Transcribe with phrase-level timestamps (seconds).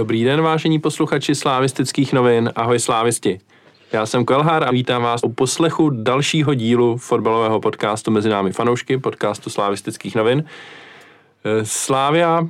[0.00, 2.50] Dobrý den, vážení posluchači slávistických novin.
[2.56, 3.40] Ahoj slávisti.
[3.92, 8.98] Já jsem Kelhár a vítám vás u poslechu dalšího dílu fotbalového podcastu Mezi námi fanoušky,
[8.98, 10.44] podcastu slávistických novin.
[11.62, 12.48] Slávia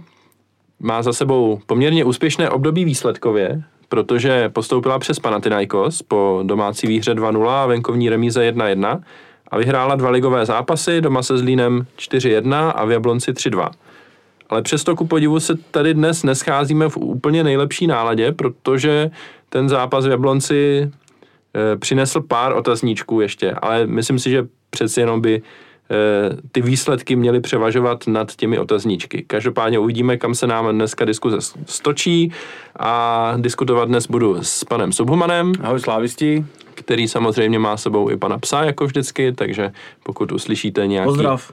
[0.80, 7.48] má za sebou poměrně úspěšné období výsledkově, protože postoupila přes Panathinaikos po domácí výhře 2-0
[7.48, 9.00] a venkovní remíze 1-1
[9.48, 13.70] a vyhrála dva ligové zápasy, doma se Zlínem 4-1 a v Jablonci 3-2.
[14.50, 19.10] Ale přesto ku podivu se tady dnes nescházíme v úplně nejlepší náladě, protože
[19.48, 20.90] ten zápas v Jablonci
[21.54, 25.42] e, přinesl pár otazníčků ještě, ale myslím si, že přeci jenom by e,
[26.52, 29.24] ty výsledky měly převažovat nad těmi otazníčky.
[29.26, 31.36] Každopádně uvidíme, kam se nám dneska diskuze
[31.66, 32.32] stočí
[32.78, 35.52] a diskutovat dnes budu s panem Subhumanem.
[35.62, 36.44] Ahoj slávisti.
[36.74, 41.06] Který samozřejmě má sebou i pana psa, jako vždycky, takže pokud uslyšíte nějaký...
[41.06, 41.52] Pozdrav.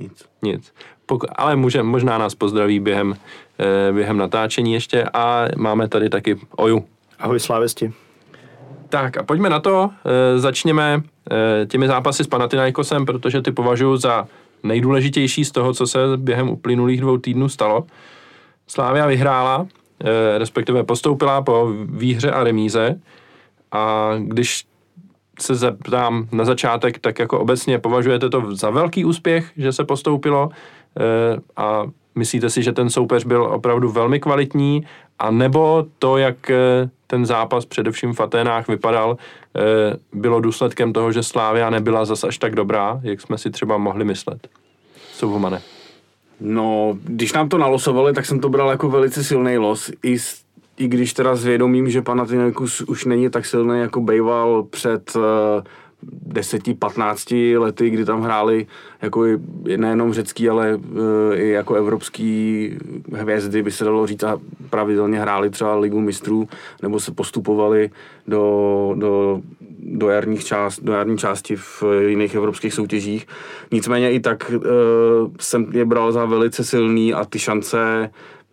[0.00, 0.24] Nic.
[0.42, 0.72] Nic.
[1.06, 3.14] Pok- ale může, možná nás pozdraví během,
[3.58, 6.84] eh, během natáčení ještě a máme tady taky Oju.
[7.18, 7.92] Ahoj slávisti.
[8.92, 9.90] Tak a pojďme na to.
[10.04, 11.02] E, začněme
[11.62, 14.26] e, těmi zápasy s Panathinaikosem, protože ty považuji za
[14.62, 17.86] nejdůležitější z toho, co se během uplynulých dvou týdnů stalo.
[18.66, 19.66] Slávia vyhrála,
[20.04, 23.00] e, respektive postoupila po výhře a remíze
[23.72, 24.64] a když
[25.42, 30.50] se zeptám na začátek, tak jako obecně považujete to za velký úspěch, že se postoupilo
[30.50, 34.86] e, a myslíte si, že ten soupeř byl opravdu velmi kvalitní
[35.18, 36.56] a nebo to, jak e,
[37.06, 42.38] ten zápas především v Aténách vypadal, e, bylo důsledkem toho, že Slávia nebyla zas až
[42.38, 44.48] tak dobrá, jak jsme si třeba mohli myslet.
[45.12, 45.60] Subhumane.
[46.40, 49.90] No, když nám to nalosovali, tak jsem to bral jako velice silný los.
[50.02, 50.41] I, s,
[50.76, 55.22] i když teda zvědomím, že Panathinaikos už není tak silný, jako bejval před uh,
[56.28, 58.66] 10-15 lety, kdy tam hráli
[59.02, 59.24] jako
[59.76, 60.80] nejenom řecký, ale uh,
[61.34, 62.70] i jako evropský
[63.12, 64.40] hvězdy, by se dalo říct, a
[64.70, 66.48] pravidelně hráli třeba ligu mistrů,
[66.82, 67.90] nebo se postupovali
[68.26, 69.40] do, do,
[69.78, 73.26] do, jarních část, do jarní části v jiných evropských soutěžích.
[73.72, 74.62] Nicméně i tak uh,
[75.40, 78.10] jsem je bral za velice silný a ty šance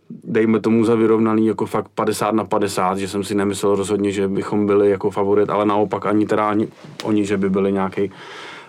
[0.09, 4.27] dejme tomu za vyrovnaný jako fakt 50 na 50, že jsem si nemyslel rozhodně, že
[4.27, 6.67] bychom byli jako favorit, ale naopak ani teda ani
[7.03, 8.11] oni, že by byli nějaký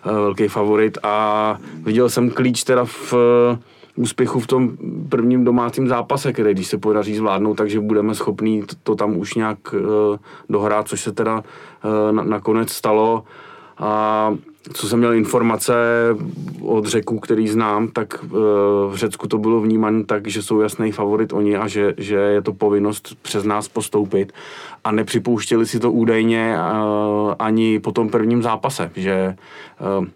[0.06, 3.58] uh, velký favorit a viděl jsem klíč teda v uh,
[3.96, 4.70] úspěchu v tom
[5.08, 9.34] prvním domácím zápase, který když se podaří zvládnout, takže budeme schopní to, to tam už
[9.34, 10.16] nějak uh,
[10.48, 13.24] dohrát, což se teda uh, na, nakonec stalo.
[13.78, 14.34] A
[14.72, 15.74] co jsem měl informace
[16.62, 18.28] od řeků, který znám, tak eh,
[18.90, 22.42] v Řecku to bylo vnímané tak, že jsou jasný favorit oni a že, že je
[22.42, 24.32] to povinnost přes nás postoupit.
[24.84, 26.62] A nepřipouštěli si to údajně eh,
[27.38, 30.06] ani po tom prvním zápase, že eh,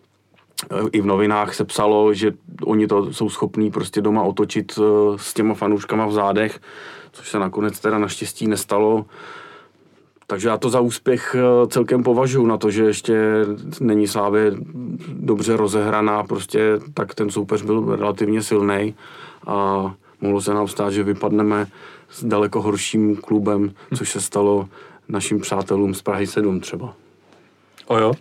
[0.93, 2.33] i v novinách se psalo, že
[2.65, 4.79] oni to jsou schopní prostě doma otočit
[5.17, 6.61] s těma fanouškama v zádech,
[7.13, 9.05] což se nakonec teda naštěstí nestalo.
[10.27, 13.15] Takže já to za úspěch eh, celkem považuji na to, že ještě
[13.81, 14.53] není Slávě
[15.09, 18.95] dobře rozehraná, prostě tak ten soupeř byl relativně silný
[19.47, 21.67] a mohlo se nám stát, že vypadneme
[22.11, 24.69] s daleko horším klubem, což se stalo
[25.09, 26.95] našim přátelům z Prahy 7 třeba.
[27.87, 28.13] O jo?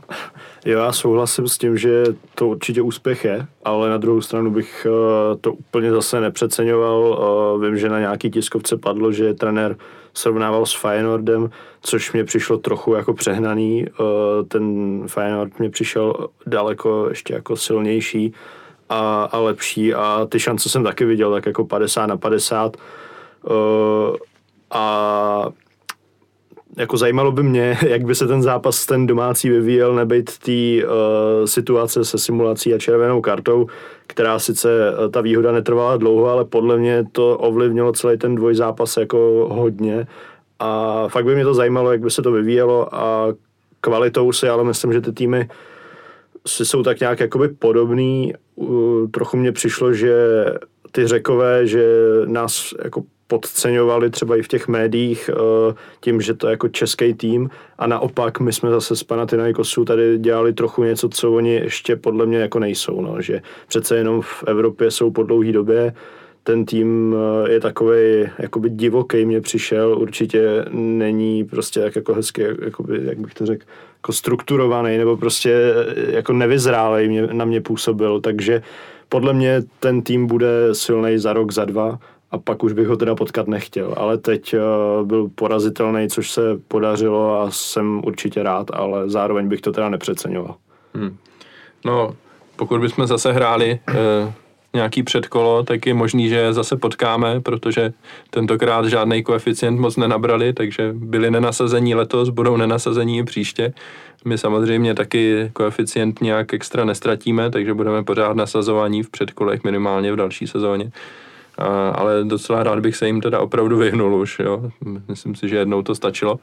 [0.66, 2.04] Jo, já souhlasím s tím, že
[2.36, 7.20] to určitě úspěch je, ale na druhou stranu bych eh, to úplně zase nepřeceňoval.
[7.20, 9.78] Eh, vím, že na nějaký tiskovce padlo, že trenér
[10.14, 11.50] srovnával s Feyenoordem,
[11.82, 13.86] což mě přišlo trochu jako přehnaný.
[13.88, 18.34] Eh, ten Feyenoord mě přišel daleko ještě jako silnější
[18.90, 22.78] a, a lepší a ty šance jsem taky viděl tak jako 50 na 50
[24.72, 25.50] a
[26.78, 30.92] jako zajímalo by mě, jak by se ten zápas ten domácí vyvíjel, nebejt té uh,
[31.46, 33.68] situace se simulací a červenou kartou,
[34.08, 38.98] která sice uh, ta výhoda netrvala dlouho, ale podle mě to ovlivnilo celý ten dvojzápas
[38.98, 40.08] jako hodně.
[40.60, 43.28] A fakt by mě to zajímalo, jak by se to vyvíjelo a
[43.82, 45.50] kvalitou si, ale myslím, že ty týmy
[46.48, 48.34] si jsou tak nějak jakoby podobný.
[48.56, 50.16] Uh, trochu mně přišlo, že
[50.92, 51.86] ty řekové, že
[52.26, 53.04] nás jako
[53.34, 57.50] podceňovali třeba i v těch médiích eh, tím, že to je jako český tým.
[57.78, 62.26] A naopak my jsme zase z Panathinaikosu tady dělali trochu něco, co oni ještě podle
[62.26, 65.94] mě jako nejsou, no, že přece jenom v Evropě jsou po dlouhý době.
[66.44, 72.46] Ten tým eh, je takový jakoby divoký mě přišel, určitě není prostě tak jako hezky,
[72.66, 73.66] jakoby, jak bych to řekl,
[73.98, 78.62] jako strukturovaný nebo prostě eh, jako nevyzrálej mě, na mě působil, takže
[79.10, 82.00] podle mě ten tým bude silný za rok, za dva
[82.34, 83.94] a pak už bych ho teda potkat nechtěl.
[83.98, 89.62] Ale teď uh, byl porazitelný, což se podařilo a jsem určitě rád, ale zároveň bych
[89.62, 90.56] to teda nepřeceňoval.
[90.94, 91.18] Hmm.
[91.86, 92.16] No,
[92.56, 94.32] pokud bychom zase hráli uh,
[94.74, 97.94] nějaký předkolo, tak je možný, že zase potkáme, protože
[98.30, 103.74] tentokrát žádný koeficient moc nenabrali, takže byli nenasazení letos, budou nenasazení i příště.
[104.26, 110.16] My samozřejmě taky koeficient nějak extra nestratíme, takže budeme pořád nasazování v předkolech minimálně v
[110.16, 110.92] další sezóně.
[111.58, 114.72] A, ale docela rád bych se jim teda opravdu vyhnul už, jo.
[115.08, 116.40] Myslím si, že jednou to stačilo.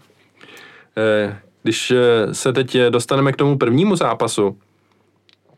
[0.97, 4.59] Eh, když eh, se teď dostaneme k tomu prvnímu zápasu,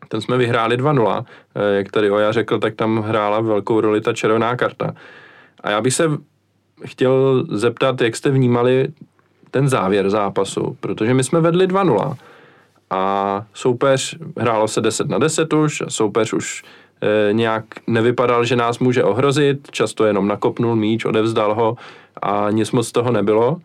[0.07, 4.13] ten jsme vyhráli 2-0, eh, jak tady Oja řekl, tak tam hrála velkou roli ta
[4.13, 4.93] červená karta.
[5.63, 6.11] A já bych se
[6.85, 8.87] chtěl zeptat, jak jste vnímali
[9.51, 12.15] ten závěr zápasu, protože my jsme vedli 2-0
[12.89, 16.65] a soupeř, hrálo se 10 na 10 už, a soupeř už e,
[17.31, 21.77] nějak nevypadal, že nás může ohrozit, často jenom nakopnul míč, odevzdal ho
[22.21, 23.57] a nic moc z toho nebylo.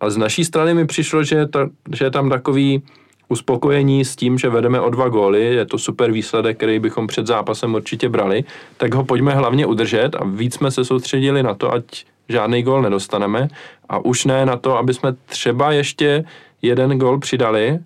[0.00, 2.82] A z naší strany mi přišlo, že je, ta, že je tam takový
[3.28, 7.26] uspokojení s tím, že vedeme o dva góly, je to super výsledek, který bychom před
[7.26, 8.44] zápasem určitě brali,
[8.76, 11.84] tak ho pojďme hlavně udržet a víc jsme se soustředili na to, ať
[12.28, 13.48] žádný gól nedostaneme
[13.88, 16.24] a už ne na to, aby jsme třeba ještě
[16.62, 17.78] jeden gól přidali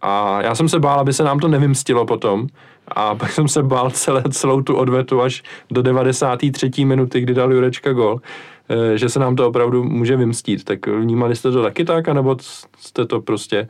[0.00, 2.46] a já jsem se bál, aby se nám to nevymstilo potom
[2.88, 6.84] a pak jsem se bál celé, celou tu odvetu až do 93.
[6.84, 8.20] minuty, kdy dal Jurečka gól,
[8.68, 10.64] eh, že se nám to opravdu může vymstít.
[10.64, 12.36] Tak vnímali jste to taky tak, anebo
[12.78, 13.68] jste to prostě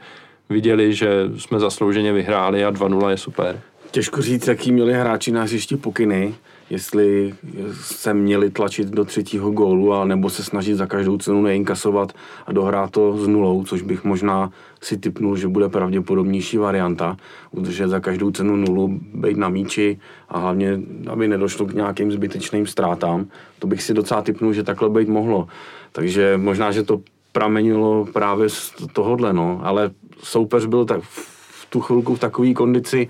[0.51, 1.09] viděli, že
[1.39, 3.61] jsme zaslouženě vyhráli a 2-0 je super?
[3.91, 6.35] Těžko říct, jaký měli hráči na hřišti pokyny
[6.71, 7.35] jestli
[7.73, 12.13] se měli tlačit do třetího gólu a nebo se snažit za každou cenu neinkasovat
[12.47, 17.17] a dohrát to s nulou, což bych možná si typnul, že bude pravděpodobnější varianta,
[17.51, 19.99] udržet za každou cenu nulu, být na míči
[20.29, 20.81] a hlavně,
[21.11, 23.27] aby nedošlo k nějakým zbytečným ztrátám.
[23.59, 25.49] To bych si docela typnul, že takhle být mohlo.
[25.93, 27.01] Takže možná, že to
[27.33, 29.61] pramenilo právě z tohohle, no.
[29.63, 33.09] ale soupeř byl tak v tu chvilku v takové kondici,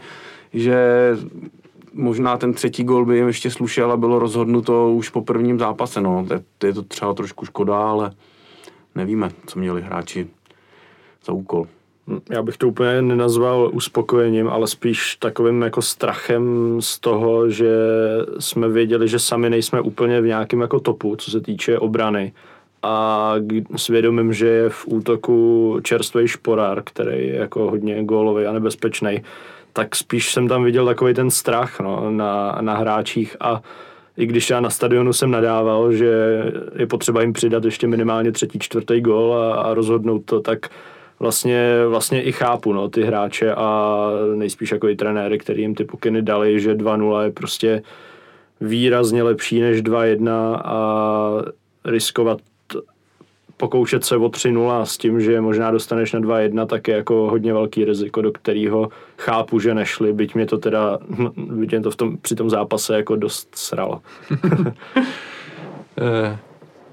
[0.53, 0.77] že
[1.97, 6.01] možná ten třetí gol by jim ještě slušel a bylo rozhodnuto už po prvním zápase.
[6.01, 6.27] No.
[6.65, 8.11] Je to třeba trošku škoda, ale
[8.95, 10.27] nevíme, co měli hráči
[11.27, 11.67] za úkol.
[12.31, 17.77] Já bych to úplně nenazval uspokojením, ale spíš takovým jako strachem z toho, že
[18.39, 22.33] jsme věděli, že sami nejsme úplně v nějakém jako topu, co se týče obrany.
[22.83, 23.35] A
[23.77, 29.23] svědomím, že je v útoku čerstvý šporár, který je jako hodně gólový a nebezpečný,
[29.77, 33.37] tak spíš jsem tam viděl takový ten strach no, na, na hráčích.
[33.41, 33.63] A
[34.17, 36.43] i když já na stadionu jsem nadával, že
[36.77, 40.69] je potřeba jim přidat ještě minimálně třetí, čtvrtý gol a, a rozhodnout to, tak
[41.21, 45.85] vlastně, vlastně i chápu no, ty hráče a nejspíš jako i trenéry, který jim ty
[45.85, 47.83] pokyny dali, že 2-0 je prostě
[48.61, 51.29] výrazně lepší než 2-1 a
[51.85, 52.39] riskovat
[53.57, 57.53] pokoušet se o 3-0 s tím, že možná dostaneš na 2-1, tak je jako hodně
[57.53, 58.89] velký riziko, do kterého
[59.19, 60.99] chápu, že nešli, byť mě to teda,
[61.37, 64.01] byť mě to v tom, při tom zápase jako dost sralo.
[65.99, 66.39] Eh,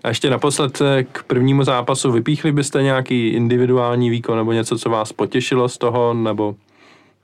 [0.03, 4.89] a ještě naposled eh, k prvnímu zápasu vypíchli byste nějaký individuální výkon nebo něco, co
[4.89, 6.55] vás potěšilo z toho, nebo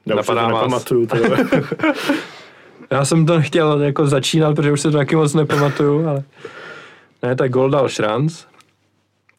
[0.05, 0.85] Já napadá už vás?
[2.91, 6.23] Já jsem to chtěl jako začínat, protože už se to taky moc nepamatuju, ale
[7.23, 8.45] ne, tak gol dal Šranc,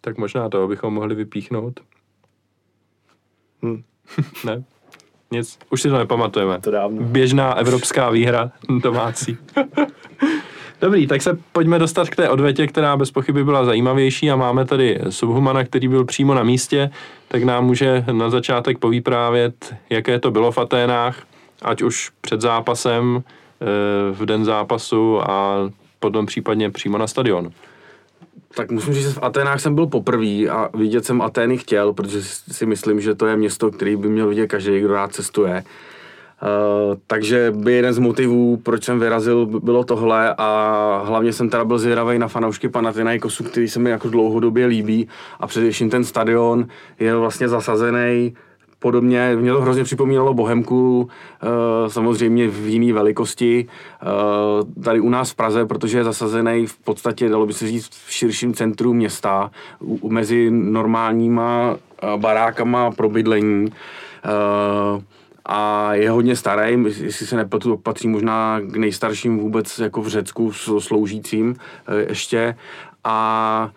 [0.01, 1.81] tak možná to bychom mohli vypíchnout.
[3.63, 3.83] Hm.
[4.45, 4.65] ne,
[5.31, 6.61] nic, už si to nepamatujeme.
[6.61, 7.03] To dávno.
[7.03, 9.39] Běžná evropská výhra domácí.
[10.81, 14.65] Dobrý, tak se pojďme dostat k té odvetě, která bez pochyby byla zajímavější a máme
[14.65, 16.91] tady Subhumana, který byl přímo na místě,
[17.29, 21.23] tak nám může na začátek povyprávět, jaké to bylo v Aténách,
[21.63, 23.23] ať už před zápasem,
[23.61, 23.65] eh,
[24.13, 25.57] v den zápasu a
[25.99, 27.53] potom případně přímo na stadionu.
[28.55, 32.23] Tak musím říct, že v Aténách jsem byl poprvé a vidět jsem Atény chtěl, protože
[32.53, 35.65] si myslím, že to je město, který by měl vidět každý, kdo rád cestuje.
[36.43, 41.65] Uh, takže by jeden z motivů, proč jsem vyrazil, bylo tohle a hlavně jsem teda
[41.65, 45.09] byl zvědavý na fanoušky Panathinaikosu, který se mi jako dlouhodobě líbí
[45.41, 46.67] a především ten stadion
[47.01, 48.35] je vlastně zasazený
[48.81, 51.09] podobně, mě to hrozně připomínalo Bohemku,
[51.43, 53.67] eh, samozřejmě v jiné velikosti,
[54.03, 57.91] eh, tady u nás v Praze, protože je zasazený v podstatě, dalo by se říct,
[58.07, 59.51] v širším centru města,
[60.09, 63.73] mezi normálníma eh, barákama pro bydlení.
[65.47, 70.53] A je hodně starý, jestli se nepletu, patří možná k nejstarším vůbec jako v Řecku
[70.79, 71.57] sloužícím
[72.09, 72.57] ještě.
[73.05, 73.71] A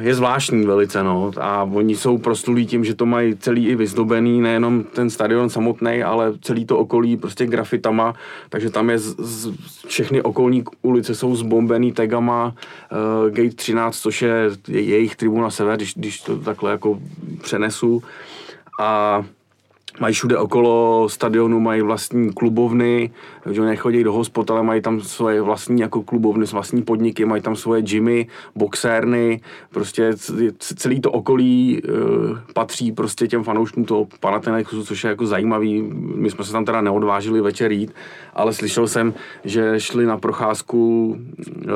[0.00, 1.30] je zvláštní velice, no.
[1.40, 6.02] A oni jsou prostulí tím, že to mají celý i vyzdobený, nejenom ten stadion samotný,
[6.02, 8.14] ale celý to okolí prostě grafitama,
[8.48, 9.52] takže tam je z, z,
[9.86, 12.54] všechny okolní ulice jsou zbombený tegama
[13.24, 16.98] uh, Gate 13, což je, je jejich tribuna sever, když, když to takhle jako
[17.42, 18.02] přenesu.
[18.80, 19.24] A
[20.00, 23.10] mají všude okolo stadionu, mají vlastní klubovny,
[23.50, 27.56] že nechodí do hospod, ale mají tam svoje vlastní jako klubovny, vlastní podniky, mají tam
[27.56, 30.10] svoje gymy, boxérny, prostě
[30.58, 31.90] celý to okolí e,
[32.52, 35.82] patří prostě těm fanouškům toho Panathinaikosu, což je jako zajímavý.
[36.14, 37.94] My jsme se tam teda neodvážili večer jít,
[38.34, 41.16] ale slyšel jsem, že šli na procházku
[41.48, 41.72] e,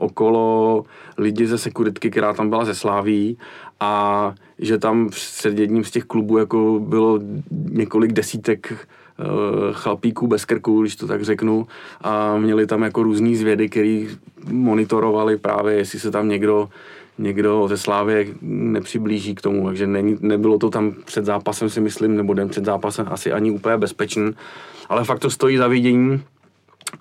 [0.00, 0.84] okolo
[1.18, 3.38] lidi ze sekuritky, která tam byla ze Sláví
[3.80, 7.20] a že tam před jedním z těch klubů jako bylo
[7.50, 9.24] několik desítek eh,
[9.72, 11.66] chlapíků bez krku, když to tak řeknu,
[12.00, 14.08] a měli tam jako různý zvědy, který
[14.50, 16.68] monitorovali právě, jestli se tam někdo
[17.20, 22.16] někdo ze Slávě nepřiblíží k tomu, takže není, nebylo to tam před zápasem si myslím,
[22.16, 24.30] nebo den před zápasem asi ani úplně bezpečný,
[24.88, 26.22] ale fakt to stojí za vidění.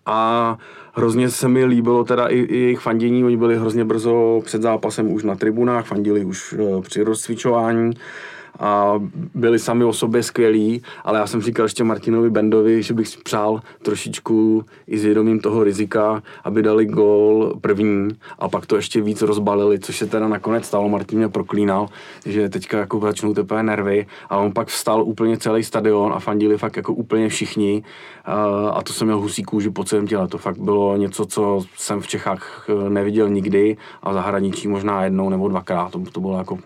[0.05, 0.57] A
[0.99, 5.11] hrozně se mi líbilo teda i, i jejich fandění, oni byli hrozně brzo před zápasem
[5.11, 7.93] už na tribunách, fandili už uh, při rozcvičování
[8.59, 8.93] a
[9.35, 13.17] byli sami o sobě skvělí, ale já jsem říkal ještě Martinovi Bendovi, že bych si
[13.23, 19.01] přál trošičku i s vědomím toho rizika, aby dali gól první a pak to ještě
[19.01, 21.87] víc rozbalili, což se teda nakonec stalo, Martin mě proklínal,
[22.25, 26.57] že teďka jako začnou teprve nervy a on pak vstal úplně celý stadion a fandili
[26.57, 27.83] fakt jako úplně všichni.
[28.71, 32.01] A to jsem měl husí kůži po celém těle, to fakt bylo něco, co jsem
[32.01, 36.37] v Čechách eh, neviděl nikdy a v zahraničí možná jednou nebo dvakrát, to, to bylo
[36.37, 36.59] jako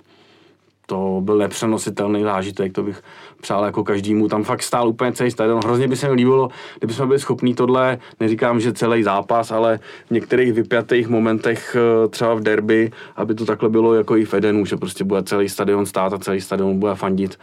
[0.93, 3.03] to byl nepřenositelný zážitek, to bych
[3.41, 4.27] přál jako každému.
[4.27, 5.61] Tam fakt stál úplně celý stadion.
[5.63, 9.79] Hrozně by se mi líbilo, kdyby jsme byli schopni tohle, neříkám, že celý zápas, ale
[10.07, 14.33] v některých vypjatých momentech, eh, třeba v derby, aby to takhle bylo jako i v
[14.33, 17.39] Edenu, že prostě bude celý stadion stát a celý stadion bude fandit.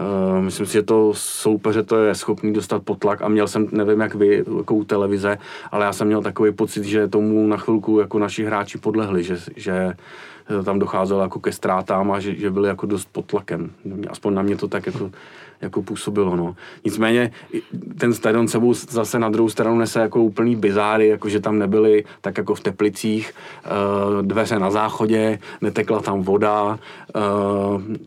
[0.00, 3.68] Uh, myslím si, že to soupeře to je schopný dostat pod tlak a měl jsem,
[3.72, 5.38] nevím jak vy, jako u televize,
[5.70, 9.36] ale já jsem měl takový pocit, že tomu na chvilku jako naši hráči podlehli, že,
[9.56, 9.94] že
[10.64, 13.70] tam docházelo jako ke ztrátám a že, že byli jako dost pod tlakem.
[14.10, 15.10] Aspoň na mě to tak jako,
[15.60, 16.36] jako působilo.
[16.36, 16.56] No.
[16.84, 17.30] Nicméně
[17.98, 22.04] ten stadion sebou zase na druhou stranu nese jako úplný bizáry, jako že tam nebyly
[22.20, 23.34] tak jako v Teplicích
[23.64, 23.68] eh,
[24.22, 26.78] dveře na záchodě, netekla tam voda,
[27.16, 27.20] eh,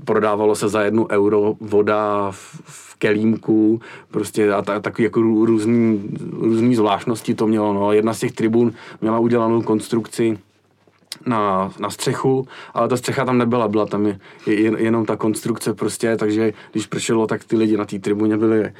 [0.06, 6.10] prodávalo se za jednu euro voda v, v kelímku, prostě a ta, takový jako různý,
[6.32, 7.74] různý zvláštnosti to mělo.
[7.74, 7.92] No.
[7.92, 10.38] Jedna z těch tribun měla udělanou konstrukci
[11.26, 15.74] na, na střechu, ale ta střecha tam nebyla, byla tam je, je, jenom ta konstrukce
[15.74, 18.74] prostě, takže když pršelo, tak ty lidi na té tribuně byli eh,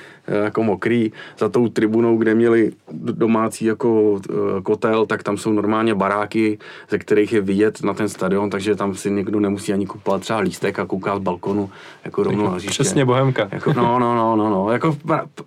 [0.44, 1.12] jako mokrý.
[1.38, 6.58] Za tou tribunou, kde měli domácí jako eh, kotel, tak tam jsou normálně baráky,
[6.90, 10.40] ze kterých je vidět na ten stadion, takže tam si někdo nemusí ani kupovat třeba
[10.40, 11.70] lístek a kouká z balkonu
[12.06, 12.70] jako rovnou na hřiště.
[12.70, 13.48] Přesně bohemka.
[13.52, 14.72] Jako, no, no, no, no, no.
[14.72, 14.98] Jako,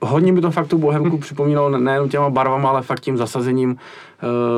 [0.02, 3.76] hodně by to fakt tu bohemku připomínalo nejen těma barvama, ale fakt tím zasazením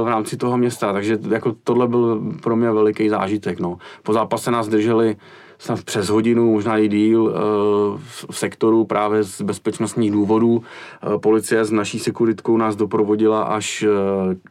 [0.04, 3.60] v rámci toho města, takže jako tohle byl pro mě veliký zážitek.
[3.60, 3.78] No.
[4.02, 5.16] Po zápase nás drželi
[5.62, 7.40] snad přes hodinu, možná i díl eh,
[8.28, 10.62] v sektoru právě z bezpečnostních důvodů.
[10.62, 13.88] Eh, policie s naší sekuritkou nás doprovodila až eh,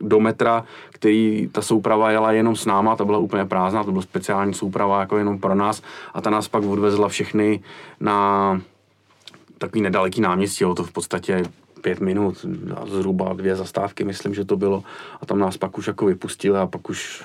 [0.01, 4.01] do metra, který ta souprava jela jenom s náma, ta byla úplně prázdná, to byla
[4.01, 5.81] speciální souprava jako jenom pro nás
[6.13, 7.63] a ta nás pak odvezla všechny
[7.99, 8.61] na
[9.57, 11.43] takový nedaleký náměstí, to v podstatě
[11.81, 12.45] pět minut,
[12.87, 14.83] zhruba dvě zastávky, myslím, že to bylo.
[15.21, 17.23] A tam nás pak už jako vypustili a pak už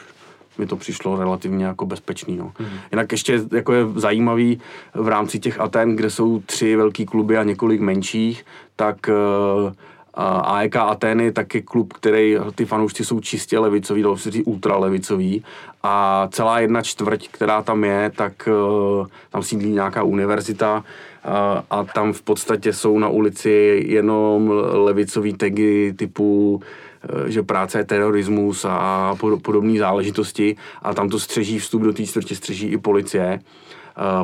[0.58, 2.36] mi to přišlo relativně jako bezpečný.
[2.36, 2.52] No.
[2.58, 2.66] Mm.
[2.92, 4.60] Jinak ještě jako je zajímavý
[4.94, 8.44] v rámci těch Aten, kde jsou tři velký kluby a několik menších,
[8.76, 9.72] tak uh,
[10.16, 15.44] AEK Ateny tak je klub, který ty fanoušci jsou čistě levicoví, dalo se říct ultralevicový
[15.82, 20.84] a celá jedna čtvrť, která tam je, tak uh, tam sídlí nějaká univerzita
[21.26, 26.60] a, a tam v podstatě jsou na ulici jenom levicový tagy typu
[27.02, 32.06] eh, že práce je terorismus a podobné záležitosti a tam to střeží vstup do té
[32.06, 33.40] čtvrtě, střeží i policie.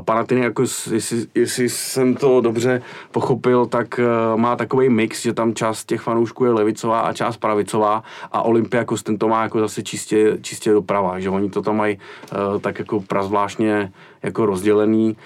[0.05, 0.63] Panatiny, jako
[0.93, 4.01] jestli, jestli jsem to dobře pochopil, tak
[4.33, 8.03] uh, má takový mix, že tam část těch fanoušků je levicová a část pravicová
[8.33, 11.99] a Olympiakos ten to má jako zase čistě, čistě doprava, že oni to tam mají
[12.33, 15.17] uh, tak jako prazvláštně jako rozdělený,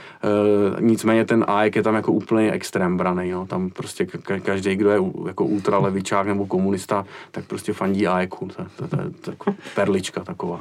[0.81, 3.47] nicméně ten AEK je tam jako úplný extrém braný, jo.
[3.47, 4.07] tam prostě
[4.43, 9.33] každý, kdo je jako ultralevičák nebo komunista, tak prostě fandí AEKu, to, to, to, to,
[9.33, 10.61] to perlička taková.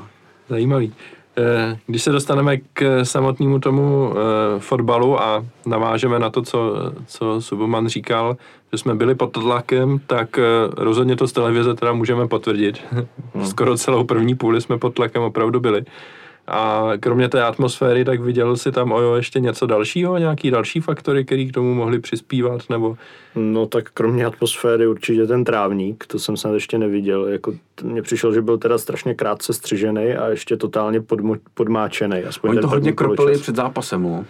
[0.50, 0.94] Zajímavý.
[1.38, 6.76] Eh, když se dostaneme k samotnému tomu eh, fotbalu a navážeme na to, co,
[7.08, 8.38] co Suboman říkal,
[8.72, 10.44] že jsme byli pod tlakem, tak eh,
[10.78, 12.82] rozhodně to z televize teda můžeme potvrdit.
[13.44, 15.86] Skoro celou první půli jsme pod tlakem opravdu byli.
[16.48, 21.26] A kromě té atmosféry, tak viděl si tam Ojo ještě něco dalšího, nějaký další faktory,
[21.26, 22.98] který k tomu mohli přispívat, nebo?
[23.36, 27.26] No tak kromě atmosféry určitě ten trávník, to jsem snad ještě neviděl.
[27.26, 32.24] Jako, mně přišel, že byl teda strašně krátce střižený a ještě totálně podmo- podmáčený.
[32.24, 34.26] Aspoň Oni to hodně kropili před zápasem, no.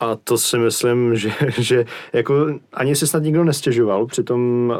[0.00, 4.72] A to si myslím, že, že jako ani si snad nikdo nestěžoval, přitom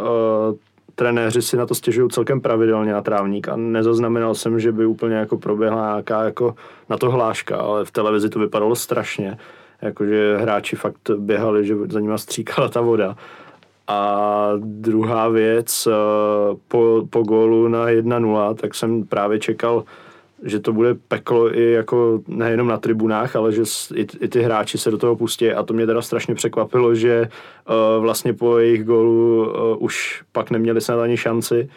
[0.51, 0.57] uh,
[0.99, 5.15] trenéři si na to stěžují celkem pravidelně na trávník a nezaznamenal jsem, že by úplně
[5.15, 6.55] jako proběhla nějaká jako
[6.89, 9.39] na to hláška, ale v televizi to vypadalo strašně,
[9.83, 13.17] jakože hráči fakt běhali, že za nima stříkala ta voda.
[13.89, 15.93] A druhá věc, eh,
[16.69, 19.85] po, po gólu na 1-0, tak jsem právě čekal,
[20.43, 23.63] že to bude peklo i jako nejenom na tribunách, ale že
[23.95, 25.51] i, i ty hráči se do toho pustí.
[25.53, 27.29] A to mě teda strašně překvapilo, že
[27.69, 31.69] uh, vlastně po jejich gólu uh, už pak neměli snad ani šanci.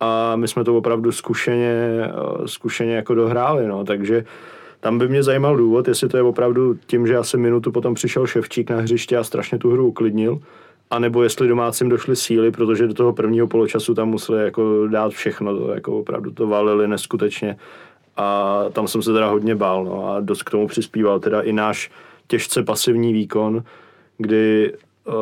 [0.00, 2.00] A my jsme to opravdu zkušeně,
[2.38, 4.24] uh, zkušeně jako dohráli, no, takže
[4.80, 8.26] tam by mě zajímal důvod, jestli to je opravdu tím, že asi minutu potom přišel
[8.26, 10.38] Ševčík na hřiště a strašně tu hru uklidnil,
[10.90, 15.58] anebo jestli domácím došly síly, protože do toho prvního poločasu tam museli jako dát všechno,
[15.58, 17.56] to jako opravdu to valili neskutečně
[18.20, 21.52] a tam jsem se teda hodně bál no, a dost k tomu přispíval teda i
[21.52, 21.90] náš
[22.26, 23.62] těžce pasivní výkon,
[24.18, 24.72] kdy
[25.04, 25.14] uh,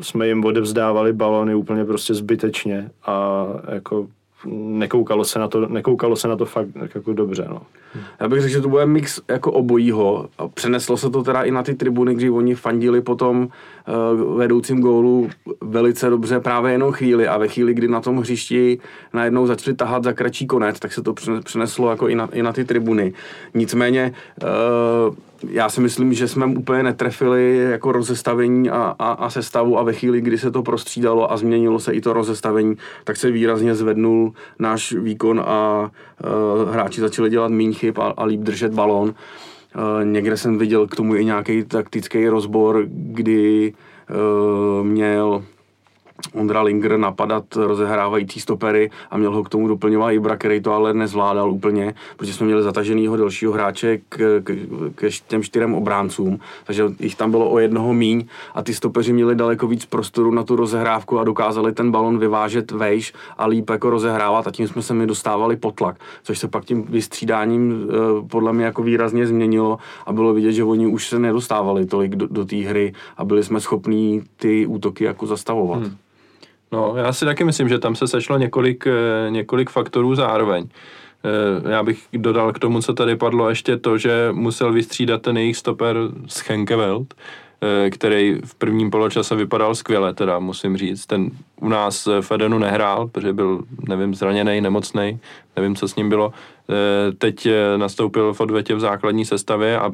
[0.00, 2.90] jsme jim odevzdávali balony úplně prostě zbytečně.
[3.06, 4.06] A jako
[4.46, 7.46] nekoukalo se na to, nekoukalo se na to fakt jako dobře.
[7.50, 7.62] No.
[8.20, 10.28] Já bych řekl, že to bude mix jako obojího.
[10.54, 13.48] Přeneslo se to teda i na ty tribuny, kdy oni fandili potom
[14.18, 15.30] uh, vedoucím gólu
[15.60, 18.78] velice dobře právě jenom chvíli a ve chvíli, kdy na tom hřišti
[19.12, 22.52] najednou začali tahat za kratší konec, tak se to přeneslo jako i na, i na
[22.52, 23.12] ty tribuny.
[23.54, 25.14] Nicméně uh,
[25.48, 29.92] já si myslím, že jsme úplně netrefili jako rozestavení a, a, a sestavu a ve
[29.92, 34.32] chvíli, kdy se to prostřídalo a změnilo se i to rozestavení, tak se výrazně zvednul
[34.58, 35.90] náš výkon a
[36.24, 39.08] uh, hráči začali dělat méně chyb a, a líp držet balón.
[39.08, 39.14] Uh,
[40.04, 43.72] někde jsem viděl k tomu i nějaký taktický rozbor, kdy
[44.10, 45.44] uh, měl
[46.34, 50.94] Ondra Linger napadat rozehrávající stopery a měl ho k tomu doplňovat Ibra, který to ale
[50.94, 54.56] nezvládal úplně, protože jsme měli zataženýho dalšího hráče k, k,
[54.94, 59.34] k těm čtyřem obráncům, takže jich tam bylo o jednoho míň a ty stopeři měli
[59.34, 63.90] daleko víc prostoru na tu rozehrávku a dokázali ten balon vyvážet vejš a líp jako
[63.90, 68.52] rozehrávat a tím jsme se mi dostávali potlak, což se pak tím vystřídáním eh, podle
[68.52, 72.44] mě jako výrazně změnilo a bylo vidět, že oni už se nedostávali tolik do, do
[72.44, 75.82] té hry a byli jsme schopní ty útoky jako zastavovat.
[75.82, 75.96] Hmm.
[76.72, 80.68] No, já si taky myslím, že tam se sešlo několik, eh, několik faktorů zároveň.
[81.24, 85.38] Eh, já bych dodal k tomu, co tady padlo, ještě to, že musel vystřídat ten
[85.38, 87.14] jejich stoper Schenkeveld,
[87.90, 91.06] který v prvním poločase vypadal skvěle, teda musím říct.
[91.06, 95.18] Ten u nás v Edenu nehrál, protože byl, nevím, zraněný, nemocný,
[95.56, 96.32] nevím, co s ním bylo.
[97.18, 99.90] Teď nastoupil v odvetě v základní sestavě a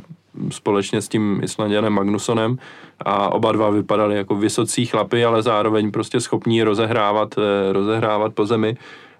[0.51, 2.59] společně s tím Islandianem Magnusonem
[3.01, 8.47] a oba dva vypadali jako vysocí chlapy, ale zároveň prostě schopní rozehrávat, eh, rozehrávat po
[8.47, 8.77] zemi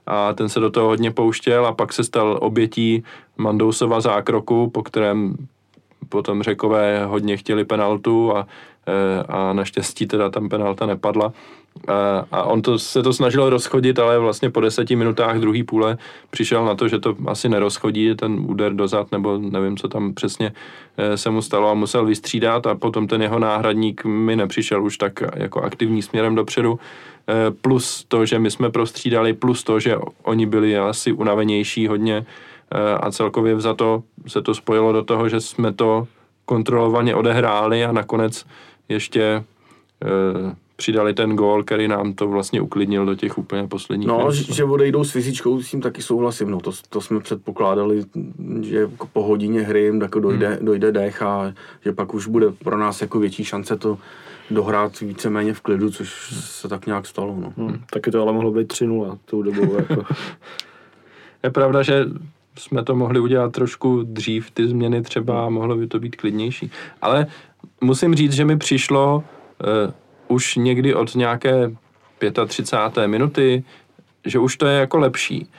[0.07, 3.05] a ten se do toho hodně pouštěl a pak se stal obětí
[3.37, 5.37] Mandousova zákroku, po kterém
[6.09, 8.47] potom řekové hodně chtěli penaltu a,
[8.87, 11.33] eh, a naštěstí teda tam penalta nepadla
[11.87, 15.99] a, a on to, se to snažil rozchodit, ale vlastně po deseti minutách druhý půle
[16.31, 20.53] přišel na to, že to asi nerozchodí, ten úder dozad, nebo nevím, co tam přesně
[20.97, 24.99] eh, se mu stalo a musel vystřídat a potom ten jeho náhradník mi nepřišel už
[24.99, 26.79] tak jako aktivní směrem dopředu.
[27.61, 32.27] Plus to, že my jsme prostřídali, plus to, že oni byli asi unavenější hodně
[33.01, 36.07] a celkově za to se to spojilo do toho, že jsme to
[36.45, 38.47] kontrolovaně odehráli a nakonec
[38.89, 39.45] ještě
[40.77, 44.33] přidali ten gól, který nám to vlastně uklidnil do těch úplně posledních No, minut.
[44.35, 46.51] že odejdou s fyzičkou, s tím taky souhlasím.
[46.51, 48.05] No, to, to jsme předpokládali,
[48.63, 50.67] že po hodině hry jim jako dojde, hmm.
[50.67, 51.53] dojde dech a
[51.85, 53.99] že pak už bude pro nás jako větší šance to
[54.51, 57.37] dohrát víceméně v klidu, což se tak nějak stalo.
[57.41, 57.53] No.
[57.57, 59.75] Hmm, taky to ale mohlo být 3-0 tou dobou.
[59.75, 60.05] Jako.
[61.43, 62.05] Je pravda, že
[62.59, 66.71] jsme to mohli udělat trošku dřív, ty změny třeba, mohlo by to být klidnější.
[67.03, 67.27] Ale
[67.81, 69.25] musím říct, že mi přišlo,
[69.61, 69.93] eh,
[70.29, 71.71] už někdy od nějaké
[72.47, 73.09] 35.
[73.09, 73.65] minuty,
[74.27, 75.51] že už to je jako lepší.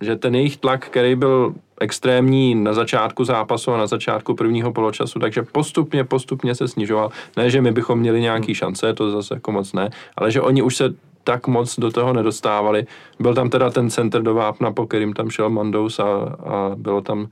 [0.00, 5.18] Že ten jejich tlak, který byl extrémní na začátku zápasu a na začátku prvního poločasu,
[5.18, 7.10] takže postupně, postupně se snižoval.
[7.36, 10.62] Ne, že my bychom měli nějaký šance, to zase jako moc ne, ale že oni
[10.62, 10.94] už se
[11.28, 12.86] tak moc do toho nedostávali.
[13.20, 16.08] Byl tam teda ten center do Vápna, po kterým tam šel Mandous a,
[16.40, 17.28] a bylo tam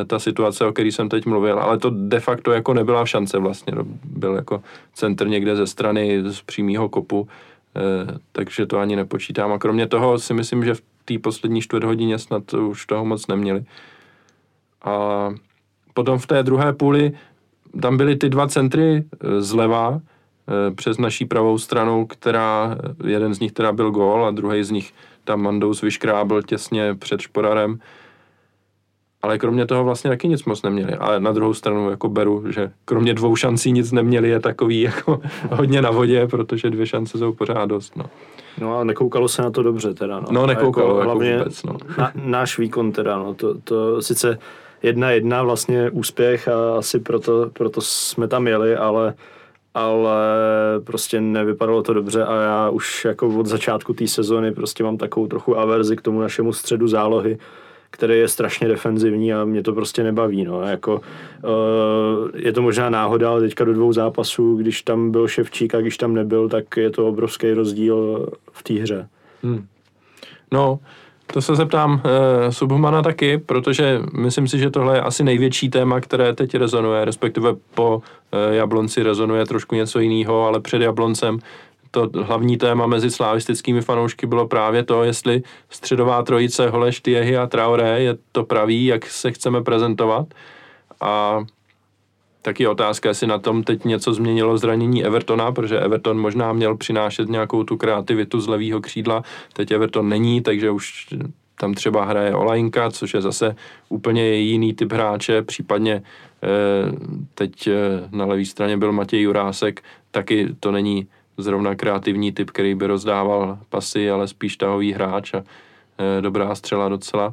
[0.00, 3.08] Eh, ta situace, o který jsem teď mluvil, ale to de facto jako nebyla v
[3.08, 3.72] šance vlastně,
[4.04, 4.62] byl jako
[4.94, 7.28] centr někde ze strany z přímého kopu,
[7.76, 11.84] eh, takže to ani nepočítám a kromě toho si myslím, že v té poslední čtvrt
[11.84, 13.64] hodině snad už toho moc neměli.
[14.84, 15.28] A
[15.94, 17.12] potom v té druhé půli
[17.82, 20.00] tam byly ty dva centry eh, zleva,
[20.74, 24.92] přes naší pravou stranu, která, jeden z nich teda byl gól a druhý z nich
[25.24, 27.78] tam Mandous vyškrábl těsně před Šporarem
[29.26, 30.94] ale kromě toho vlastně taky nic moc neměli.
[30.94, 35.20] Ale na druhou stranu jako beru, že kromě dvou šancí nic neměli, je takový jako
[35.50, 37.96] hodně na vodě, protože dvě šance jsou pořád dost.
[37.96, 38.04] No.
[38.60, 40.20] No a nekoukalo se na to dobře teda.
[40.20, 41.76] No, no nekoukalo jako, jako hlavně vůbec, no.
[41.98, 44.38] na, náš výkon teda, no, to, to sice
[44.82, 49.14] jedna jedna vlastně úspěch a asi proto, proto jsme tam jeli, ale
[49.76, 50.20] ale
[50.84, 55.26] prostě nevypadalo to dobře a já už jako od začátku té sezony prostě mám takovou
[55.26, 57.38] trochu averzi k tomu našemu středu zálohy,
[57.90, 60.44] který je strašně defenzivní a mě to prostě nebaví.
[60.44, 60.62] No.
[60.62, 65.74] Jako, uh, je to možná náhoda, ale teďka do dvou zápasů, když tam byl Ševčík
[65.74, 69.08] a když tam nebyl, tak je to obrovský rozdíl v té hře.
[69.42, 69.66] Hmm.
[70.52, 70.78] No,
[71.32, 72.00] to se zeptám uh,
[72.50, 77.54] Subhumana taky, protože myslím si, že tohle je asi největší téma, které teď rezonuje, respektive
[77.74, 81.38] po uh, Jablonci rezonuje trošku něco jiného, ale před Jabloncem
[81.90, 87.46] to hlavní téma mezi slavistickými fanoušky bylo právě to, jestli středová trojice Holeš, Tiehy a
[87.46, 90.26] Traoré je to pravý, jak se chceme prezentovat.
[91.00, 91.40] A
[92.46, 97.28] taky otázka, jestli na tom teď něco změnilo zranění Evertona, protože Everton možná měl přinášet
[97.28, 101.06] nějakou tu kreativitu z levého křídla, teď Everton není, takže už
[101.60, 103.56] tam třeba hraje Olajinka, což je zase
[103.88, 106.02] úplně jiný typ hráče, případně
[106.42, 106.48] eh,
[107.34, 107.72] teď eh,
[108.10, 113.58] na levé straně byl Matěj Jurásek, taky to není zrovna kreativní typ, který by rozdával
[113.68, 117.32] pasy, ale spíš tahový hráč a e, dobrá střela docela.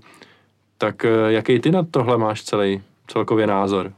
[0.77, 3.93] Tak jaký ty na tohle máš celý celkově názor?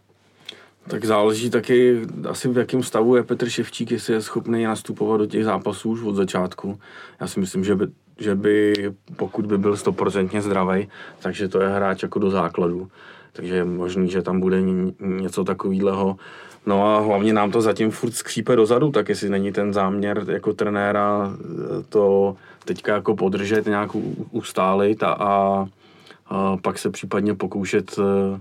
[0.87, 5.25] Tak záleží taky asi v jakém stavu je Petr Ševčík, jestli je schopný nastupovat do
[5.25, 6.79] těch zápasů už od začátku.
[7.21, 7.87] Já si myslím, že by,
[8.19, 8.73] že by
[9.15, 10.87] pokud by byl stoprocentně zdravý,
[11.19, 12.87] takže to je hráč jako do základu.
[13.33, 14.61] Takže je možný, že tam bude
[14.99, 16.17] něco takového
[16.65, 20.53] No a hlavně nám to zatím furt skřípe dozadu, tak jestli není ten záměr jako
[20.53, 23.89] trenéra eh, to teďka jako podržet, nějak
[24.31, 25.65] ustálit a, a,
[26.27, 28.39] a pak se případně pokoušet eh,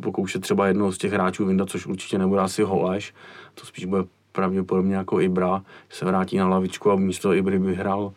[0.00, 3.14] pokoušet třeba jednoho z těch hráčů vyndat, což určitě nebude asi Holeš,
[3.54, 8.12] to spíš bude pravděpodobně jako Ibra, se vrátí na lavičku a místo Ibry by hrál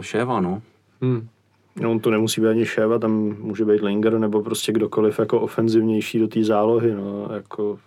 [0.00, 0.62] Šéva, no.
[1.00, 1.28] Hmm.
[1.80, 5.40] No, on to nemusí být ani Šéva, tam může být Linger nebo prostě kdokoliv jako
[5.40, 7.78] ofenzivnější do té zálohy, no, jako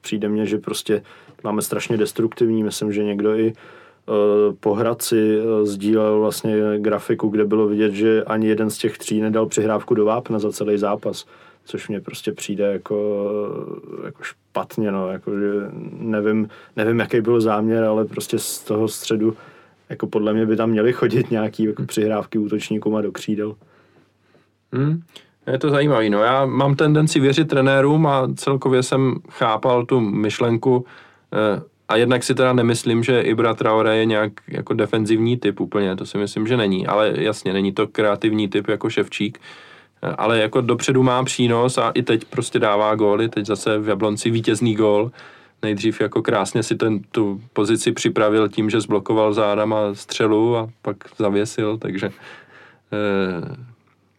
[0.00, 1.02] přijde mně, že prostě
[1.44, 7.68] máme strašně destruktivní, myslím, že někdo i uh, po Hradci sdílel vlastně grafiku, kde bylo
[7.68, 11.26] vidět, že ani jeden z těch tří nedal přihrávku do vápna za celý zápas,
[11.70, 13.26] což mně prostě přijde jako,
[14.04, 15.50] jako špatně, no, jako, že
[15.92, 19.36] nevím, nevím, jaký byl záměr, ale prostě z toho středu
[19.88, 23.54] jako podle mě by tam měly chodit nějaký jako přihrávky útočníkům a do křídel.
[24.72, 25.02] Hmm.
[25.46, 26.10] Je to zajímavé.
[26.10, 30.84] No já mám tendenci věřit trenérům a celkově jsem chápal tu myšlenku
[31.32, 35.96] eh, a jednak si teda nemyslím, že Ibra Traore je nějak jako defenzivní typ úplně,
[35.96, 39.40] to si myslím, že není, ale jasně, není to kreativní typ jako Ševčík,
[40.02, 44.30] ale jako dopředu má přínos a i teď prostě dává góly, teď zase v Jablonci
[44.30, 45.10] vítězný gól,
[45.62, 50.96] nejdřív jako krásně si ten, tu pozici připravil tím, že zblokoval zádama střelu a pak
[51.18, 52.10] zavěsil, takže
[52.92, 53.70] eh,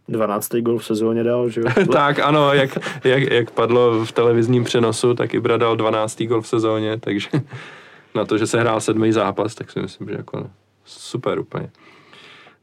[0.07, 0.55] 12.
[0.55, 1.67] gol v sezóně dal, že jo?
[1.91, 6.23] tak ano, jak, jak, jak padlo v televizním přenosu, tak Ibra dal 12.
[6.23, 7.29] gol v sezóně, takže
[8.15, 10.49] na to, že se hrál sedmý zápas, tak si myslím, že jako
[10.85, 11.69] super úplně.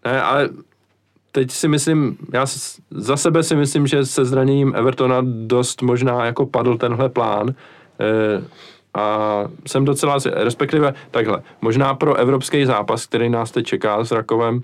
[0.04, 0.48] Ne, ale
[1.32, 2.46] teď si myslím, já
[2.90, 7.48] za sebe si myslím, že se zraněním Evertona dost možná jako padl tenhle plán.
[7.48, 7.54] E,
[8.94, 14.62] a jsem docela, respektive takhle, možná pro evropský zápas, který nás teď čeká s Rakovem,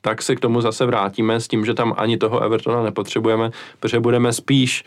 [0.00, 4.00] tak se k tomu zase vrátíme s tím, že tam ani toho Evertona nepotřebujeme, protože
[4.00, 4.84] budeme spíš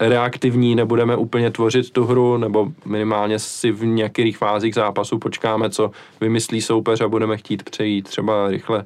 [0.00, 5.90] reaktivní, nebudeme úplně tvořit tu hru, nebo minimálně si v některých fázích zápasu počkáme, co
[6.20, 8.84] vymyslí soupeř a budeme chtít přejít třeba rychle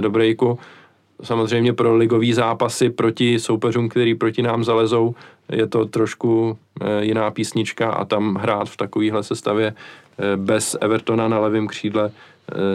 [0.00, 0.58] do breaku.
[1.22, 5.14] Samozřejmě pro ligový zápasy proti soupeřům, který proti nám zalezou,
[5.52, 11.28] je to trošku eh, jiná písnička a tam hrát v takovéhle sestavě eh, bez Evertona
[11.28, 12.10] na levém křídle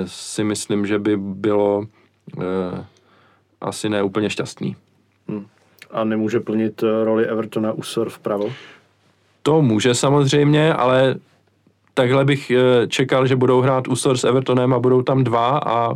[0.06, 1.86] si myslím, že by bylo
[2.40, 2.86] eh,
[3.62, 4.76] asi ne úplně šťastný.
[5.28, 5.46] Hmm.
[5.92, 8.54] A nemůže plnit eh, roli Evertona Usor vpravo?
[9.44, 11.16] To může samozřejmě, ale
[11.94, 15.94] takhle bych eh, čekal, že budou hrát Usor s Evertonem a budou tam dva a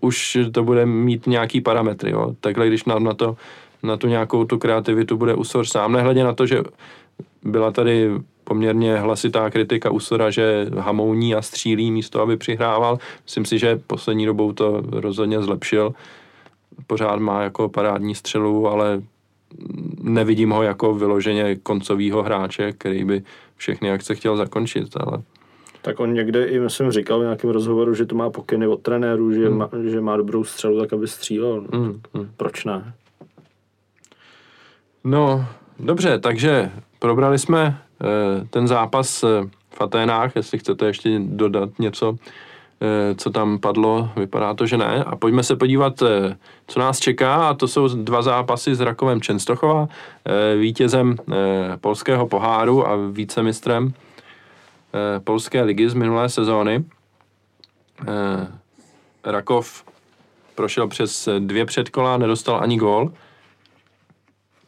[0.00, 2.10] už to bude mít nějaký parametry.
[2.10, 2.34] Jo.
[2.40, 3.36] Takhle, když nám na to
[3.82, 6.62] na tu nějakou tu kreativitu bude Usor sám, nehledě na to, že
[7.42, 8.10] byla tady
[8.44, 12.98] poměrně hlasitá kritika Usora, že hamouní a střílí místo, aby přihrával.
[13.24, 15.94] Myslím si, že poslední dobou to rozhodně zlepšil.
[16.86, 19.02] Pořád má jako parádní střelu, ale
[20.02, 23.22] nevidím ho jako vyloženě koncového hráče, který by
[23.56, 25.22] všechny akce chtěl zakončit, ale
[25.82, 29.32] tak on někde i, myslím, říkal v nějakém rozhovoru, že to má pokyny od trenéru,
[29.32, 29.58] že, hmm.
[29.58, 31.64] má, že má dobrou střelu, tak aby střílel.
[31.72, 32.00] No, hmm.
[32.14, 32.30] Hmm.
[32.36, 32.92] Proč ne?
[35.04, 35.46] No,
[35.78, 42.16] dobře, takže probrali jsme eh, ten zápas eh, v Aténách, jestli chcete ještě dodat něco,
[42.80, 45.04] eh, co tam padlo, vypadá to, že ne.
[45.04, 49.20] A pojďme se podívat, eh, co nás čeká, a to jsou dva zápasy s Rakovem
[49.20, 49.88] Čenstochova,
[50.24, 54.09] eh, vítězem eh, polského poháru a vícemistrem eh,
[55.24, 56.84] polské ligy z minulé sezóny.
[58.08, 58.46] Eh,
[59.24, 59.84] Rakov
[60.54, 63.12] prošel přes dvě předkola, nedostal ani gól.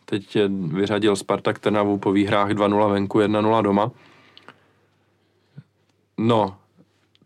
[0.05, 3.91] Teď eh, vyřadil Spartak Trnavu po výhrách 2-0 venku, 1-0 doma.
[6.19, 6.57] No,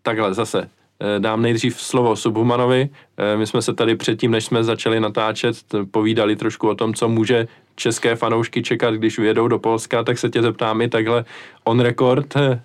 [0.02, 0.70] takhle zase.
[1.00, 2.88] Eh, Dám nejdřív slovo Subhumanovi.
[3.16, 5.56] Eh, My jsme se tady předtím, než jsme začali natáčet,
[5.90, 10.30] povídali trošku o tom, co může české fanoušky čekat, když vyjedou do Polska, tak se
[10.30, 11.24] tě zeptám i takhle
[11.64, 12.62] on record, eh,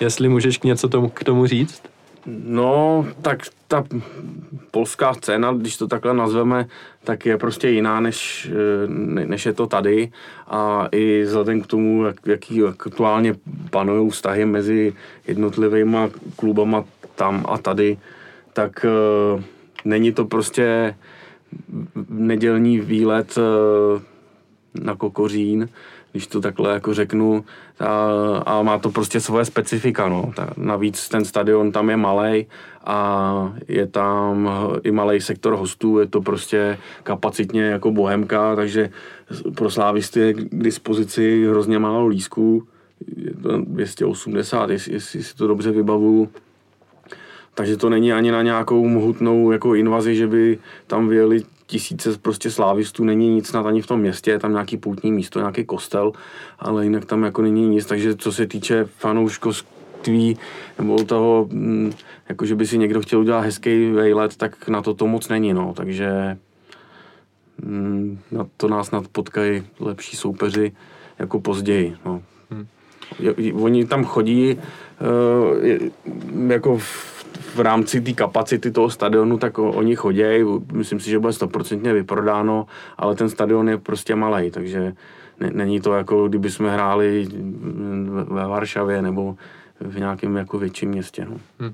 [0.00, 1.82] jestli můžeš k něco tomu, k tomu říct.
[2.26, 3.84] No, tak ta
[4.70, 6.66] polská scéna, když to takhle nazveme,
[7.04, 10.12] tak je prostě jiná, než, eh, ne- než je to tady.
[10.46, 13.34] A i vzhledem k tomu, jak, jaký aktuálně
[13.70, 14.92] panují vztahy mezi
[15.26, 15.98] jednotlivými
[16.36, 17.98] klubama tam a tady,
[18.52, 18.86] tak
[19.34, 19.42] uh,
[19.84, 20.94] není to prostě
[22.08, 24.02] nedělní výlet uh,
[24.84, 25.68] na Kokořín,
[26.14, 27.44] když to takhle jako řeknu,
[27.80, 28.08] a,
[28.46, 30.32] a má to prostě svoje specifika, no.
[30.36, 32.46] Ta, navíc ten stadion tam je malý
[32.84, 34.50] a je tam
[34.82, 38.90] i malý sektor hostů, je to prostě kapacitně jako bohemka, takže
[39.54, 42.66] pro slávisty je k dispozici hrozně málo lísků,
[43.16, 46.28] je to 280, jestli, jestli si to dobře vybavuju.
[47.54, 51.42] Takže to není ani na nějakou mohutnou jako invazi, že by tam vyjeli
[51.78, 55.38] tisíce prostě slávistů, není nic snad ani v tom městě, je tam nějaký poutní místo,
[55.38, 56.12] nějaký kostel,
[56.58, 60.38] ale jinak tam jako není nic, takže co se týče fanouškovství
[60.78, 61.92] nebo toho, mm,
[62.28, 65.52] jako že by si někdo chtěl udělat hezký vejlet, tak na to to moc není,
[65.54, 66.38] no, takže
[67.62, 70.72] mm, na to nás snad potkají lepší soupeři
[71.18, 72.22] jako později, no.
[73.18, 75.90] Je- Oni tam chodí eh,
[76.54, 77.13] jako v,
[77.54, 80.22] v rámci té kapacity toho stadionu, tak o, oni chodí.
[80.72, 82.66] Myslím si, že bude stoprocentně vyprodáno,
[82.98, 84.94] ale ten stadion je prostě malý, takže
[85.40, 87.28] ne, není to jako kdyby jsme hráli
[88.24, 89.36] ve Varšavě nebo
[89.80, 91.26] v nějakém jako větším městě.
[91.30, 91.70] No.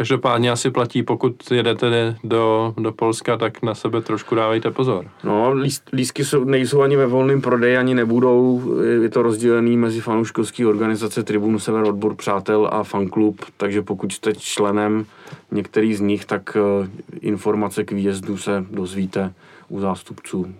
[0.00, 5.06] Každopádně asi platí, pokud jedete do, do Polska, tak na sebe trošku dávejte pozor.
[5.24, 8.62] No, líst, lístky jsou, nejsou ani ve volném prodeji, ani nebudou.
[9.02, 14.34] Je to rozdělený mezi fanouškovský organizace Tribunu Sever Odbor Přátel a fanklub, takže pokud jste
[14.34, 15.06] členem
[15.50, 16.88] některý z nich, tak eh,
[17.20, 19.32] informace k výjezdu se dozvíte
[19.68, 20.54] u zástupců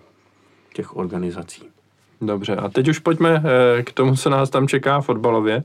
[0.73, 1.63] těch organizací.
[2.21, 5.63] Dobře, a teď už pojďme eh, k tomu, co nás tam čeká fotbalově.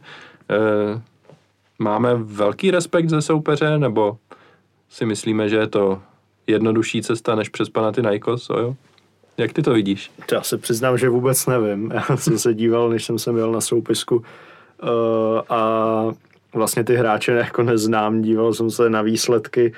[1.78, 4.18] Máme velký respekt ze soupeře, nebo
[4.88, 6.02] si myslíme, že je to
[6.46, 8.74] jednodušší cesta než přes Panathinaikos, jo?
[9.38, 10.10] Jak ty to vidíš?
[10.32, 11.90] Já se přiznám, že vůbec nevím.
[12.08, 14.22] Já jsem se díval, než jsem sem jel na soupisku uh,
[15.48, 16.02] a
[16.54, 19.72] vlastně ty hráče jako neznám, díval jsem se na výsledky.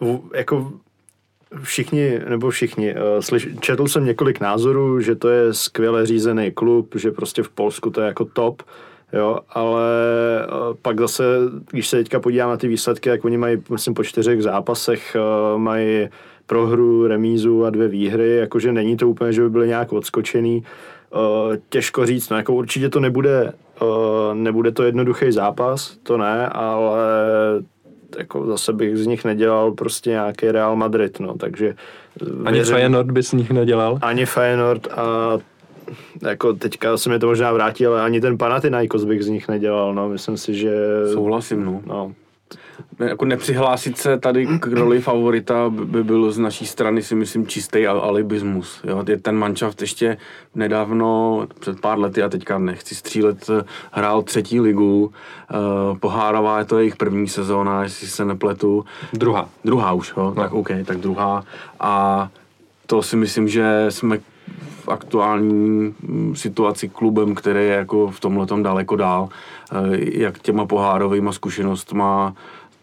[0.00, 0.72] V, jako
[1.62, 6.94] všichni, nebo všichni, uh, slyš, četl jsem několik názorů, že to je skvěle řízený klub,
[6.94, 8.62] že prostě v Polsku to je jako top,
[9.12, 9.82] jo, ale
[10.48, 11.24] uh, pak zase,
[11.70, 15.16] když se teďka podívám na ty výsledky, jak oni mají, myslím, po čtyřech zápasech
[15.54, 16.08] uh, mají
[16.46, 20.64] prohru, remízu a dvě výhry, jakože není to úplně, že by byly nějak odskočený.
[21.10, 23.52] Uh, těžko říct, no jako určitě to nebude,
[24.34, 26.98] nebude to jednoduchý zápas, to ne, ale
[28.18, 31.74] jako zase bych z nich nedělal prostě nějaký Real Madrid, no, takže
[32.44, 33.98] Ani věřím- Feyenoord by z nich nedělal.
[34.02, 35.38] ani Feyenoord a
[36.22, 39.94] jako teďka se mi to možná vrátí, ale ani ten Panathinaikos bych z nich nedělal,
[39.94, 40.72] no, myslím si, že
[41.12, 41.80] Souhlasím, no.
[41.86, 42.12] no,
[42.98, 47.14] Ne, jako nepřihlásit se tady k roli favorita by by byl z naší strany si
[47.14, 48.80] myslím čistý al- alibismus.
[48.84, 49.04] Jo?
[49.08, 50.16] Je ten manšaft ještě
[50.54, 53.50] nedávno, před pár lety, já teďka nechci střílet,
[53.92, 58.84] hrál třetí ligu, uh, pohárová je to jejich první sezóna, jestli se nepletu.
[59.12, 59.48] Druhá.
[59.64, 60.22] Druhá už, jo?
[60.22, 60.34] No.
[60.34, 61.44] tak OK, tak druhá.
[61.80, 62.28] A
[62.86, 64.18] to si myslím, že jsme
[64.84, 69.76] v aktuální mm, situaci klubem, který je jako v tomhle daleko dál, eh,
[70.18, 72.34] jak těma pohárovými zkušenostma,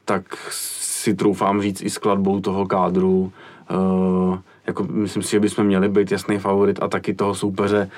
[0.05, 3.31] tak si troufám říct i skladbou toho kádru.
[3.69, 7.89] Eh, Jako myslím si, že bychom měli být jasný favorit a taky toho soupeře,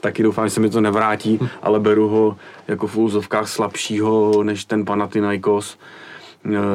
[0.00, 2.36] taky doufám, že se mi to nevrátí, ale beru ho
[2.68, 5.78] jako v úzovkách slabšího než ten Panathinaikos.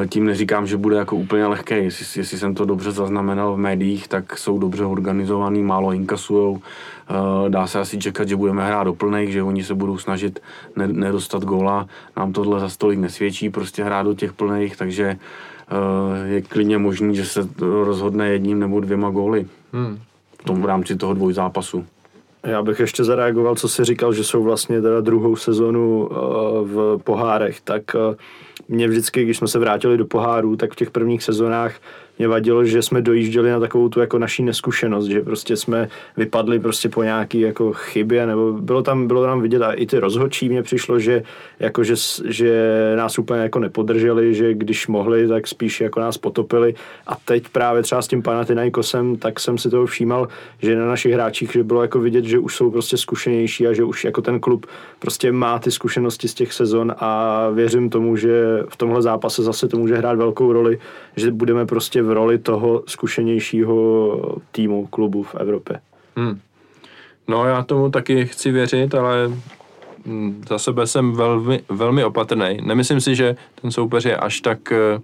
[0.08, 1.74] Tím neříkám, že bude jako úplně lehký.
[1.74, 6.60] Jestli, jestli jsem to dobře zaznamenal v médiích, tak jsou dobře organizovaný, málo inkasujou.
[7.10, 10.40] Eh, Dá se asi čekat, že budeme hrát do plných, že oni se budou snažit
[10.76, 11.86] ne- nedostat góla.
[12.16, 17.16] Nám tohle za stolik nesvědčí, prostě hrát do těch plných, takže eh, je klidně možný,
[17.16, 19.46] že se rozhodne jedním nebo dvěma góly.
[19.72, 19.98] Hmm.
[20.40, 21.84] v tom v rámci toho dvojzápasu.
[22.44, 26.08] Já bych ještě zareagoval, co si říkal, že jsou vlastně teda druhou sezonu
[26.62, 27.82] v pohárech, tak
[28.68, 31.74] mě vždycky, když jsme se vrátili do pohárů, tak v těch prvních sezónách
[32.18, 36.60] mě vadilo, že jsme dojížděli na takovou tu jako naší neskušenost, že prostě jsme vypadli
[36.60, 40.48] prostě po nějaký jako chybě, nebo bylo tam, bylo tam vidět a i ty rozhodčí
[40.48, 41.22] mě přišlo, že,
[41.60, 41.94] jako že,
[42.24, 46.74] že nás úplně jako nepodrželi, že když mohli, tak spíš jako nás potopili.
[47.06, 51.12] A teď právě třeba s tím Panathinaikosem, tak jsem si toho všímal, že na našich
[51.12, 54.40] hráčích, že bylo jako vidět, že už jsou prostě zkušenější a že už jako ten
[54.40, 54.66] klub
[54.98, 59.68] prostě má ty zkušenosti z těch sezon a věřím tomu, že v tomhle zápase zase
[59.68, 60.78] to může hrát velkou roli,
[61.16, 65.80] že budeme prostě v roli toho zkušenějšího týmu, klubu v Evropě.
[66.16, 66.40] Hmm.
[67.28, 69.30] No já tomu taky chci věřit, ale
[70.06, 72.58] hm, za sebe jsem velmi, velmi opatrný.
[72.62, 75.00] Nemyslím si, že ten soupeř je až tak eh,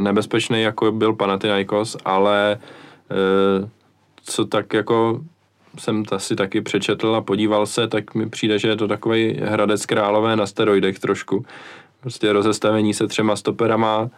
[0.00, 2.58] nebezpečný, jako byl Panathinaikos, ale
[3.10, 3.68] eh,
[4.22, 5.20] co tak jako
[5.78, 9.86] jsem asi taky přečetl a podíval se, tak mi přijde, že je to takový Hradec
[9.86, 11.44] Králové na steroidech trošku.
[12.00, 14.10] Prostě rozestavení se třema stoperama, Eh,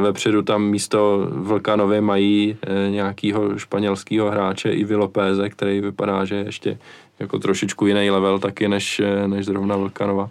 [0.00, 6.44] vepředu tam místo Vlkanovi mají eh, nějakého španělského hráče i Lopéze, který vypadá, že je
[6.44, 6.78] ještě
[7.18, 10.30] jako trošičku jiný level taky než, eh, než zrovna Vlkanova.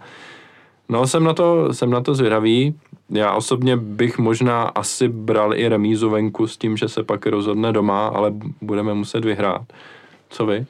[0.88, 2.74] No, jsem na, to, jsem na to zvědavý.
[3.10, 7.72] Já osobně bych možná asi bral i remízu venku s tím, že se pak rozhodne
[7.72, 9.62] doma, ale budeme muset vyhrát.
[10.30, 10.66] Co vy?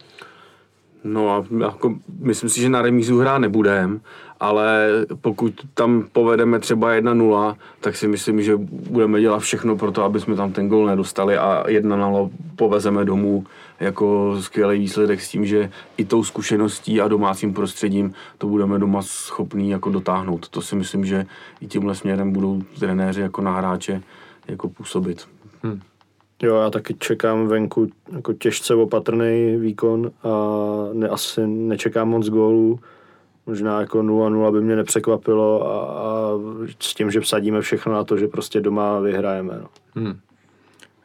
[1.05, 4.01] No a jako, myslím si, že na remízu hrát nebudeme,
[4.41, 4.89] ale
[5.21, 8.57] pokud tam povedeme třeba 1-0, tak si myslím, že
[8.91, 13.45] budeme dělat všechno pro to, aby jsme tam ten gol nedostali a 1-0 povezeme domů
[13.81, 19.03] jako skvělý výsledek s tím, že i tou zkušeností a domácím prostředím to budeme doma
[19.03, 20.49] schopní jako dotáhnout.
[20.49, 21.27] To si myslím, že
[21.61, 24.03] i tímhle směrem budou trenéři jako na hráče
[24.49, 25.29] jako působit.
[25.63, 25.81] Hmm.
[26.43, 30.29] Jo, já taky čekám venku jako těžce opatrný výkon a
[30.93, 32.81] ne, asi nečekám moc gólů.
[33.47, 36.31] Možná jako 0-0 by mě nepřekvapilo a, a
[36.81, 39.59] s tím, že vsadíme všechno na to, že prostě doma vyhrajeme.
[39.61, 39.69] No.
[39.95, 40.19] Hmm.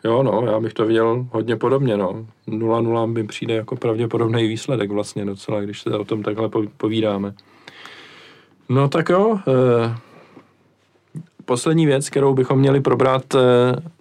[0.04, 2.26] Jo, no, já bych to viděl hodně podobně, no.
[2.48, 7.34] 0-0 by přijde jako pravděpodobný výsledek vlastně docela, když se o tom takhle povídáme.
[8.70, 9.96] No tak jo, eh,
[11.46, 13.40] poslední věc, kterou bychom měli probrat, eh,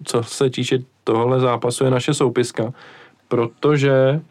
[0.03, 2.73] co se týče tohle zápasu, je naše soupiska,
[3.27, 4.21] protože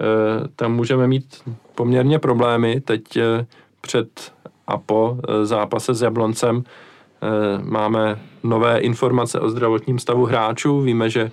[0.00, 1.42] eh, tam můžeme mít
[1.74, 2.80] poměrně problémy.
[2.80, 3.46] Teď eh,
[3.80, 4.32] před
[4.66, 7.26] a po eh, zápase s Jabloncem eh,
[7.62, 10.80] máme nové informace o zdravotním stavu hráčů.
[10.80, 11.30] Víme, že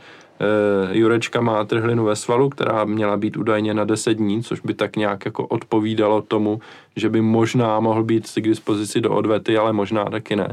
[0.92, 4.96] Jurečka má trhlinu ve svalu, která měla být údajně na 10 dní, což by tak
[4.96, 6.60] nějak jako odpovídalo tomu,
[6.96, 10.52] že by možná mohl být k dispozici do odvety, ale možná taky ne.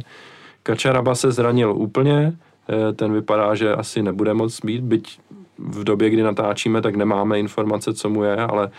[0.63, 2.37] Kačaraba se zranil úplně,
[2.97, 5.19] ten vypadá, že asi nebude moc být, byť
[5.59, 8.71] v době, kdy natáčíme, tak nemáme informace, co mu je, ale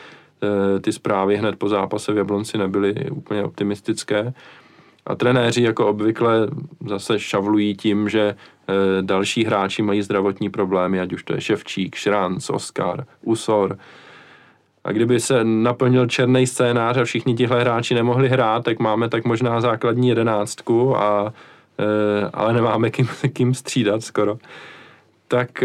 [0.81, 4.33] ty zprávy hned po zápase v Jablonci nebyly úplně optimistické.
[5.07, 6.47] A trenéři jako obvykle
[6.87, 8.35] zase šavlují tím, že
[8.67, 13.77] eh, další hráči mají zdravotní problémy, ať už to je Ševčík, Šranc, Oskar, Usor.
[14.83, 19.25] A kdyby se naplnil černý scénář a všichni tihle hráči nemohli hrát, tak máme tak
[19.25, 21.33] možná základní jedenáctku, a,
[21.79, 24.37] eh, ale nemáme kým, kým střídat skoro.
[25.27, 25.63] Tak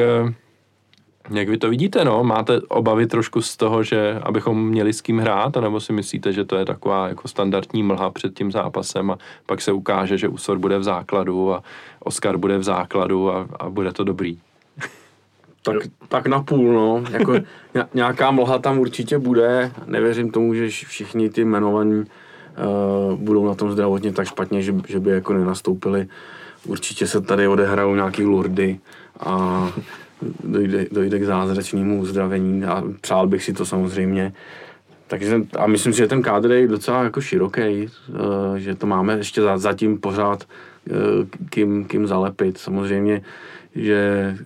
[1.31, 2.25] jak vy to vidíte, no?
[2.25, 6.45] Máte obavy trošku z toho, že abychom měli s kým hrát, anebo si myslíte, že
[6.45, 10.59] to je taková jako standardní mlha před tím zápasem a pak se ukáže, že Usor
[10.59, 11.63] bude v základu a
[12.01, 14.39] Oscar bude v základu a, a bude to dobrý?
[15.65, 15.77] Tak,
[16.09, 17.05] tak na půl, no.
[17.11, 17.35] Jako,
[17.95, 19.73] nějaká mlha tam určitě bude.
[19.87, 25.01] Nevěřím tomu, že všichni ty jmenovaní uh, budou na tom zdravotně tak špatně, že, že
[25.01, 26.09] by jako nenastoupili.
[26.67, 28.81] Určitě se tady odehrajou nějaký lurdy
[29.21, 29.69] a
[30.45, 34.33] dojde, dojde k zázračnému uzdravení a přál bych si to samozřejmě.
[35.13, 37.89] Takže a myslím si, že ten kádr je docela jako široký, eh,
[38.57, 40.93] že to máme ještě zatím pořád eh,
[41.51, 42.59] kým, kým zalepit.
[42.59, 43.23] Samozřejmě,
[43.75, 44.37] že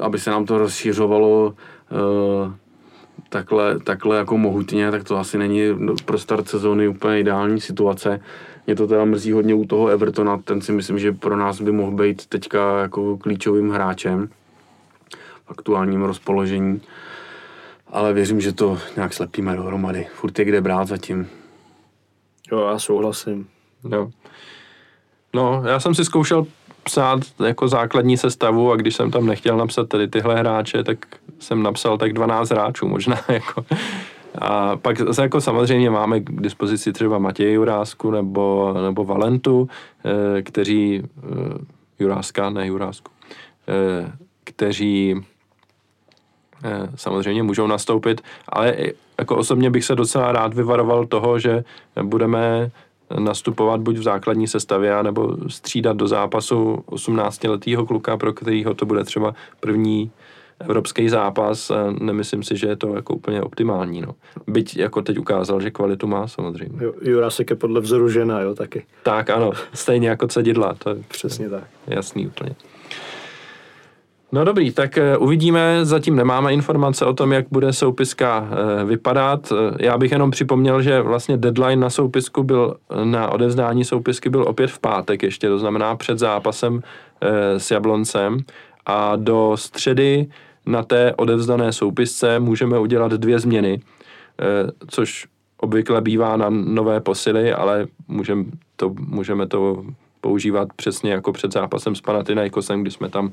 [0.00, 1.54] aby se nám to rozšířovalo
[1.90, 2.52] eh,
[3.28, 5.62] takhle, takhle jako mohutně, tak to asi není
[6.04, 8.20] pro start sezóny úplně ideální situace.
[8.66, 11.72] Mě to teda mrzí hodně u toho Evertona, ten si myslím, že pro nás by
[11.72, 14.28] mohl být teďka jako klíčovým hráčem
[15.50, 16.80] aktuálním rozpoložení.
[17.88, 20.06] Ale věřím, že to nějak slepíme dohromady.
[20.14, 21.28] Furt je kde brát zatím.
[22.52, 23.48] Jo, já souhlasím.
[23.92, 24.10] Jo.
[25.34, 26.46] No, já jsem si zkoušel
[26.82, 30.98] psát jako základní sestavu a když jsem tam nechtěl napsat tady tyhle hráče, tak
[31.38, 33.16] jsem napsal tak 12 hráčů možná.
[33.28, 33.64] Jako.
[34.38, 39.68] A pak zase jako samozřejmě máme k dispozici třeba Matěj Jurásku nebo, nebo Valentu,
[40.04, 41.58] eh, kteří, eh,
[41.98, 43.10] Juráska, ne Jurásku,
[43.68, 44.12] eh,
[44.44, 45.14] kteří
[46.94, 48.76] samozřejmě můžou nastoupit, ale
[49.18, 51.64] jako osobně bych se docela rád vyvaroval toho, že
[52.02, 52.70] budeme
[53.18, 59.04] nastupovat buď v základní sestavě, nebo střídat do zápasu 18-letého kluka, pro kterého to bude
[59.04, 60.10] třeba první
[60.60, 61.72] evropský zápas.
[62.00, 64.00] Nemyslím si, že je to jako úplně optimální.
[64.00, 64.14] No.
[64.46, 66.84] Byť jako teď ukázal, že kvalitu má samozřejmě.
[66.84, 68.86] Jo, Jurasek je podle vzoru žena, jo, taky.
[69.02, 70.74] Tak ano, stejně jako cedidla.
[70.74, 71.64] To je Přesně tak.
[71.86, 72.54] Jasný úplně.
[74.32, 79.52] No dobrý, tak eh, uvidíme, zatím nemáme informace o tom, jak bude soupiska eh, vypadat.
[79.52, 84.42] Eh, já bych jenom připomněl, že vlastně deadline na soupisku byl, na odevzdání soupisky byl
[84.42, 86.82] opět v pátek ještě, to znamená před zápasem
[87.56, 88.38] s Jabloncem
[88.86, 90.26] a do středy
[90.66, 93.80] na té odevzdané soupisce můžeme udělat dvě změny,
[94.88, 95.26] což
[95.56, 98.44] obvykle bývá na nové posily, ale můžeme
[98.76, 99.84] to, můžeme to
[100.20, 103.30] používat přesně jako před zápasem s Panathinaikosem, kdy jsme tam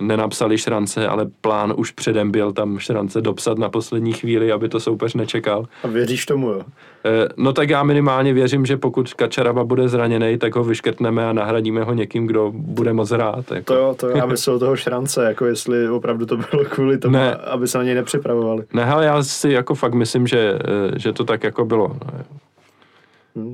[0.00, 4.80] nenapsali šrance, ale plán už předem byl tam šrance dopsat na poslední chvíli, aby to
[4.80, 5.64] soupeř nečekal.
[5.82, 6.62] A věříš tomu, jo?
[7.04, 11.32] Eh, no tak já minimálně věřím, že pokud Kačaraba bude zraněný, tak ho vyškrtneme a
[11.32, 13.50] nahradíme ho někým, kdo bude moc rád.
[13.50, 13.64] Jako.
[13.64, 17.34] To jo, to já myslel toho šrance, jako jestli opravdu to bylo kvůli tomu, ne.
[17.34, 18.64] aby se na něj nepřipravovali.
[18.72, 21.96] Ne, ale já si jako fakt myslím, že, eh, že to tak jako bylo.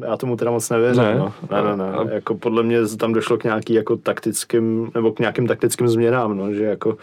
[0.07, 1.03] Já tomu teda moc nevěřím.
[1.03, 1.33] Ne, no.
[1.51, 1.93] ne, ne, ne.
[1.93, 2.11] A...
[2.15, 6.53] Jako podle mě tam došlo k nějaký jako taktickým, nebo k nějakým taktickým změnám, no,
[6.53, 6.97] že jako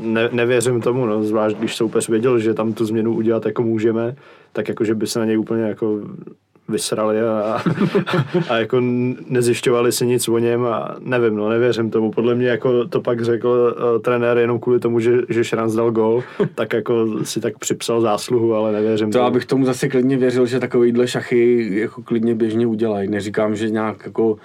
[0.00, 4.16] ne, nevěřím tomu, no, zvlášť když soupeř věděl, že tam tu změnu udělat jako můžeme,
[4.52, 6.00] tak jako, že by se na něj úplně jako
[6.68, 7.62] vysrali a,
[8.48, 8.80] a jako
[9.28, 12.10] nezjišťovali si nic o něm a nevím, no nevěřím tomu.
[12.10, 15.90] Podle mě jako to pak řekl uh, trenér jenom kvůli tomu, že, že Šranc dal
[15.90, 16.22] gol,
[16.54, 19.18] tak jako si tak připsal zásluhu, ale nevěřím to.
[19.18, 23.08] To bych tomu zase klidně věřil, že takovýhle šachy jako klidně běžně udělají.
[23.08, 24.36] Neříkám, že nějak jako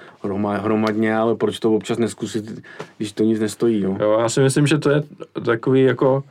[0.62, 2.62] hromadně, ale proč to občas neskusit,
[2.98, 3.84] když to nic nestojí.
[3.84, 3.98] No.
[4.00, 5.04] Jo, já si myslím, že to je
[5.46, 6.24] takový jako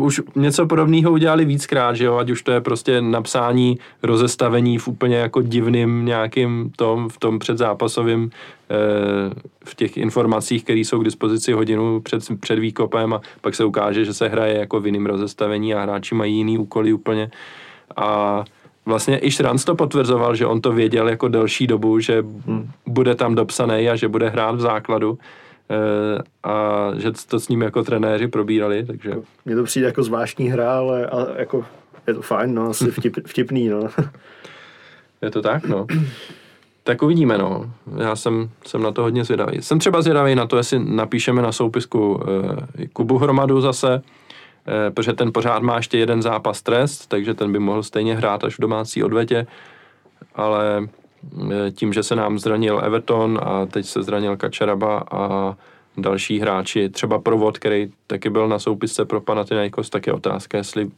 [0.00, 4.88] už něco podobného udělali víckrát, že jo, ať už to je prostě napsání rozestavení v
[4.88, 8.30] úplně jako divným nějakým tom, v tom předzápasovým,
[8.70, 8.76] e,
[9.64, 14.04] v těch informacích, které jsou k dispozici hodinu před, před výkopem a pak se ukáže,
[14.04, 17.30] že se hraje jako v jiném rozestavení a hráči mají jiný úkoly úplně.
[17.96, 18.44] A
[18.86, 22.70] vlastně i Šranc to potvrzoval, že on to věděl jako delší dobu, že hmm.
[22.86, 25.18] bude tam dopsaný a že bude hrát v základu.
[25.18, 25.43] Eh,
[26.44, 29.12] a že to s ním jako trenéři probírali, takže...
[29.44, 31.64] Mně to přijde jako zvláštní hra, ale, ale jako
[32.06, 33.88] je to fajn, no, asi vtip, vtipný, no.
[35.22, 35.86] Je to tak, no.
[36.82, 37.72] Tak uvidíme, no.
[37.96, 39.62] Já jsem, jsem na to hodně zvědavý.
[39.62, 42.20] Jsem třeba zvědavý na to, jestli napíšeme na soupisku
[42.80, 44.02] eh, Kubu Hromadu zase,
[44.66, 48.44] eh, protože ten pořád má ještě jeden zápas trest, takže ten by mohl stejně hrát
[48.44, 49.46] až v domácí odvetě,
[50.34, 50.88] ale Eh,
[51.74, 55.54] tím, že se nám zranil Everton a teď se zranil Kačaraba a
[55.96, 60.90] další hráči, třeba Provod, který taky byl na soupisce pro Panathinaikos, tak je otázka, jestli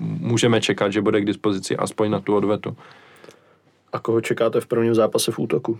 [0.00, 2.76] můžeme čekat, že bude k dispozici aspoň na tu odvetu.
[3.92, 5.78] A koho čekáte v prvním zápase v útoku?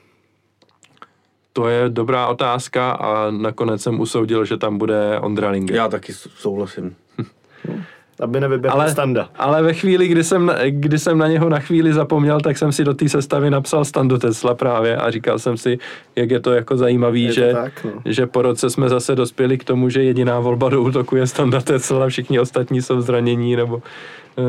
[1.52, 5.74] To je dobrá otázka a nakonec jsem usoudil, že tam bude Ondra Linge.
[5.74, 6.96] Já taky souhlasím.
[8.20, 9.28] aby nevyběhl ale, standa.
[9.36, 12.84] Ale ve chvíli, kdy jsem, kdy jsem na něho na chvíli zapomněl, tak jsem si
[12.84, 15.78] do té sestavy napsal standu Tesla právě a říkal jsem si,
[16.16, 18.02] jak je to jako zajímavý, je že, tak, no.
[18.04, 21.60] že po roce jsme zase dospěli k tomu, že jediná volba do útoku je standa
[21.60, 23.82] Tesla, všichni ostatní jsou zranění nebo,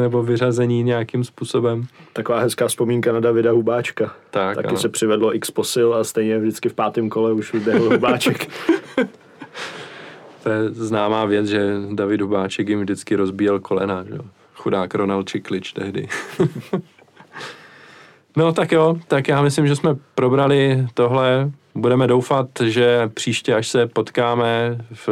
[0.01, 1.83] nebo vyřazení nějakým způsobem.
[2.13, 4.13] Taková hezká vzpomínka na Davida Hubáčka.
[4.29, 4.77] Tak, Taky ano.
[4.77, 8.47] se přivedlo x posil a stejně vždycky v pátém kole už vyběhl Hubáček.
[10.43, 14.21] To je známá věc, že David Hubáček jim vždycky rozbíjel kolena, že jo.
[14.55, 16.07] Chudák Ronald Čiklič tehdy.
[18.37, 21.51] no tak jo, tak já myslím, že jsme probrali tohle.
[21.75, 24.77] Budeme doufat, že příště, až se potkáme
[25.07, 25.09] v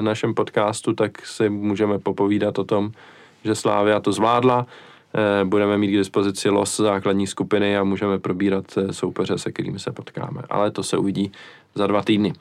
[0.00, 2.90] našem podcastu, tak si můžeme popovídat o tom,
[3.44, 4.66] že Slávia to zvládla.
[5.14, 9.78] Eh, budeme mít k dispozici los základní skupiny a můžeme probírat eh, soupeře, se kterými
[9.78, 10.42] se potkáme.
[10.50, 11.32] Ale to se uvidí
[11.74, 12.32] za dva týdny.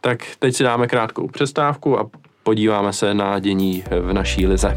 [0.00, 2.10] Tak teď si dáme krátkou přestávku a
[2.42, 4.76] podíváme se na dění v naší lize.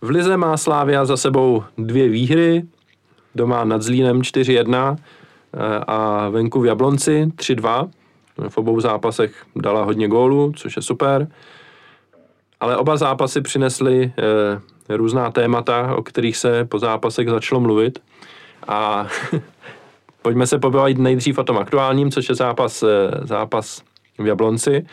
[0.00, 2.62] V Lize má Slávia za sebou dvě výhry,
[3.34, 7.90] doma nad Zlínem 4-1 eh, a venku v Jablonci 3-2.
[8.48, 11.28] V obou zápasech dala hodně gólů, což je super.
[12.64, 17.98] Ale oba zápasy přinesly eh, různá témata, o kterých se po zápasech začalo mluvit.
[18.68, 19.06] A
[20.22, 22.86] pojďme se pobavit nejdřív o tom aktuálním, což je zápas, eh,
[23.22, 23.82] zápas
[24.18, 24.86] v Jablonci.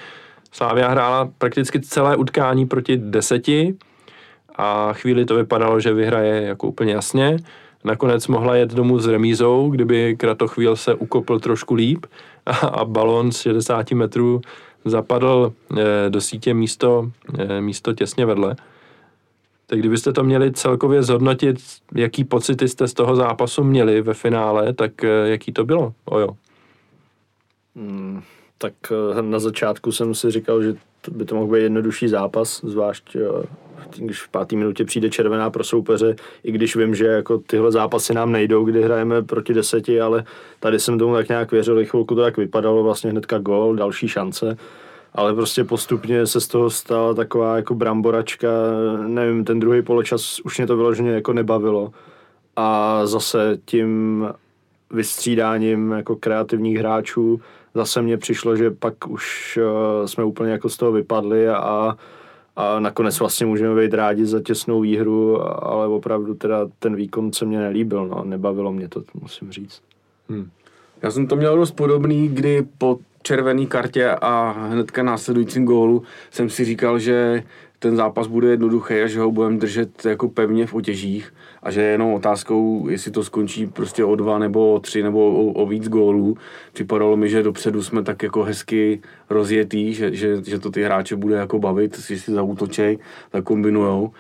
[0.52, 3.76] Slávia hrála prakticky celé utkání proti deseti
[4.56, 7.38] a chvíli to vypadalo, že vyhraje jako úplně jasně.
[7.84, 12.06] nakonec mohla jet domů s remízou, kdyby Kratochvíl se ukopl trošku líp
[12.46, 14.42] a, a balon z 60 metrů
[14.86, 18.56] zapadl e, do sítě místo, e, místo těsně vedle.
[19.68, 21.58] Tak kdybyste to měli celkově zhodnotit,
[21.96, 25.94] jaký pocity jste z toho zápasu měli ve finále, tak e, jaký to bylo?
[26.06, 26.30] Ojo.
[27.76, 28.22] Hmm,
[28.58, 28.74] tak
[29.22, 30.74] na začátku jsem si říkal, že
[31.12, 33.18] by to mohl být jednodušší zápas, zvlášť
[33.98, 38.14] když v páté minutě přijde červená pro soupeře, i když vím, že jako tyhle zápasy
[38.14, 40.24] nám nejdou, kdy hrajeme proti deseti, ale
[40.60, 44.58] tady jsem tomu tak nějak věřil, chvilku to tak vypadalo, vlastně hnedka gol, další šance,
[45.14, 48.48] ale prostě postupně se z toho stala taková jako bramboračka,
[49.08, 51.92] nevím, ten druhý poločas už mě to vyloženě jako nebavilo.
[52.56, 54.28] A zase tím
[54.92, 57.42] vystřídáním jako kreativních hráčů
[57.74, 61.98] zase mně přišlo, že pak už uh, jsme úplně jako z toho vypadli a
[62.56, 67.46] a nakonec vlastně můžeme být rádi za těsnou výhru, ale opravdu teda ten výkon se
[67.46, 69.82] mě nelíbil, no, nebavilo mě to, musím říct.
[70.30, 70.50] Hmm.
[71.02, 76.50] Já jsem to měl dost podobný, kdy po červené kartě a hnedka následujícím gólu jsem
[76.50, 77.44] si říkal, že
[77.82, 81.82] ten zápas bude jednoduchý a že ho budeme držet jako pevně v otěžích a že
[81.82, 85.66] je jenom otázkou, jestli to skončí prostě o dva nebo o tři nebo o, o
[85.66, 86.38] víc gólů.
[86.74, 91.16] Připadalo mi, že dopředu jsme tak jako hezky rozjetý, že, že, že to ty hráče
[91.16, 93.00] bude jako bavit, jestli si zaútočej,
[93.32, 94.12] tak kombinujou.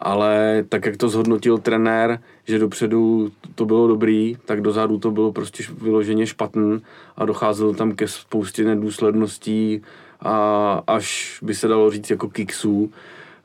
[0.00, 5.32] Ale tak, jak to zhodnotil trenér, že dopředu to bylo dobrý, tak dozadu to bylo
[5.32, 6.78] prostě vyloženě špatný
[7.16, 9.82] a docházelo tam ke spoustě nedůsledností
[10.24, 12.92] a až by se dalo říct jako kiksů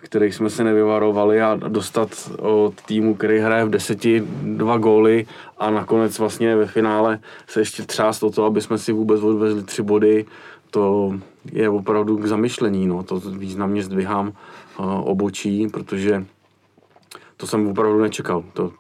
[0.02, 5.26] kterých jsme se nevyvarovali a dostat od týmu, který hraje v deseti dva góly
[5.58, 9.64] a nakonec vlastně ve finále se ještě třást o to, aby jsme si vůbec odvezli
[9.64, 10.26] tři body,
[10.72, 11.14] to
[11.52, 13.04] je opravdu k zamyšlení, no.
[13.04, 16.26] to významně zdvihám uh, obočí, protože
[17.38, 18.44] to jsem opravdu nečekal.
[18.54, 18.72] To,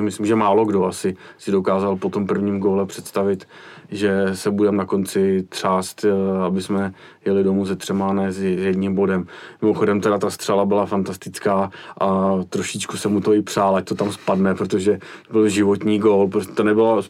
[0.00, 3.48] myslím, že málo kdo asi si dokázal po tom prvním góle představit,
[3.90, 6.10] že se budeme na konci třást, eh,
[6.46, 6.92] aby jsme
[7.24, 9.26] jeli domů se třema, ne s jedním bodem.
[9.62, 13.94] Mimochodem teda ta střela byla fantastická a trošičku se mu to i přál, ať to
[13.94, 14.98] tam spadne, protože
[15.30, 17.02] byl životní gól, protože to nebylo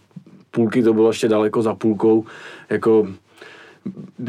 [0.50, 2.24] půlky, to bylo ještě daleko za půlkou,
[2.70, 3.07] jako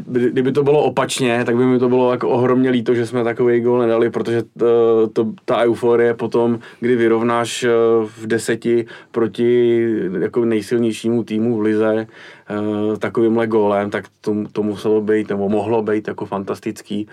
[0.07, 3.61] kdyby to bylo opačně, tak by mi to bylo jako ohromně líto, že jsme takový
[3.61, 7.69] gol nedali, protože to, to, ta euforie potom, kdy vyrovnáš eh,
[8.05, 9.79] v deseti proti
[10.19, 12.07] jako nejsilnějšímu týmu v lize
[12.49, 17.07] eh, takovýmhle gólem, tak to, to muselo být, nebo mohlo být jako fantastický.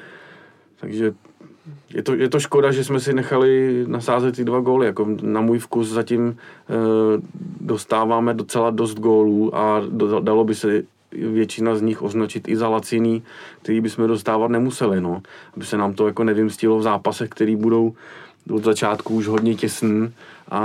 [0.81, 1.13] Takže
[1.95, 4.87] je to, je to škoda, že jsme si nechali nasázet ty dva góly.
[4.87, 6.75] Jako na můj vkus zatím e,
[7.61, 10.83] dostáváme docela dost gólů a do, dalo by se
[11.15, 13.23] většina z nich označit i za laciný,
[13.63, 15.23] který bychom dostávat nemuseli, no.
[15.57, 17.95] Aby se nám to jako nevymstilo v zápasech, který budou
[18.51, 20.13] od začátku už hodně těsný
[20.51, 20.61] a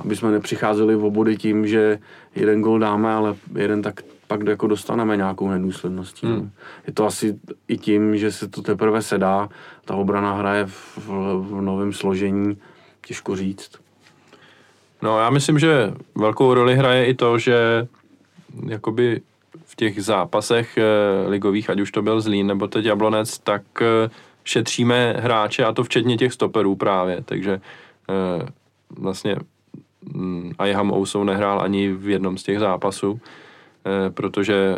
[0.00, 1.98] aby jsme nepřicházeli v obody tím, že
[2.34, 6.26] jeden gol dáme, ale jeden tak pak jako dostaneme nějakou nedůsledností.
[6.26, 6.36] Hmm.
[6.36, 6.50] No.
[6.86, 7.38] Je to asi
[7.68, 9.48] i tím, že se to teprve sedá,
[9.84, 11.08] ta obrana hraje v, v,
[11.48, 12.58] v novém složení,
[13.06, 13.70] těžko říct.
[15.02, 17.88] No já myslím, že velkou roli hraje i to, že
[18.66, 19.20] jakoby
[19.80, 20.84] těch zápasech eh,
[21.28, 24.10] ligových, ať už to byl Zlín nebo teď Jablonec, tak eh,
[24.44, 28.46] šetříme hráče a to včetně těch stoperů právě, takže eh,
[28.98, 29.36] vlastně
[30.12, 33.20] mm, Ayham Ousou nehrál ani v jednom z těch zápasů,
[34.14, 34.76] protože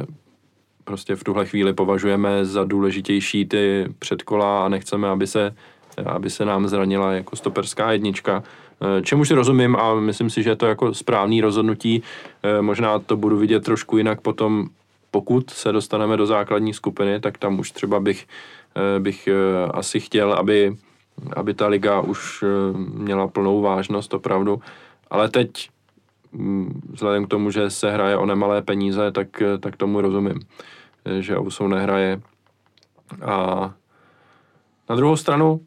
[0.84, 5.55] prostě v tuhle chvíli považujeme za důležitější ty předkola a nechceme, aby se,
[6.07, 8.42] aby se nám zranila jako stoperská jednička.
[9.03, 12.03] Čemuž rozumím a myslím si, že je to jako správný rozhodnutí.
[12.61, 14.70] Možná to budu vidět trošku jinak potom
[15.12, 18.26] pokud se dostaneme do základní skupiny, tak tam už třeba bych,
[18.76, 20.76] eh, bych eh, asi chtěl, aby,
[21.36, 24.60] aby ta liga už eh, měla plnou vážnost opravdu.
[25.10, 25.70] Ale teď,
[26.32, 30.40] mm, vzhledem k tomu, že se hraje o nemalé peníze, tak, tak tomu rozumím,
[31.20, 32.20] že Ousou nehraje.
[33.24, 33.36] A
[34.88, 35.60] na druhou stranu,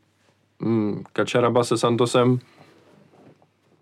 [0.59, 2.39] mm, Kačaraba se Santosem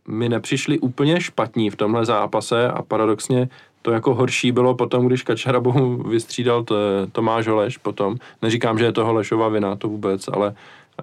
[0.07, 3.49] mi nepřišli úplně špatní v tomhle zápase a paradoxně
[3.84, 6.76] to jako horší bylo potom, když Kačarabu vystřídal to,
[7.12, 8.16] Tomáš Holeš potom.
[8.42, 10.56] Neříkám, že je to Holešova vina, to vůbec, ale,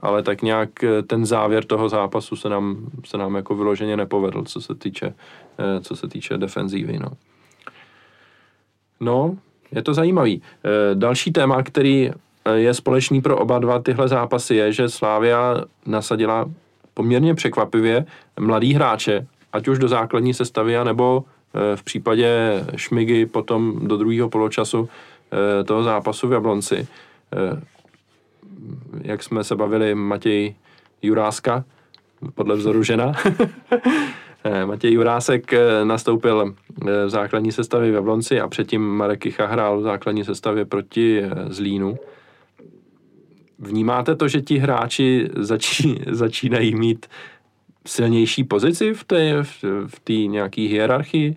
[0.03, 4.43] ale tak nějak eh, ten závěr toho zápasu se nám, se nám jako vyloženě nepovedl,
[4.43, 5.15] co se týče,
[5.59, 6.99] eh, co se týče defenzívy.
[6.99, 7.09] No.
[9.01, 9.37] no,
[9.73, 10.43] je to zajímavý.
[10.65, 12.11] Eh, další téma, který
[12.55, 16.51] je společný pro oba dva tyhle zápasy, je, že Slávia nasadila
[16.95, 18.05] poměrně překvapivě
[18.41, 21.25] mladý hráče, ať už do základní sestavy, nebo
[21.75, 24.89] v případě Šmigy potom do druhého poločasu
[25.61, 26.89] eh, toho zápasu v Jablonci.
[27.33, 27.63] Eh,
[29.03, 30.55] jak jsme se bavili, Matěj
[31.03, 31.65] Juráska,
[32.35, 33.13] podle vzoru žena,
[34.45, 39.81] Eh, Matěj Jurásek eh, nastoupil v základní sestavě v Jablonci a předtím Marek Kicha hrál
[39.81, 41.99] v základní sestavě proti Zlínu.
[43.59, 47.07] Vnímáte to, že ti hráči začí, začínají mít
[47.87, 49.43] silnější pozici v té
[49.87, 51.37] v té nějaké hierarchii?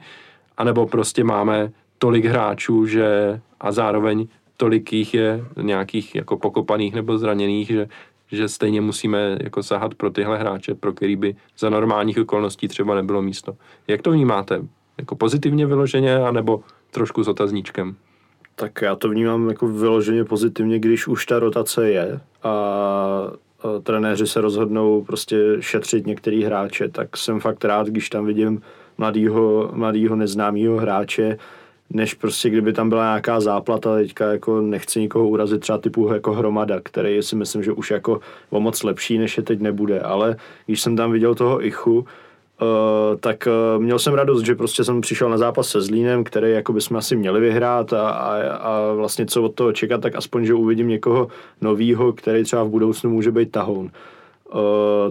[0.58, 4.28] A nebo prostě máme tolik hráčů, že a zároveň
[4.58, 7.88] tolik jich je nějakých jako pokopaných nebo zraněných, že,
[8.32, 12.96] že stejně musíme jako sahat pro tyhle hráče, pro který by za normálních okolností třeba
[12.96, 13.56] nebylo místo.
[13.88, 14.62] Jak to vnímáte?
[14.98, 17.96] Jako pozitivně vyloženě, anebo trošku s otazníčkem?
[18.56, 22.54] Tak já to vnímám jako vyloženě pozitivně, když už ta rotace je a
[23.84, 28.62] trenéři se rozhodnou prostě šetřit některý hráče, tak jsem fakt rád, když tam vidím
[28.98, 31.38] mladýho, mladýho neznámého hráče,
[31.90, 36.34] než prostě kdyby tam byla nějaká záplata, teďka jako nechci nikoho urazit, třeba typu jako
[36.34, 40.36] Hromada, který si myslím, že už jako o moc lepší, než je teď nebude, ale
[40.66, 42.06] když jsem tam viděl toho Ichu,
[42.62, 46.52] Uh, tak uh, měl jsem radost, že prostě jsem přišel na zápas se Zlínem, který
[46.52, 50.46] jako bychom asi měli vyhrát a, a, a vlastně co od toho čekat, tak aspoň,
[50.46, 51.28] že uvidím někoho
[51.62, 53.92] novýho, který třeba v budoucnu může být tahoun.
[54.54, 54.60] Uh,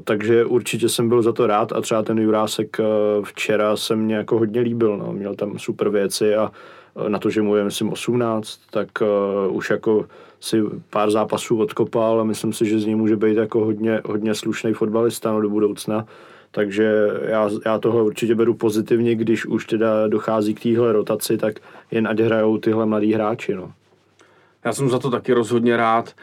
[0.05, 4.15] takže určitě jsem byl za to rád a třeba ten Jurásek uh, včera se mě
[4.15, 5.13] jako hodně líbil, no.
[5.13, 6.51] měl tam super věci a
[6.95, 10.07] uh, na to, že mu je myslím 18, tak uh, už jako
[10.41, 14.35] si pár zápasů odkopal a myslím si, že z něj může být jako hodně, hodně
[14.35, 16.07] slušný fotbalista no, do budoucna.
[16.55, 16.93] Takže
[17.27, 22.09] já, já tohle určitě beru pozitivně, když už teda dochází k téhle rotaci, tak jen
[22.09, 23.55] ať hrajou tyhle mladí hráči.
[23.55, 23.73] No.
[24.65, 26.15] Já jsem za to taky rozhodně rád.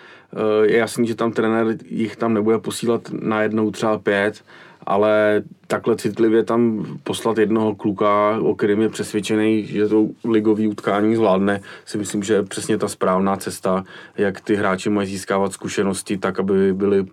[0.63, 4.43] Je jasný, že tam trenér jich tam nebude posílat na jednou třeba pět,
[4.85, 11.15] ale takhle citlivě tam poslat jednoho kluka, o kterém je přesvědčený, že to ligový utkání
[11.15, 13.83] zvládne, si myslím, že je přesně ta správná cesta,
[14.17, 17.05] jak ty hráči mají získávat zkušenosti tak, aby byli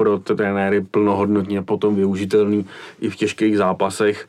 [0.00, 2.66] pro trenéry plnohodnotně potom využitelný
[3.00, 4.28] i v těžkých zápasech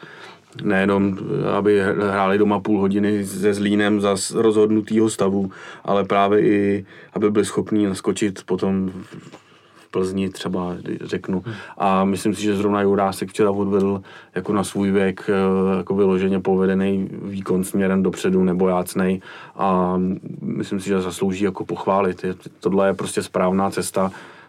[0.63, 1.17] nejenom,
[1.57, 5.51] aby hráli doma půl hodiny se Zlínem za rozhodnutýho stavu,
[5.83, 11.43] ale právě i, aby byli schopni naskočit potom v Plzni třeba, řeknu.
[11.77, 14.01] A myslím si, že zrovna Jurásek včera odvedl
[14.35, 19.21] jako na svůj věk eh, jako vyloženě povedený výkon směrem dopředu nebo jácnej
[19.55, 19.99] a
[20.41, 22.25] myslím si, že zaslouží jako pochválit.
[22.59, 24.40] Tohle je prostě správná cesta eh,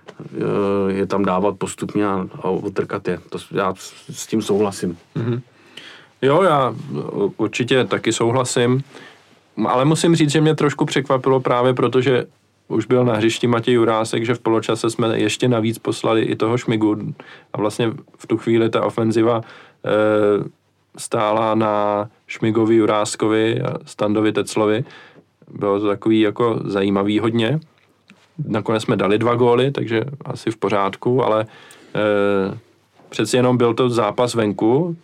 [0.89, 3.21] je tam dávat postupně a, a otrkat je.
[3.31, 3.75] To, já
[4.11, 4.99] s tím souhlasím.
[5.17, 5.41] Mm-hmm.
[6.23, 6.75] Jo, já
[7.37, 8.83] určitě taky souhlasím,
[9.67, 12.27] ale musím říct, že mě trošku překvapilo právě protože
[12.69, 16.59] už byl na hřišti Matěj Jurásek, že v poločase jsme ještě navíc poslali i toho
[16.59, 17.15] Šmigu
[17.53, 19.91] a vlastně v tu chvíli ta ofenziva e,
[20.97, 24.85] stála na Šmigovi, Juráskovi a Standovi Teclovi.
[25.55, 27.61] Bylo to takový jako zajímavý hodně.
[28.47, 31.47] Nakonec jsme dali dva góly, takže asi v pořádku, ale
[31.95, 32.59] e,
[33.09, 34.97] přeci jenom byl to zápas venku,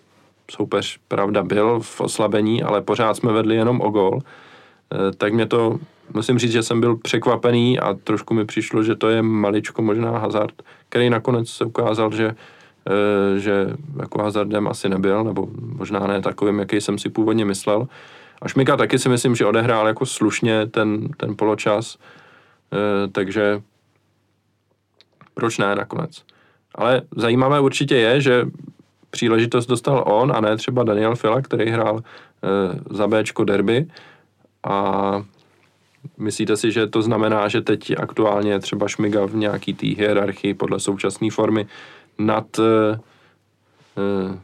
[0.51, 5.47] soupeř, pravda, byl v oslabení, ale pořád jsme vedli jenom o gol, eh, tak mě
[5.47, 5.79] to,
[6.15, 10.19] musím říct, že jsem byl překvapený a trošku mi přišlo, že to je maličko možná
[10.19, 12.35] hazard, který nakonec se ukázal, že
[12.89, 13.67] eh, že
[14.01, 17.89] jako hazardem asi nebyl, nebo možná ne takovým, jaký jsem si původně myslel.
[18.43, 21.99] A Šmika taky si myslím, že odehrál jako slušně ten, ten poločas,
[23.13, 23.63] takže
[25.35, 26.23] proč ne nakonec.
[26.75, 28.47] Ale zajímavé určitě je, že
[29.11, 33.87] příležitost dostal on a ne třeba Daniel Fila, který hrál e, za Bčko derby
[34.65, 35.23] a
[36.19, 40.81] myslíte si, že to znamená, že teď aktuálně třeba Šmiga v nějaký té hierarchii podle
[40.81, 41.67] současné formy
[42.19, 42.99] nad e,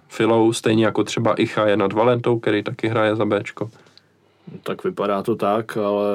[0.09, 3.71] Filou, stejně jako třeba Icha je nad Valentou, který taky hraje za Bčko?
[4.63, 6.07] Tak vypadá to tak, ale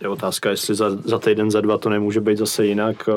[0.00, 3.08] je otázka, jestli za, za týden, za dva to nemůže být zase jinak.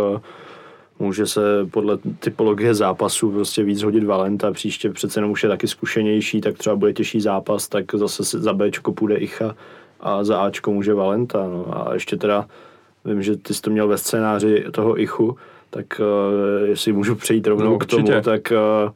[1.00, 5.68] Může se podle typologie zápasu prostě víc hodit Valenta, příště přece jenom už je taky
[5.68, 9.56] zkušenější, tak třeba bude těžší zápas, tak zase za Bčko půjde Icha
[10.00, 11.48] a za Ačko může Valenta.
[11.48, 11.88] No.
[11.88, 12.48] A ještě teda
[13.06, 15.38] vím, že ty jsi to měl ve scénáři toho Ichu,
[15.70, 18.52] tak uh, jestli můžu přejít rovnou no, k tomu, tak
[18.86, 18.92] uh,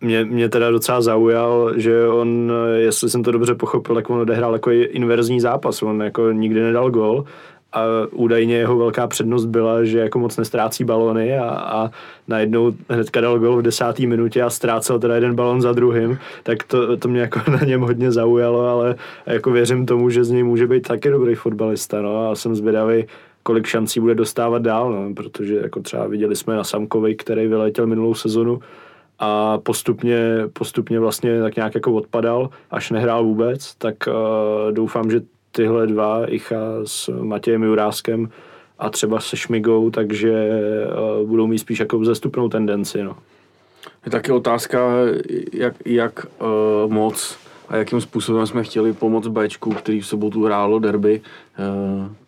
[0.00, 4.52] mě, mě teda docela zaujal, že on, jestli jsem to dobře pochopil, tak on odehrál
[4.52, 5.82] jako inverzní zápas.
[5.82, 7.24] On jako nikdy nedal gol
[7.72, 7.82] a
[8.12, 11.90] údajně jeho velká přednost byla, že jako moc nestrácí balony a, a
[12.28, 16.62] najednou hnedka dal gol v desáté minutě a ztrácel teda jeden balon za druhým, tak
[16.62, 18.94] to, to mě jako na něm hodně zaujalo, ale
[19.26, 23.04] jako věřím tomu, že z něj může být taky dobrý fotbalista, no a jsem zvědavý,
[23.42, 27.86] kolik šancí bude dostávat dál, no, protože jako třeba viděli jsme na Samkovi, který vyletěl
[27.86, 28.60] minulou sezonu
[29.20, 30.18] a postupně,
[30.52, 35.20] postupně vlastně tak nějak jako odpadal, až nehrál vůbec, tak uh, doufám, že
[35.52, 38.28] tyhle dva, Icha s Matějem Juráskem
[38.78, 40.48] a třeba se Šmigou, takže
[41.20, 43.02] uh, budou mít spíš jako vzestupnou tendenci.
[43.02, 43.16] No.
[44.04, 44.90] Je taky otázka,
[45.52, 50.78] jak, jak uh, moc a jakým způsobem jsme chtěli pomoct Bčku, který v sobotu hrálo
[50.78, 51.20] derby,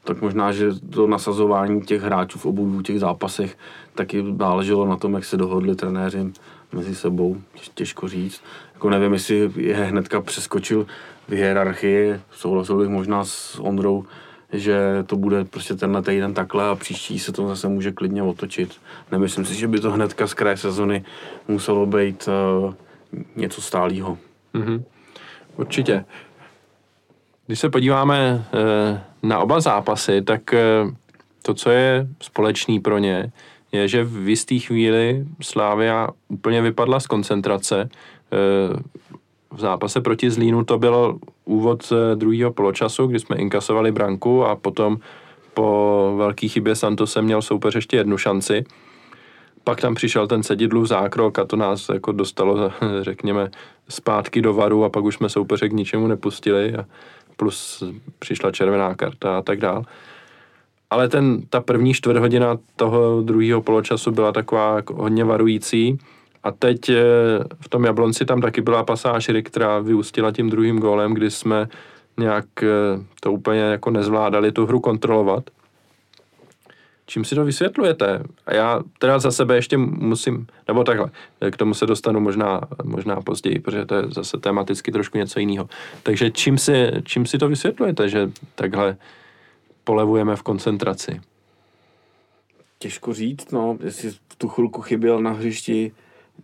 [0.05, 3.57] tak možná, že to nasazování těch hráčů v obou těch zápasech
[3.95, 6.32] taky záleželo na tom, jak se dohodli trenéři
[6.73, 7.37] mezi sebou,
[7.75, 8.43] těžko říct.
[8.75, 10.87] Jako nevím, jestli je hnedka přeskočil
[11.29, 14.05] v hierarchii, souhlasil bych možná s Ondrou,
[14.53, 18.81] že to bude prostě tenhle týden takhle a příští se to zase může klidně otočit.
[19.12, 21.05] Nemyslím si, že by to hnedka z kraje sezony
[21.49, 22.75] muselo být uh,
[23.37, 24.18] něco stálého.
[24.55, 24.83] Mm-hmm.
[25.57, 26.05] Určitě.
[27.47, 30.91] Když se podíváme uh, na oba zápasy, tak uh,
[31.43, 33.33] to, co je společný pro ně,
[33.73, 37.89] je, že v jistý chvíli Slávia úplně vypadla z koncentrace.
[39.53, 44.99] V zápase proti Zlínu to byl úvod druhého poločasu, kdy jsme inkasovali branku a potom
[45.55, 48.64] po velké chybě Santose měl soupeř ještě jednu šanci.
[49.64, 53.51] Pak tam přišel ten sedidlův zákrok a to nás jako dostalo, řekněme,
[53.89, 56.85] zpátky do varu a pak už jsme soupeře k ničemu nepustili a
[57.37, 57.83] plus
[58.18, 59.85] přišla červená karta a tak dál.
[60.93, 65.99] Ale ten, ta první čtvrt hodina toho druhého poločasu byla taková jako hodně varující
[66.43, 67.03] a teď eh,
[67.61, 71.68] v tom Jablonci tam taky byla pasáž, která vyústila tím druhým gólem, kdy jsme
[72.18, 72.68] nějak eh,
[73.20, 75.45] to úplně jako nezvládali tu hru kontrolovat.
[77.07, 78.22] Čím si to vysvětlujete?
[78.47, 81.11] A já teda za sebe ještě musím, nebo takhle,
[81.51, 85.68] k tomu se dostanu možná, možná později, protože to je zase tematicky trošku něco jiného.
[86.03, 88.97] Takže čím si, čím si to vysvětlujete, že takhle
[89.85, 91.20] polevujeme v koncentraci?
[92.78, 95.93] Těžko říct, no, jestli v tu chvilku chyběl na hřišti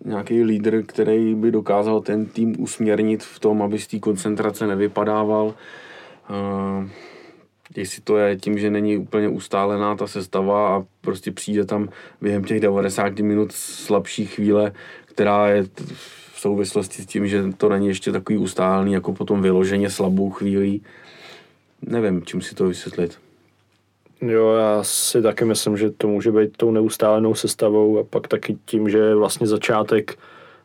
[0.05, 5.55] nějaký lídr, který by dokázal ten tým usměrnit v tom, aby z té koncentrace nevypadával.
[6.31, 6.89] Uh,
[7.77, 11.89] jestli to je tím, že není úplně ustálená ta sestava a prostě přijde tam
[12.21, 14.73] během těch 90 minut slabší chvíle,
[15.05, 15.65] která je
[16.33, 20.81] v souvislosti s tím, že to není ještě takový ustálený, jako potom vyloženě slabou chvíli.
[21.83, 23.19] Nevím, čím si to vysvětlit.
[24.21, 28.59] Jo, já si taky myslím, že to může být tou neustálenou sestavou a pak taky
[28.65, 30.19] tím, že vlastně začátek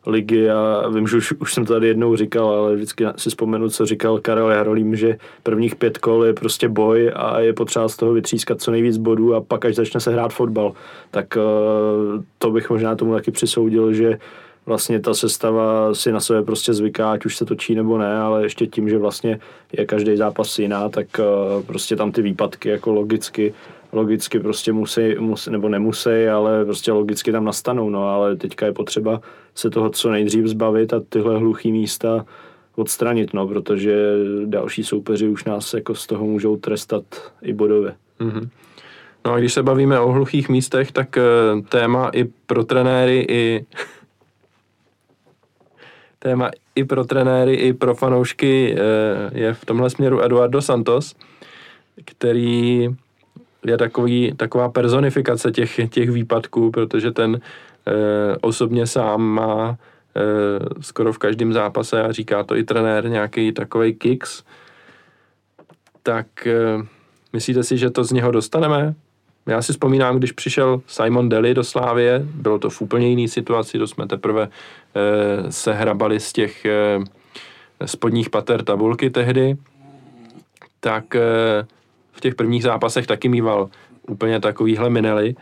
[0.06, 3.70] ligy a vím, že už, už jsem to tady jednou říkal, ale vždycky si vzpomenu,
[3.70, 7.96] co říkal Karel Jarolím, že prvních pět kol je prostě boj a je potřeba z
[7.96, 10.72] toho vytřískat co nejvíc bodů a pak až začne se hrát fotbal,
[11.10, 14.18] tak uh, to bych možná tomu taky přisoudil, že
[14.66, 18.42] vlastně ta sestava si na sebe prostě zvyká, ať už se točí nebo ne, ale
[18.42, 19.40] ještě tím, že vlastně
[19.72, 23.54] je každý zápas jiná, tak uh, prostě tam ty výpadky jako logicky
[23.94, 28.72] logicky prostě musí, musí, nebo nemusí, ale prostě logicky tam nastanou, no ale teďka je
[28.72, 29.20] potřeba
[29.54, 32.26] se toho co nejdřív zbavit a tyhle hluchý místa
[32.76, 34.12] odstranit, no, protože
[34.44, 37.04] další soupeři už nás jako z toho můžou trestat
[37.42, 37.94] i bodově.
[38.20, 38.48] Mm-hmm.
[39.26, 43.66] No a když se bavíme o hluchých místech, tak uh, téma i pro trenéry, i
[46.24, 51.14] téma i pro trenéry, i pro fanoušky uh, je v tomhle směru Eduardo Santos,
[52.04, 52.88] který
[53.66, 57.40] je takový, taková personifikace těch, těch výpadků, protože ten
[57.86, 59.76] e, osobně sám má
[60.16, 64.42] e, skoro v každém zápase a říká to i trenér nějaký takový kicks.
[66.02, 66.26] Tak
[67.32, 68.94] myslíte si, že to z něho dostaneme?
[69.46, 73.78] Já si vzpomínám, když přišel Simon Deli do Slávie, bylo to v úplně jiné situaci,
[73.78, 74.48] to jsme teprve
[74.94, 76.98] e, se hrabali z těch e,
[77.84, 79.56] spodních pater tabulky tehdy,
[80.80, 81.20] tak e,
[82.12, 83.68] v těch prvních zápasech taky mýval
[84.08, 85.34] úplně takovýhle minely.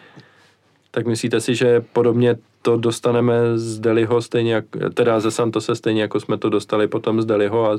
[0.91, 6.03] Tak myslíte si, že podobně to dostaneme z Deliho stejně, jak, teda ze Santose stejně
[6.03, 7.79] jako jsme to dostali potom z Deliho a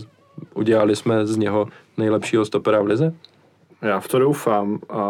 [0.54, 1.68] udělali jsme z něho
[1.98, 3.14] nejlepšího stopera v lize?
[3.82, 5.10] Já v to doufám a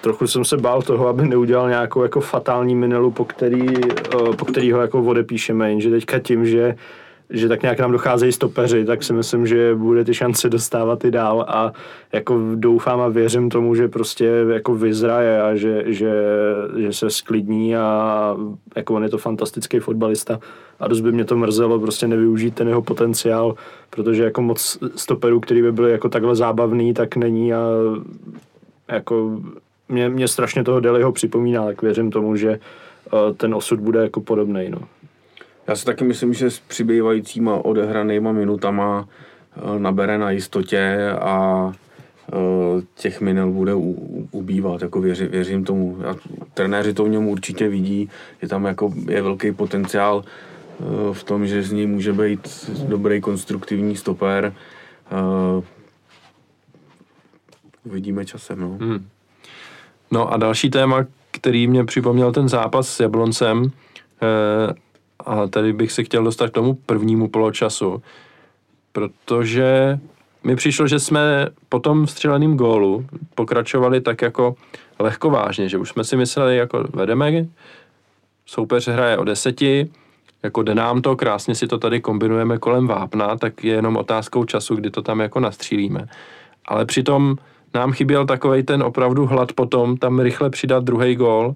[0.00, 4.44] trochu jsem se bál toho, aby neudělal nějakou jako fatální minelu, po který, eh, po
[4.44, 6.76] který ho jako odepíšeme, jenže teďka tím, že
[7.32, 11.10] že tak nějak nám docházejí stopeři, tak si myslím, že bude ty šance dostávat i
[11.10, 11.44] dál.
[11.48, 11.72] A
[12.12, 16.12] jako doufám a věřím tomu, že prostě jako vyzraje a že, že,
[16.76, 18.36] že se sklidní a
[18.76, 20.40] jako on je to fantastický fotbalista.
[20.80, 23.54] A dost by mě to mrzelo prostě nevyužít ten jeho potenciál,
[23.90, 27.54] protože jako moc stoperů, který by byly jako takhle zábavný, tak není.
[27.54, 27.66] A
[28.88, 29.40] jako
[29.92, 34.20] mě, mě strašně toho Deliho připomíná, tak věřím tomu, že eh, ten osud bude jako
[34.20, 34.68] podobný.
[34.68, 34.78] No.
[35.68, 39.08] Já si taky myslím, že s přibývajícíma odehranýma minutama
[39.56, 41.72] eh, nabere na jistotě a
[42.32, 43.74] eh, těch minel bude
[44.30, 45.98] ubývat, jako věři, věřím tomu.
[46.06, 46.16] A
[46.54, 48.10] trenéři to v něm určitě vidí,
[48.42, 50.24] je tam jako, je velký potenciál
[51.12, 54.54] v tom, že z něj může být dobrý konstruktivní stoper.
[57.84, 58.78] Uvidíme časem, no.
[58.80, 59.06] Hmm.
[60.12, 63.70] No a další téma, který mě připomněl ten zápas s Jabloncem,
[65.26, 68.02] a tady bych se chtěl dostat k tomu prvnímu poločasu,
[68.92, 69.98] protože
[70.44, 74.54] mi přišlo, že jsme po tom vstřeleným gólu pokračovali tak jako
[74.98, 77.46] lehkovážně, že už jsme si mysleli, jako vedeme,
[78.46, 79.90] soupeř hraje o deseti,
[80.42, 84.44] jako jde nám to, krásně si to tady kombinujeme kolem vápna, tak je jenom otázkou
[84.44, 86.06] času, kdy to tam jako nastřílíme.
[86.64, 87.36] Ale přitom
[87.74, 91.54] nám chyběl takový ten opravdu hlad potom tam rychle přidat druhý gól,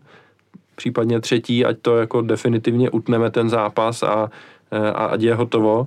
[0.76, 4.30] případně třetí, ať to jako definitivně utneme ten zápas a,
[4.94, 5.86] a ať je hotovo.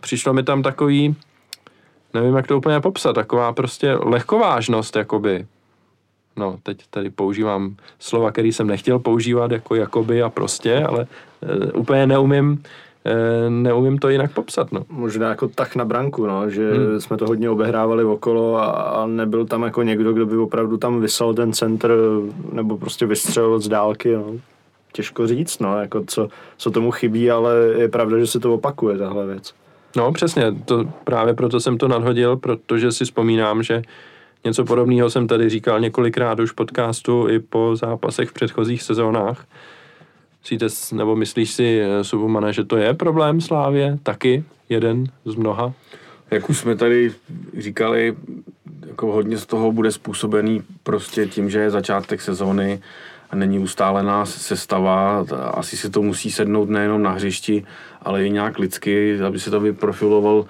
[0.00, 1.16] Přišlo mi tam takový,
[2.14, 5.46] nevím, jak to úplně popsat, taková prostě lehkovážnost, jakoby.
[6.36, 11.06] No, teď tady používám slova, který jsem nechtěl používat, jako jakoby a prostě, ale
[11.42, 12.68] e, úplně neumím, e,
[13.48, 14.84] neumím to jinak popsat, no.
[14.90, 17.00] Možná jako tak na branku, no, že hmm.
[17.00, 21.00] jsme to hodně obehrávali okolo a, a nebyl tam jako někdo, kdo by opravdu tam
[21.00, 21.96] vysel ten centr
[22.52, 24.26] nebo prostě vystřelil z dálky, no.
[24.92, 28.98] Těžko říct, no, jako co, co tomu chybí, ale je pravda, že se to opakuje,
[28.98, 29.54] tahle věc.
[29.96, 33.82] No přesně, to právě proto jsem to nadhodil, protože si vzpomínám, že
[34.44, 39.44] něco podobného jsem tady říkal několikrát už v podcastu i po zápasech v předchozích sezónách.
[40.42, 43.98] Myslíte, nebo myslíš si, eh, Subomane, že to je problém Slávě?
[44.02, 45.72] Taky jeden z mnoha?
[46.30, 47.12] Jak už jsme tady
[47.58, 48.16] říkali,
[48.86, 52.80] jako hodně z toho bude způsobený prostě tím, že je začátek sezóny
[53.30, 55.26] a není ustálená sestava.
[55.54, 57.64] Asi si to musí sednout nejenom na hřišti,
[58.02, 60.46] ale i nějak lidsky, aby se tam vyprofiloval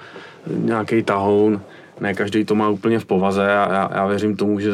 [0.46, 1.60] nějaký tahoun.
[2.00, 4.70] Ne každý to má úplně v povaze a já, já věřím tomu, že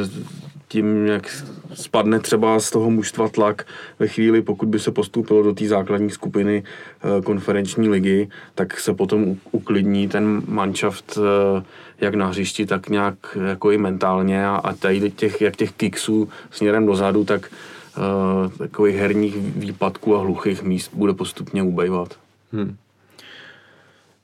[0.69, 1.43] tím, jak
[1.75, 3.67] spadne třeba z toho mužstva tlak
[3.99, 8.95] ve chvíli, pokud by se postoupilo do té základní skupiny eh, konferenční ligy, tak se
[8.95, 11.63] potom uklidní ten manšaft eh,
[12.01, 13.15] jak na hřišti, tak nějak
[13.47, 17.51] jako i mentálně a, tady těch, jak těch kiksů směrem dozadu, tak
[17.99, 22.15] uh, takových herních výpadků a hluchých míst bude postupně ubejvat.
[22.53, 22.77] Hmm.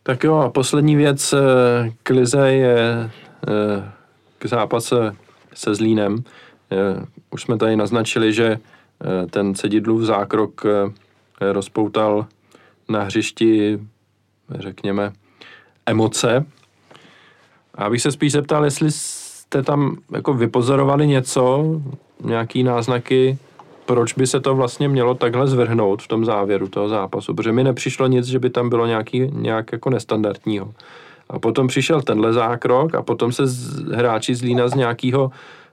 [0.07, 3.11] Tak jo, a poslední věc eh, k Lize je
[3.49, 3.93] eh,
[4.39, 5.17] k zápase
[5.55, 6.25] se Zlínem.
[6.73, 8.59] Eh, už jsme tady naznačili, že
[9.31, 10.63] ten cedidlův zákrok
[11.41, 12.27] rozpoutal
[12.89, 13.79] na hřišti,
[14.51, 15.13] řekněme,
[15.87, 16.47] emoce.
[17.75, 21.65] A bych se spíš zeptal, jestli jste tam jako vypozorovali něco,
[22.25, 23.39] nějaký náznaky
[23.87, 27.65] proč by se to vlastně mělo takhle zvrhnout v tom závěru toho zápasu, protože mi
[27.65, 30.75] nepřišlo nic, že by tam bylo nějaký, nějak jako nestandardního.
[31.35, 35.31] A potom přišel tenhle zákrok a potom se z, hráči z Lína z nějakého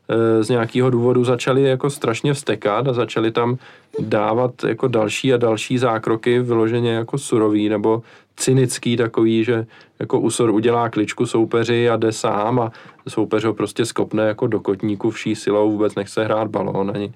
[0.10, 3.58] eh, z nějakého důvodu začali jako strašně vstekat a začali tam
[4.00, 8.02] dávat jako další a další zákroky vyloženě jako surový nebo
[8.36, 9.66] cynický takový, že
[10.00, 12.72] jako Usor udělá kličku soupeři a jde sám a
[13.08, 17.14] soupeř ho prostě skopne jako do kotníku vší silou, vůbec nechce hrát balón ani,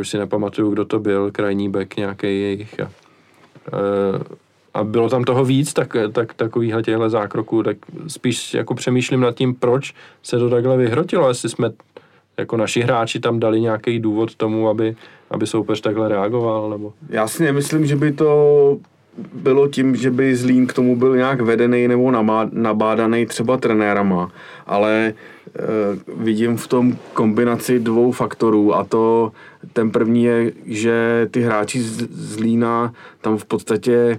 [0.00, 2.80] už si nepamatuju, kdo to byl, krajní back nějaký jejich.
[2.80, 2.90] A,
[3.68, 4.43] eh,
[4.74, 7.76] a bylo tam toho víc, tak, tak takovýhle těchto zákroků, tak
[8.08, 11.70] spíš jako přemýšlím nad tím, proč se to takhle vyhrotilo, jestli jsme
[12.36, 14.96] jako naši hráči tam dali nějaký důvod tomu, aby,
[15.30, 16.92] aby soupeř takhle reagoval, nebo...
[17.08, 18.78] Já si nemyslím, že by to
[19.34, 22.10] bylo tím, že by Zlín k tomu byl nějak vedený nebo
[22.52, 24.32] nabádaný třeba trenérama,
[24.66, 25.12] ale e,
[26.16, 29.32] vidím v tom kombinaci dvou faktorů a to
[29.72, 34.18] ten první je, že ty hráči z Zlína tam v podstatě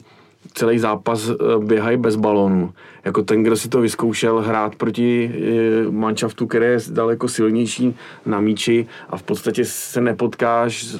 [0.56, 2.74] celý zápas eh, běhají bez balónu.
[3.06, 7.96] Jako ten, kdo si to vyzkoušel hrát proti eh, manšaftu, který je daleko silnější
[8.26, 11.00] na míči a v podstatě se nepotkáš eh,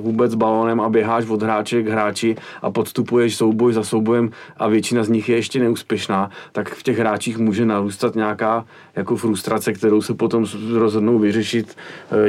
[0.00, 4.68] vůbec s balónem a běháš od hráče k hráči a podstupuješ souboj za soubojem a
[4.68, 8.64] většina z nich je ještě neúspěšná, tak v těch hráčích může narůstat nějaká
[8.96, 11.76] jako frustrace, kterou se potom rozhodnou vyřešit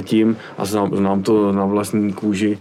[0.01, 2.57] tím a znám, znám to na vlastní kůži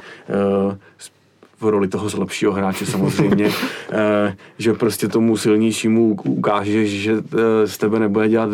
[1.63, 3.51] v roli toho lepšího hráče samozřejmě,
[3.93, 8.51] eh, že prostě tomu silnějšímu ukážeš, že eh, z tebe nebude dělat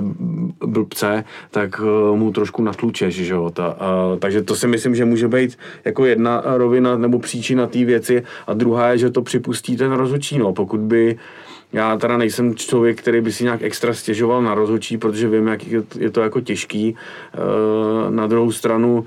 [0.66, 3.50] blbce, tak eh, mu trošku natlučeš, že jo.
[3.50, 3.76] Ta,
[4.18, 8.54] takže to si myslím, že může být jako jedna rovina nebo příčina té věci a
[8.54, 10.52] druhá je, že to připustí ten rozhodčí, no.
[10.52, 11.16] Pokud by
[11.72, 15.66] já teda nejsem člověk, který by si nějak extra stěžoval na rozhodčí, protože vím, jak
[15.98, 16.96] je to jako těžký.
[17.34, 17.38] Eh,
[18.10, 19.04] na druhou stranu,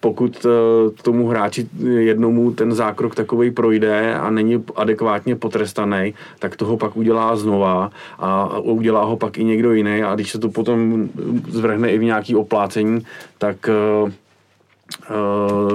[0.00, 6.76] pokud eh, tomu hráči jednomu ten zákrok takový projde a není adekvátně potrestaný, tak toho
[6.76, 11.08] pak udělá znova a udělá ho pak i někdo jiný a když se to potom
[11.48, 13.00] zvrhne i v nějaký oplácení,
[13.38, 14.12] tak eh,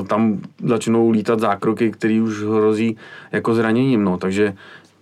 [0.08, 2.98] tam začnou lítat zákroky, které už hrozí
[3.32, 4.04] jako zraněním.
[4.04, 4.18] No.
[4.18, 4.54] Takže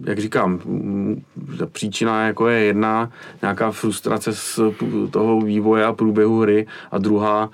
[0.06, 1.24] jak říkám, mm,
[1.58, 4.60] ta příčina jako je jedna, nějaká frustrace z
[5.12, 7.50] toho vývoje a průběhu hry a druhá,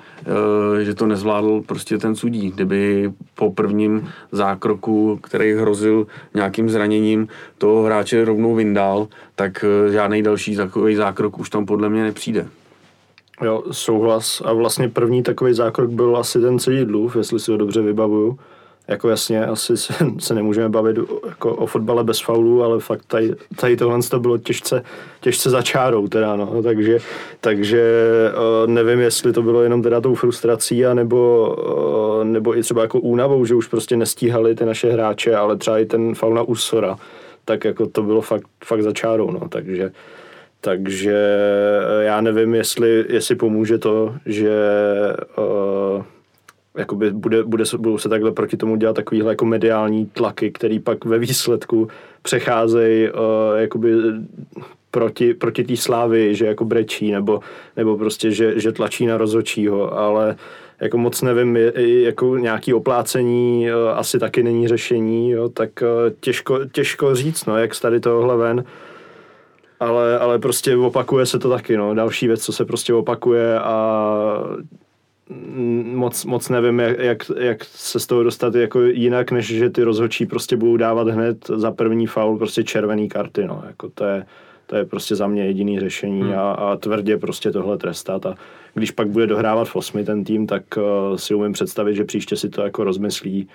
[0.79, 2.51] e, že to nezvládl prostě ten sudí.
[2.51, 7.27] Kdyby po prvním zákroku, který hrozil nějakým zraněním,
[7.57, 12.47] toho hráče rovnou vyndal, tak e, žádný další takový zákrok už tam podle mě nepřijde.
[13.41, 14.41] Jo, souhlas.
[14.45, 18.39] A vlastně první takový zákrok byl asi ten Cedidlův, jestli si ho dobře vybavuju
[18.87, 23.35] jako jasně, asi se, se nemůžeme bavit jako o fotbale bez faulů, ale fakt tady,
[23.55, 24.83] tady tohle to bylo těžce,
[25.19, 26.99] těžce za čárou teda, no, takže,
[27.41, 28.03] takže
[28.65, 31.55] nevím, jestli to bylo jenom teda tou frustrací, anebo,
[32.23, 35.85] nebo i třeba jako únavou, že už prostě nestíhali ty naše hráče, ale třeba i
[35.85, 36.95] ten faul na Usora,
[37.45, 39.91] tak jako to bylo fakt, fakt za čárou, no, takže
[40.61, 41.37] takže
[41.99, 44.51] já nevím, jestli, jestli pomůže to, že
[45.37, 46.03] uh,
[46.77, 51.05] jakoby bude, bude, budou se takhle proti tomu dělat takovýhle jako mediální tlaky, který pak
[51.05, 51.87] ve výsledku
[52.21, 53.19] přecházejí uh,
[53.57, 53.93] jakoby
[54.91, 57.39] proti, proti té slávy, že jako brečí, nebo,
[57.75, 60.35] nebo prostě, že, že tlačí na rozočího, ale
[60.79, 65.87] jako moc nevím, jako nějaký oplácení uh, asi taky není řešení, jo, tak uh,
[66.19, 68.63] těžko, těžko říct, no, jak tady tohohle ven,
[69.79, 74.07] ale, ale prostě opakuje se to taky, no, další věc, co se prostě opakuje a
[75.83, 79.83] moc, moc nevím, jak, jak, jak se z toho dostat jako jinak, než že ty
[79.83, 84.25] rozhodčí prostě budou dávat hned za první faul prostě červený karty, no, jako to je,
[84.65, 86.33] to je prostě za mě jediný řešení hmm.
[86.33, 88.35] a, a tvrdě prostě tohle trestat a
[88.73, 92.35] když pak bude dohrávat v osmi ten tým, tak uh, si umím představit, že příště
[92.35, 93.47] si to jako rozmyslí.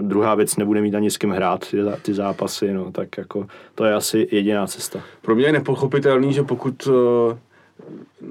[0.00, 3.84] Druhá věc, nebude mít ani s kým hrát ty, ty zápasy, no, tak jako to
[3.84, 5.00] je asi jediná cesta.
[5.22, 7.36] Pro mě je nepochopitelný, že pokud uh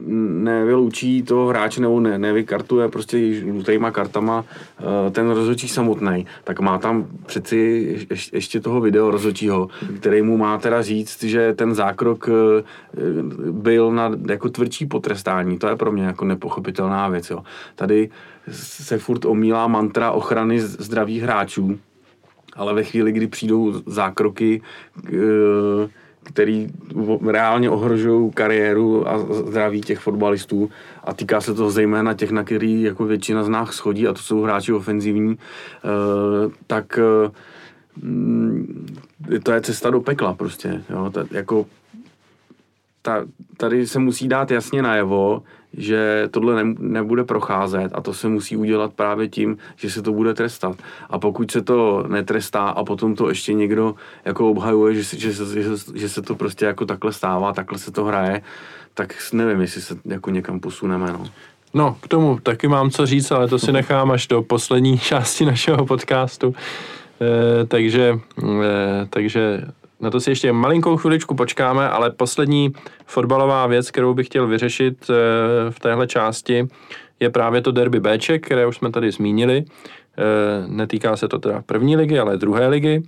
[0.07, 4.45] nevyloučí toho hráče nebo ne, nevykartuje prostě žlutýma kartama
[4.79, 7.57] eh, ten rozhodčí samotný, tak má tam přeci
[8.33, 9.67] ještě toho video rozhodčího,
[9.99, 12.63] který mu má teda říct, že ten zákrok eh,
[13.51, 15.59] byl na jako tvrdší potrestání.
[15.59, 17.29] To je pro mě jako nepochopitelná věc.
[17.29, 17.43] Jo.
[17.75, 18.09] Tady
[18.51, 21.79] se furt omílá mantra ochrany zdravých hráčů,
[22.55, 24.61] ale ve chvíli, kdy přijdou zákroky,
[25.07, 25.89] eh,
[26.29, 26.67] který
[27.27, 30.69] reálně ohrožují kariéru a zdraví těch fotbalistů
[31.03, 34.19] a týká se to zejména těch, na který jako většina z nás schodí a to
[34.19, 37.31] jsou hráči ofenzivní, eh, tak eh,
[39.43, 40.83] to je cesta do pekla prostě.
[40.89, 41.11] Jo?
[41.31, 41.65] jako
[43.01, 43.25] ta,
[43.57, 45.43] tady se musí dát jasně najevo,
[45.77, 50.13] že tohle ne, nebude procházet a to se musí udělat právě tím, že se to
[50.13, 50.77] bude trestat.
[51.09, 53.95] A pokud se to netrestá a potom to ještě někdo
[54.25, 55.63] jako obhajuje, že, že, že,
[55.95, 58.41] že se to prostě jako takhle stává, takhle se to hraje,
[58.93, 61.07] tak nevím, jestli se jako někam posuneme.
[61.11, 61.25] No.
[61.73, 65.45] No, k tomu taky mám co říct, ale to si nechám až do poslední části
[65.45, 66.55] našeho podcastu.
[67.21, 68.19] E, takže,
[68.63, 69.61] e, takže
[69.99, 72.73] na to si ještě malinkou chviličku počkáme, ale poslední
[73.05, 75.13] fotbalová věc, kterou bych chtěl vyřešit eh,
[75.71, 76.67] v téhle části,
[77.19, 79.65] je právě to derby Bček, které už jsme tady zmínili.
[80.17, 80.23] Eh,
[80.67, 83.03] netýká se to teda první ligy, ale druhé ligy.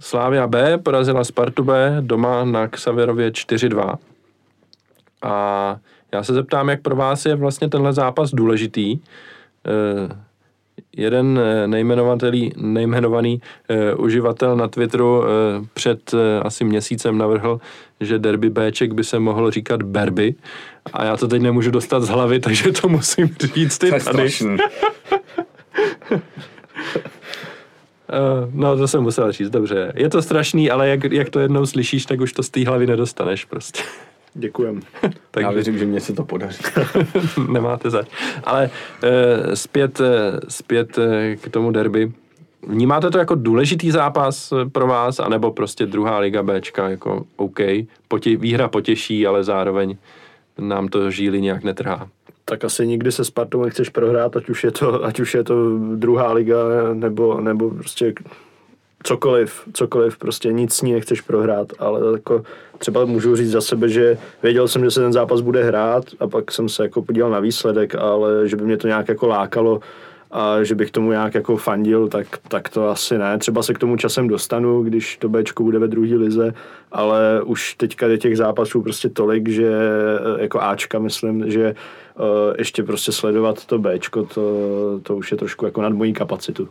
[0.00, 3.94] Slávia B porazila Spartu B doma na Xaverově 4-2.
[5.22, 5.76] A
[6.12, 8.98] já se zeptám, jak pro vás je vlastně tenhle zápas důležitý.
[10.96, 13.40] Jeden eh, nejmenovaný, nejmenovaný
[13.94, 15.24] uh, uživatel na Twitteru uh,
[15.74, 17.60] před uh, asi měsícem navrhl,
[18.00, 20.34] že derby Bček by se mohl říkat Berby
[20.92, 24.30] a já to teď nemůžu dostat z hlavy, takže to musím říct ty tady.
[24.50, 24.58] Uh,
[28.52, 29.92] no, to jsem musel říct, dobře.
[29.96, 32.86] Je to strašný, ale jak, jak to jednou slyšíš, tak už to z té hlavy
[32.86, 33.82] nedostaneš prostě.
[34.38, 34.80] Děkujem.
[35.30, 35.46] Takže...
[35.46, 36.62] Já věřím, že mě se to podaří.
[37.52, 38.08] Nemáte zač.
[38.44, 38.70] Ale
[39.02, 42.12] e, zpět, e, zpět e, k tomu derby.
[42.68, 47.58] Vnímáte to jako důležitý zápas pro vás, anebo prostě druhá liga Bčka jako OK,
[48.08, 49.96] potě, výhra potěší, ale zároveň
[50.58, 52.08] nám to žíly nějak netrhá?
[52.44, 55.78] Tak asi nikdy se Spartou nechceš prohrát, ať už je to, ať už je to
[55.78, 56.56] druhá liga,
[56.94, 58.14] nebo, nebo prostě
[59.02, 62.42] cokoliv, cokoliv, prostě nic s ní nechceš prohrát, ale jako
[62.78, 66.26] třeba můžu říct za sebe, že věděl jsem, že se ten zápas bude hrát a
[66.26, 69.80] pak jsem se jako podíval na výsledek, ale že by mě to nějak jako lákalo
[70.30, 73.38] a že bych tomu nějak jako fandil, tak, tak to asi ne.
[73.38, 76.54] Třeba se k tomu časem dostanu, když to Bčko bude ve druhé lize,
[76.92, 79.72] ale už teďka je těch zápasů prostě tolik, že
[80.38, 81.74] jako Ačka myslím, že
[82.18, 82.24] uh,
[82.58, 86.68] ještě prostě sledovat to Bčko, to, to už je trošku jako nad mojí kapacitu.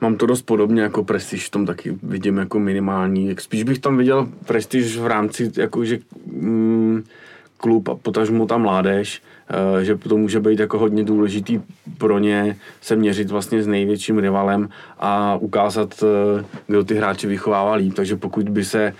[0.00, 3.34] Mám to dost podobně jako prestiž, v tom taky vidím jako minimální.
[3.38, 7.04] Spíš bych tam viděl prestiž v rámci, jako že mm,
[7.56, 9.22] klub a potažmo ta mládež,
[9.80, 11.60] eh, že to může být jako hodně důležitý
[11.98, 14.68] pro ně se měřit vlastně s největším rivalem
[14.98, 17.94] a ukázat, eh, kdo ty hráče vychovává líp.
[17.94, 18.94] Takže pokud by se, eh,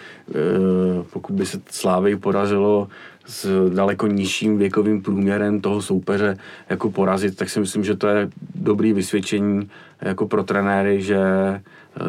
[1.13, 2.89] pokud by se Slávy podařilo
[3.27, 6.39] s daleko nižším věkovým průměrem toho soupeře
[6.69, 9.71] jako porazit, tak si myslím, že to je dobrý vysvědčení
[10.01, 11.21] jako pro trenéry, že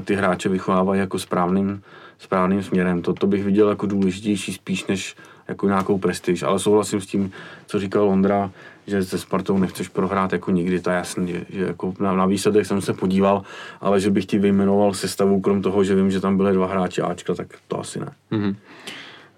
[0.05, 1.81] ty hráče vychovávají jako správným,
[2.19, 3.01] správným směrem.
[3.01, 5.15] To, to bych viděl jako důležitější spíš než
[5.47, 7.31] jako nějakou prestiž, ale souhlasím s tím,
[7.67, 8.51] co říkal Ondra,
[8.87, 12.25] že se Spartou nechceš prohrát jako nikdy, to je jasný, že, že jako na, na
[12.25, 13.43] výsledek jsem se podíval,
[13.81, 17.01] ale že bych ti vyjmenoval sestavu, krom toho, že vím, že tam byly dva hráči
[17.01, 18.11] Ačka, tak to asi ne.
[18.31, 18.55] Mm-hmm.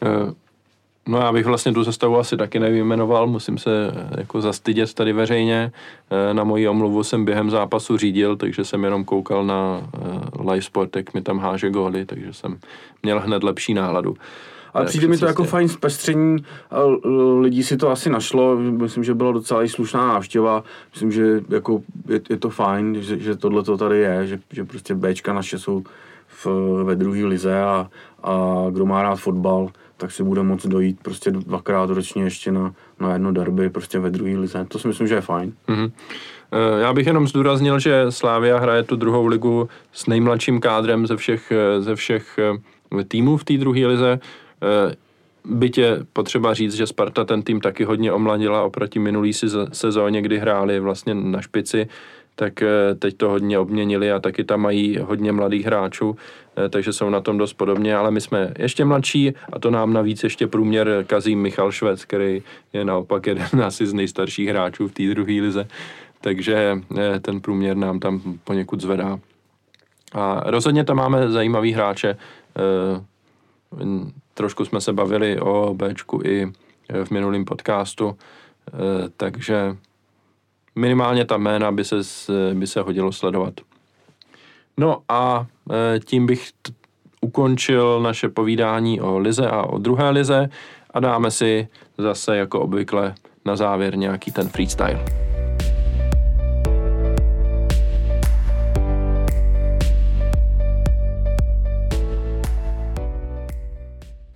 [0.02, 0.34] Uh...
[1.08, 3.70] No já bych vlastně tu sestavu asi taky nevyjmenoval, musím se
[4.18, 5.72] jako zastydět tady veřejně.
[6.34, 9.90] Na moji omluvu jsem během zápasu řídil, takže jsem jenom koukal na
[10.50, 12.58] live sport, jak mi tam háže góly, takže jsem
[13.04, 14.16] měl hned lepší náladu.
[14.74, 16.38] Ale přijde mi to jako fajn zpestření,
[17.40, 21.82] lidí si to asi našlo, myslím, že byla docela i slušná návštěva, myslím, že jako
[22.08, 25.60] je, je to fajn, že, že tohle to tady je, že, že prostě Bčka naše
[25.60, 25.84] jsou
[26.28, 26.48] v,
[26.84, 27.90] ve druhé lize a,
[28.24, 29.70] a kdo má rád fotbal,
[30.02, 34.10] tak si bude moct dojít prostě dvakrát ročně ještě na, na jedno derby prostě ve
[34.10, 34.66] druhé lize.
[34.68, 35.54] To si myslím, že je fajn.
[35.68, 35.92] Mm-hmm.
[36.82, 41.54] Já bych jenom zdůraznil, že Slávia hraje tu druhou ligu s nejmladším kádrem ze všech,
[41.80, 42.40] ze všech
[43.00, 44.20] eh, týmů v té druhé lize.
[44.64, 44.96] Eh,
[45.46, 49.34] byť je potřeba říct, že Sparta ten tým taky hodně omladila oproti minulý
[49.74, 51.88] sezóně, kdy hráli vlastně na špici,
[52.36, 56.16] tak eh, teď to hodně obměnili a taky tam mají hodně mladých hráčů,
[56.58, 59.94] eh, takže jsou na tom dost podobně, ale my jsme ještě mladší a to nám
[59.94, 64.94] navíc ještě průměr kazí Michal Švec, který je naopak jeden asi z nejstarších hráčů v
[64.94, 65.68] té druhé lize,
[66.22, 66.80] takže
[67.22, 69.20] ten průměr nám tam poněkud zvedá.
[70.14, 72.18] A rozhodně tam máme zajímavý hráče,
[74.34, 76.52] Trošku jsme se bavili o Bčku i
[77.04, 78.18] v minulém podcastu,
[79.18, 79.78] takže
[80.76, 81.96] minimálně ta jména by se,
[82.54, 83.54] by se hodilo sledovat.
[84.78, 86.74] No a e, tím bych t-
[87.22, 90.50] ukončil naše povídání o Lize a o druhé Lize
[90.94, 91.68] a dáme si
[91.98, 93.16] zase jako obvykle
[93.46, 95.06] na závěr nějaký ten freestyle.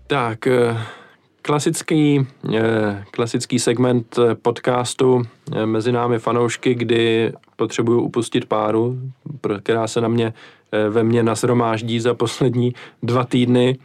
[0.08, 0.78] Tak, eh,
[1.46, 5.22] klasický, eh, klasický segment eh, podcastu
[5.66, 8.98] mezi námi fanoušky, kdy potřebuju upustit páru,
[9.64, 10.34] která se na mě
[10.90, 12.74] ve mně nasromáždí za poslední
[13.04, 13.78] dva týdny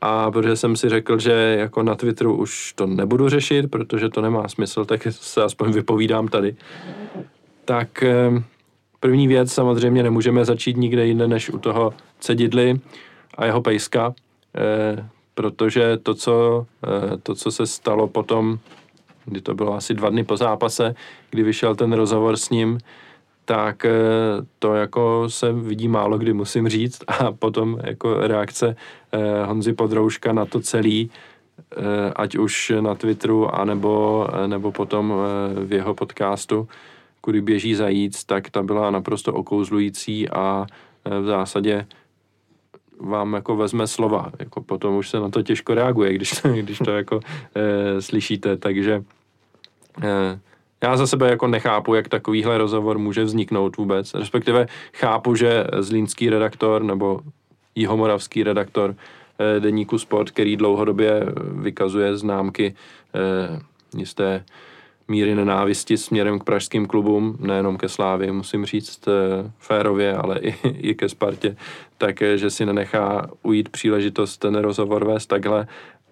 [0.00, 4.20] a protože jsem si řekl, že jako na Twitteru už to nebudu řešit, protože to
[4.20, 6.56] nemá smysl, tak se aspoň vypovídám tady.
[7.64, 8.04] Tak
[9.00, 12.80] první věc samozřejmě nemůžeme začít nikde jinde než u toho Cedidly
[13.34, 14.14] a jeho pejska
[15.38, 18.58] protože to, co, eh, to, co se stalo potom,
[19.24, 20.94] kdy to bylo asi dva dny po zápase,
[21.30, 22.78] kdy vyšel ten rozhovor s ním,
[23.44, 23.92] tak eh,
[24.58, 27.04] to jako se vidí málo kdy, musím říct.
[27.06, 28.76] A potom jako reakce
[29.12, 31.10] eh, Honzy Podrouška na to celý,
[32.16, 35.14] ať už na Twitteru, anebo, nebo potom
[35.64, 36.68] v jeho podcastu,
[37.20, 40.66] kudy běží zajíc, tak ta byla naprosto okouzlující a
[41.04, 41.86] v zásadě
[43.00, 44.32] vám jako vezme slova.
[44.38, 47.20] Jako potom už se na to těžko reaguje, když to, když to jako
[47.54, 49.04] e, slyšíte, takže
[50.02, 50.40] e,
[50.82, 54.14] já za sebe jako nechápu, jak takovýhle rozhovor může vzniknout vůbec.
[54.14, 57.20] Respektive chápu, že zlínský redaktor nebo
[57.74, 58.94] jihomoravský redaktor
[59.38, 62.74] e, deníku Sport, který dlouhodobě vykazuje známky
[63.14, 64.44] e, jisté
[65.08, 70.54] míry nenávisti směrem k pražským klubům, nejenom ke Slávě, musím říct eh, férově, ale i,
[70.68, 71.56] i ke Spartě,
[71.98, 75.66] tak eh, že si nenechá ujít příležitost ten rozhovor vést takhle,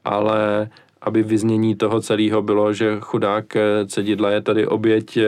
[0.04, 0.70] ale
[1.00, 5.18] aby vyznění toho celého bylo, že chudák eh, Cedidla je tady oběť,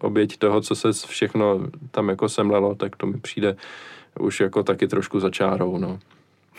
[0.00, 1.60] oběť toho, co se všechno
[1.90, 3.56] tam jako semlelo, tak to mi přijde
[4.20, 5.98] už jako taky trošku začárou, no.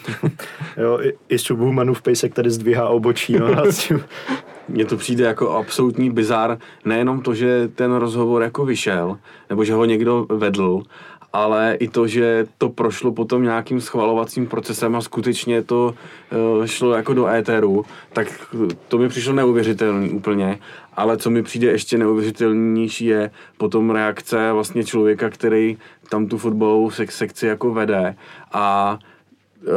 [0.78, 3.48] jo, i, i Subhumanův pejsek tady zdvíhá obočí, no,
[4.70, 9.18] mně to přijde jako absolutní bizar, nejenom to, že ten rozhovor jako vyšel,
[9.50, 10.84] nebo že ho někdo vedl,
[11.34, 15.96] ale i to, že to prošlo potom nějakým schvalovacím procesem a skutečně to
[16.58, 18.28] uh, šlo jako do éteru, tak
[18.88, 20.60] to mi přišlo neuvěřitelný úplně.
[20.94, 25.78] Ale co mi přijde ještě neuvěřitelnější je potom reakce vlastně člověka, který
[26.10, 28.16] tam tu fotbalovou sekci jako vede
[28.52, 29.00] a
[29.62, 29.70] uh,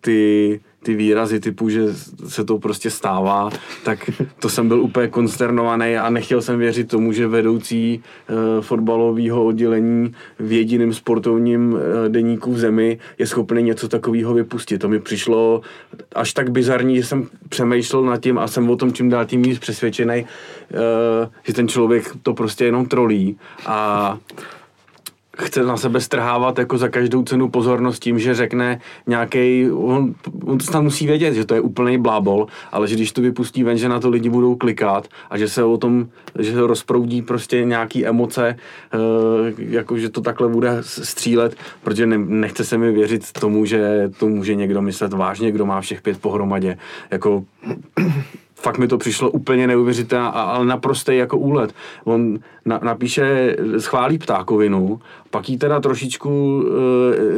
[0.00, 1.82] ty ty výrazy typu, že
[2.28, 3.50] se to prostě stává,
[3.84, 9.44] tak to jsem byl úplně konsternovaný a nechtěl jsem věřit tomu, že vedoucí uh, fotbalového
[9.44, 14.78] oddělení v jediném sportovním uh, deníku v zemi je schopný něco takového vypustit.
[14.78, 15.60] To mi přišlo
[16.14, 19.42] až tak bizarní, že jsem přemýšlel nad tím a jsem o tom čím dál tím
[19.42, 20.78] víc přesvědčený, uh,
[21.42, 23.36] že ten člověk to prostě jenom trolí
[23.66, 24.18] a
[25.40, 30.58] chce na sebe strhávat jako za každou cenu pozornost tím, že řekne nějaký, on, on
[30.58, 33.78] to snad musí vědět, že to je úplný blábol, ale že když to vypustí ven,
[33.78, 36.08] že na to lidi budou klikat a že se o tom,
[36.38, 38.56] že se rozproudí prostě nějaký emoce,
[38.94, 39.00] uh,
[39.58, 44.28] jako že to takhle bude střílet, protože ne, nechce se mi věřit tomu, že to
[44.28, 46.78] může někdo myslet vážně, kdo má všech pět pohromadě.
[47.10, 47.44] Jako
[48.60, 51.74] fakt mi to přišlo úplně neuvěřitelné, ale naprostý jako úlet.
[52.04, 56.64] On na, napíše, schválí ptákovinu, pak jí teda trošičku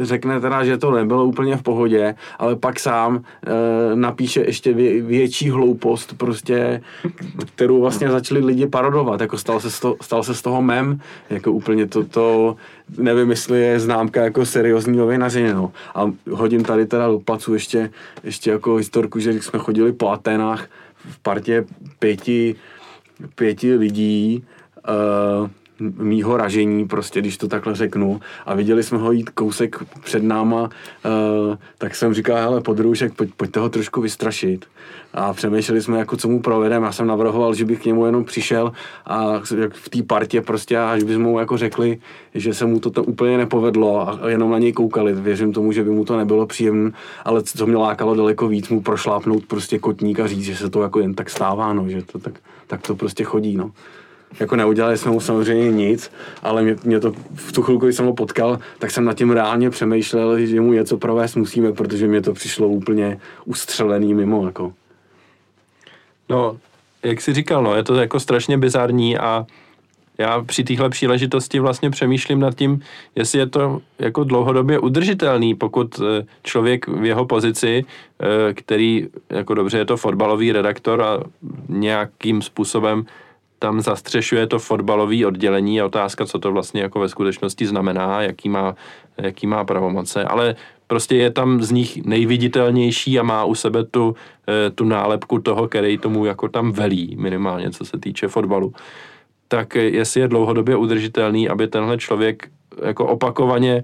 [0.01, 4.73] e, řekne teda, že to nebylo úplně v pohodě, ale pak sám e, napíše ještě
[4.73, 6.81] vě, větší hloupost, prostě,
[7.55, 10.99] kterou vlastně začali lidi parodovat, jako stal se, toho, stal se z toho mem,
[11.29, 12.55] jako úplně to, to
[12.97, 15.71] nevím, jestli je známka jako seriózní novinařiny, no.
[15.95, 17.89] A hodím tady teda do placu ještě,
[18.23, 20.67] ještě jako historku, že jsme chodili po Atenách,
[21.09, 21.65] v partě
[21.99, 22.55] pěti,
[23.35, 24.45] pěti lidí
[24.89, 25.49] uh,
[25.97, 30.61] mýho ražení, prostě když to takhle řeknu, a viděli jsme ho jít kousek před náma,
[30.63, 30.69] uh,
[31.77, 34.65] tak jsem říkal, hele, podroušek, pojď, pojďte ho trošku vystrašit.
[35.13, 36.85] A přemýšleli jsme, jako co mu provedeme.
[36.85, 38.71] Já jsem navrhoval, že bych k němu jenom přišel
[39.05, 39.39] a
[39.69, 41.99] v té partě prostě, až bychom mu jako řekli,
[42.35, 45.13] že se mu to tam úplně nepovedlo a jenom na něj koukali.
[45.13, 46.91] Věřím tomu, že by mu to nebylo příjemné,
[47.25, 50.81] ale co mě lákalo daleko víc, mu prošlápnout prostě kotník a říct, že se to
[50.81, 52.33] jako jen tak stává, no, že to tak,
[52.67, 53.71] tak to prostě chodí, no
[54.39, 56.11] jako neudělali jsme mu samozřejmě nic,
[56.43, 59.31] ale mě, mě to v tu chvilku, když jsem ho potkal, tak jsem nad tím
[59.31, 64.45] reálně přemýšlel, že mu něco provést musíme, protože mě to přišlo úplně ustřelený mimo.
[64.45, 64.73] Jako.
[66.29, 66.57] No,
[67.03, 69.45] jak jsi říkal, no, je to jako strašně bizarní a
[70.17, 72.81] já při téhle příležitosti vlastně přemýšlím nad tím,
[73.15, 77.85] jestli je to jako dlouhodobě udržitelný, pokud eh, člověk v jeho pozici,
[78.19, 81.19] eh, který, jako dobře, je to fotbalový redaktor a
[81.69, 83.05] nějakým způsobem
[83.61, 88.49] tam zastřešuje to fotbalové oddělení a otázka, co to vlastně jako ve skutečnosti znamená, jaký
[88.49, 88.75] má,
[89.17, 90.55] jaký má pravomoce, ale
[90.87, 94.15] prostě je tam z nich nejviditelnější a má u sebe tu,
[94.49, 98.73] eh, tu nálepku toho, který tomu jako tam velí, minimálně co se týče fotbalu.
[99.47, 102.49] Tak jestli je dlouhodobě udržitelný, aby tenhle člověk
[102.85, 103.83] jako opakovaně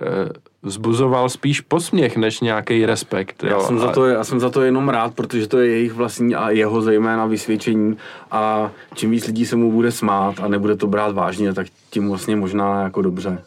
[0.00, 0.28] eh,
[0.64, 3.44] vzbuzoval spíš posměch, než nějaký respekt.
[3.44, 3.50] Jo.
[3.50, 6.34] Já, jsem za to, já jsem za to jenom rád, protože to je jejich vlastní
[6.34, 7.96] a jeho zejména vysvědčení
[8.30, 12.08] a čím víc lidí se mu bude smát a nebude to brát vážně, tak tím
[12.08, 13.38] vlastně možná jako dobře.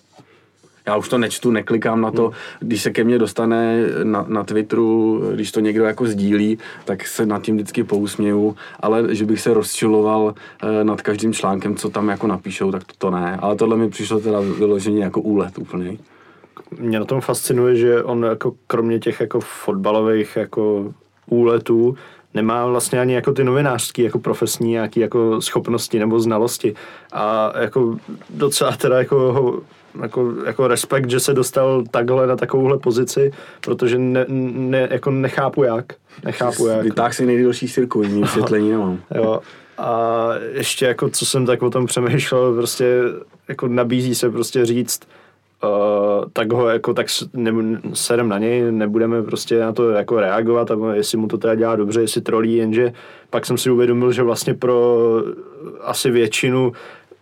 [0.87, 2.33] Já už to nečtu, neklikám na to, hmm.
[2.59, 7.25] když se ke mně dostane na, na Twitteru, když to někdo jako sdílí, tak se
[7.25, 10.33] nad tím vždycky pousměju, ale že bych se rozčiloval
[10.63, 13.37] eh, nad každým článkem, co tam jako napíšou, tak to, to ne.
[13.41, 15.99] Ale tohle mi přišlo teda vyloženě jako úlet úplný
[16.79, 20.93] mě na tom fascinuje, že on jako kromě těch jako fotbalových jako
[21.29, 21.95] úletů
[22.33, 26.75] nemá vlastně ani jako ty novinářský, jako profesní nějaký jako schopnosti nebo znalosti.
[27.13, 27.97] A jako
[28.29, 29.61] docela teda jako
[30.01, 33.31] jako, jako respekt, že se dostal takhle na takovouhle pozici,
[33.61, 35.85] protože ne, ne, jako nechápu jak.
[36.23, 36.83] Nechápu jak.
[36.83, 38.99] Vytáh si nejdůležší sirku, jiný vysvětlení nemám.
[39.15, 39.39] Jo.
[39.77, 43.01] A ještě jako, co jsem tak o tom přemýšlel, prostě
[43.47, 44.99] jako nabízí se prostě říct,
[45.63, 47.51] Uh, tak ho jako tak ne,
[47.93, 51.75] serem na něj, nebudeme prostě na to jako reagovat, a jestli mu to teda dělá
[51.75, 52.93] dobře, jestli trolí, jenže
[53.29, 54.97] pak jsem si uvědomil, že vlastně pro
[55.81, 56.71] asi většinu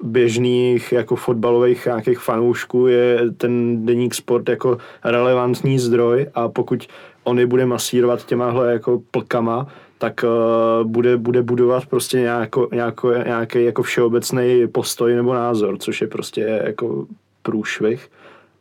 [0.04, 6.88] běžných jako fotbalových nějakých fanoušků je ten deník sport jako relevantní zdroj a pokud
[7.24, 9.68] on je bude masírovat těmahle jako plkama,
[9.98, 16.02] tak uh, bude, bude budovat prostě nějako, nějako, nějaký jako všeobecný postoj nebo názor, což
[16.02, 17.06] je prostě jako
[17.42, 18.10] průšvih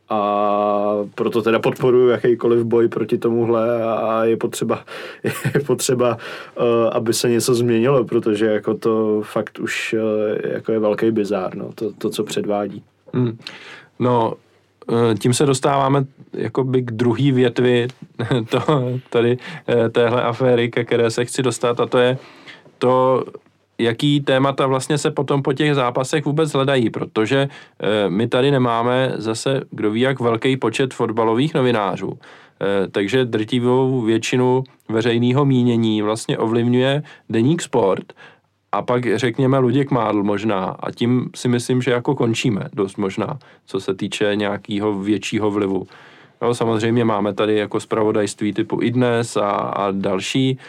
[0.09, 4.85] a proto teda podporuji jakýkoliv boj proti tomuhle a je potřeba,
[5.53, 6.17] je potřeba
[6.57, 11.55] uh, aby se něco změnilo, protože jako to fakt už uh, jako je velký bizár,
[11.55, 12.83] no, to, to co předvádí.
[13.13, 13.37] Hmm.
[13.99, 14.33] No,
[14.91, 17.87] eh, tím se dostáváme jakoby k druhý větvi
[18.49, 18.59] to,
[19.09, 19.37] tady
[19.91, 22.17] téhle aféry, ke které se chci dostat a to je
[22.77, 23.23] to
[23.77, 29.13] jaký témata vlastně se potom po těch zápasech vůbec hledají, protože e, my tady nemáme
[29.15, 32.13] zase, kdo ví, jak velký počet fotbalových novinářů.
[32.13, 38.13] E, takže drtivou většinu veřejného mínění vlastně ovlivňuje deník sport
[38.71, 43.39] a pak řekněme Luděk Mádl možná a tím si myslím, že jako končíme dost možná,
[43.65, 45.87] co se týče nějakého většího vlivu.
[46.41, 50.59] Jo, samozřejmě máme tady jako zpravodajství typu iDnes a, a další,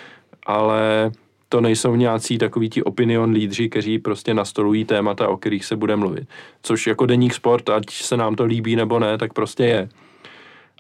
[0.47, 1.11] ale
[1.49, 5.97] to nejsou nějací takový ti opinion lídři, kteří prostě nastolují témata, o kterých se bude
[5.97, 6.29] mluvit.
[6.63, 9.89] Což jako deník sport, ať se nám to líbí nebo ne, tak prostě je.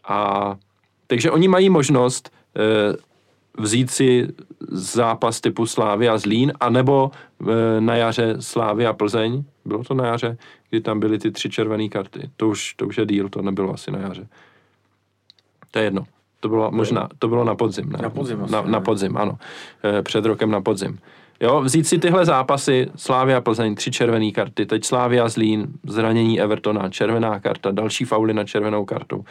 [0.04, 0.56] A
[1.06, 2.96] takže oni mají možnost e,
[3.62, 4.28] vzít si
[4.70, 7.10] zápas typu Slávy a Zlín, anebo
[7.40, 10.38] e, na jaře Slávy a Plzeň, bylo to na jaře,
[10.70, 12.30] kdy tam byly ty tři červené karty.
[12.36, 14.28] To už, to už je díl, to nebylo asi na jaře.
[15.70, 16.06] To je jedno.
[16.40, 17.92] To bylo možná, to bylo na podzim.
[17.92, 17.98] Ne?
[18.02, 19.38] Na podzim asi, na, na podzim, ano.
[19.98, 20.98] E, před rokem na podzim.
[21.40, 26.88] Jo, vzít si tyhle zápasy, Slávia Plzeň, tři červené karty, teď Slávia Zlín, zranění Evertona,
[26.88, 29.24] červená karta, další fauly na červenou kartu.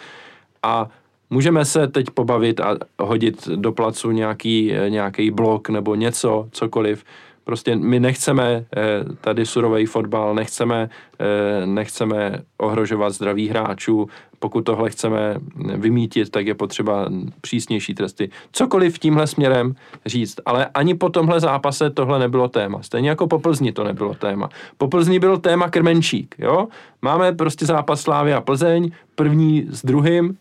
[0.64, 0.90] A
[1.30, 7.04] můžeme se teď pobavit a hodit do placu nějaký, eh, nějaký blok nebo něco, cokoliv.
[7.46, 10.90] Prostě my nechceme eh, tady surový fotbal, nechceme,
[11.20, 14.10] eh, nechceme ohrožovat zdraví hráčů.
[14.40, 17.10] Pokud tohle chceme vymítit, tak je potřeba
[17.42, 18.30] přísnější tresty.
[18.52, 22.82] Cokoliv tímhle směrem říct, ale ani po tomhle zápase tohle nebylo téma.
[22.82, 24.50] Stejně jako po Plzni to nebylo téma.
[24.78, 26.68] Po Plzni byl téma Krmenčík, jo?
[27.02, 30.38] Máme prostě zápas Slávy a Plzeň, první s druhým,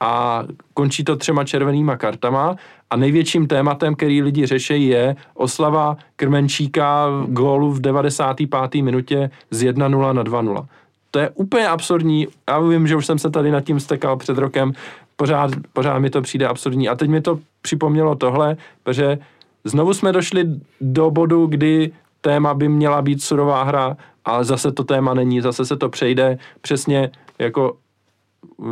[0.00, 0.44] a
[0.74, 2.56] končí to třema červenýma kartama
[2.90, 8.82] a největším tématem, který lidi řeší, je oslava Krmenčíka gólu v 95.
[8.82, 10.66] minutě z 1-0 na 2-0.
[11.10, 12.26] To je úplně absurdní.
[12.48, 14.72] Já vím, že už jsem se tady nad tím stekal před rokem.
[15.16, 16.88] Pořád, pořád mi to přijde absurdní.
[16.88, 19.18] A teď mi to připomnělo tohle, protože
[19.64, 20.44] znovu jsme došli
[20.80, 25.64] do bodu, kdy téma by měla být surová hra, ale zase to téma není, zase
[25.64, 27.76] se to přejde přesně jako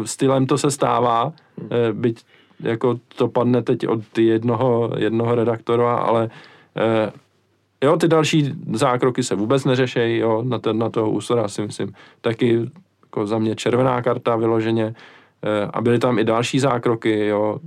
[0.05, 1.33] stylem to se stává,
[1.71, 2.25] eh, byť
[2.61, 6.31] jako to padne teď od jednoho, jednoho redaktora, ale
[6.77, 7.13] eh,
[7.85, 11.93] jo, ty další zákroky se vůbec neřešejí, jo, na, ten, na toho úsora si myslím,
[12.21, 12.71] taky
[13.03, 14.95] jako za mě červená karta vyloženě
[15.43, 17.59] eh, a byly tam i další zákroky, jo,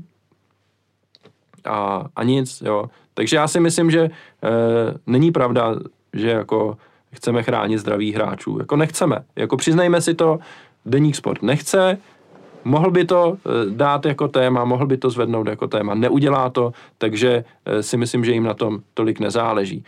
[1.65, 2.89] a, a nic, jo.
[3.13, 4.09] Takže já si myslím, že e,
[5.07, 5.75] není pravda,
[6.13, 6.77] že jako
[7.13, 8.59] chceme chránit zdraví hráčů.
[8.59, 9.19] Jako nechceme.
[9.35, 10.39] Jako přiznejme si to,
[10.85, 11.97] Deník Sport nechce,
[12.63, 16.71] mohl by to eh, dát jako téma, mohl by to zvednout jako téma, neudělá to,
[16.97, 19.83] takže eh, si myslím, že jim na tom tolik nezáleží.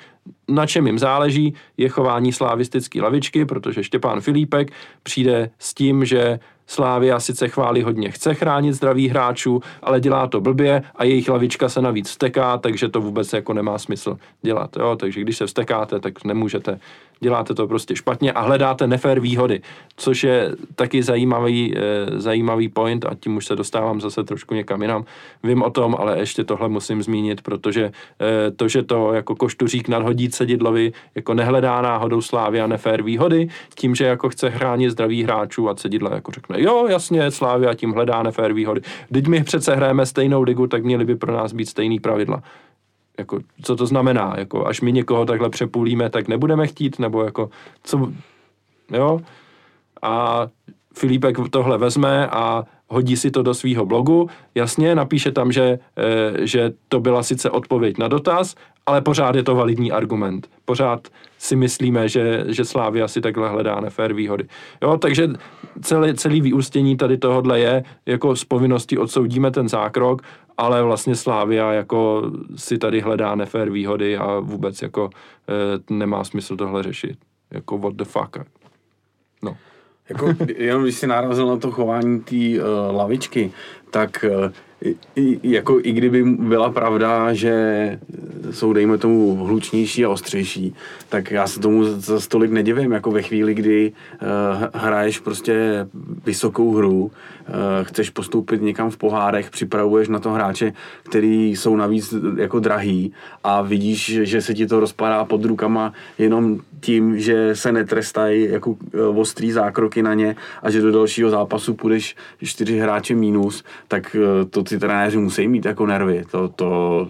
[0.47, 4.71] Na čem jim záleží, je chování slávistické lavičky, protože Štěpán Filipek
[5.03, 10.41] přijde s tím, že Slávia sice chválí hodně, chce chránit zdraví hráčů, ale dělá to
[10.41, 14.77] blbě a jejich lavička se navíc vsteká, takže to vůbec jako nemá smysl dělat.
[14.77, 14.95] Jo?
[14.95, 16.79] Takže když se vstekáte, tak nemůžete,
[17.23, 19.61] děláte to prostě špatně a hledáte nefér výhody,
[19.95, 24.81] což je taky zajímavý, eh, zajímavý point a tím už se dostávám zase trošku někam
[24.81, 25.05] jinam.
[25.43, 29.87] Vím o tom, ale ještě tohle musím zmínit, protože eh, to, že to jako koštuřík
[29.87, 35.69] nadhodí Cedidlovi, jako nehledá náhodou Slávia nefér výhody, tím, že jako chce chránit zdraví hráčů
[35.69, 38.81] a Cedidla jako řekne, jo, jasně, Slávia tím hledá nefér výhody.
[39.13, 42.43] Teď my přece hrajeme stejnou ligu, tak měly by pro nás být stejný pravidla.
[43.17, 44.33] Jako, co to znamená?
[44.37, 47.49] Jako, až my někoho takhle přepůlíme, tak nebudeme chtít, nebo jako,
[47.83, 48.11] co,
[48.91, 49.21] jo?
[50.01, 50.47] A
[50.97, 56.47] Filipek tohle vezme a hodí si to do svého blogu, jasně, napíše tam, že, e,
[56.47, 58.55] že to byla sice odpověď na dotaz,
[58.85, 60.47] ale pořád je to validní argument.
[60.65, 61.07] Pořád
[61.37, 64.47] si myslíme, že, že Slávia si takhle hledá nefér výhody.
[64.81, 65.29] Jo, takže
[65.81, 70.21] celý, celý vyústění tady tohohle je, jako z povinnosti odsoudíme ten zákrok,
[70.57, 76.55] ale vlastně Slávia jako si tady hledá nefér výhody a vůbec jako e, nemá smysl
[76.55, 77.17] tohle řešit.
[77.51, 78.37] Jako what the fuck.
[80.09, 83.51] Jako, jenom když si narazil na to chování té uh, lavičky,
[83.93, 84.51] tak uh,
[85.15, 87.99] i, jako i kdyby byla pravda, že
[88.51, 90.75] jsou, dejme tomu, hlučnější a ostřejší,
[91.09, 94.27] tak já se tomu za stolik nedivím, jako ve chvíli, kdy uh,
[94.73, 95.87] hraješ prostě
[96.25, 97.11] vysokou hru, uh,
[97.83, 103.13] chceš postoupit někam v pohárech, připravuješ na to hráče, který jsou navíc jako drahý
[103.43, 108.75] a vidíš, že se ti to rozpadá pod rukama jenom tím, že se netrestají jako
[109.15, 114.49] ostrý zákroky na ně a že do dalšího zápasu půjdeš čtyři hráče mínus, tak uh,
[114.49, 116.23] to ty trenéři musí mít jako nervy.
[116.31, 117.07] To, to,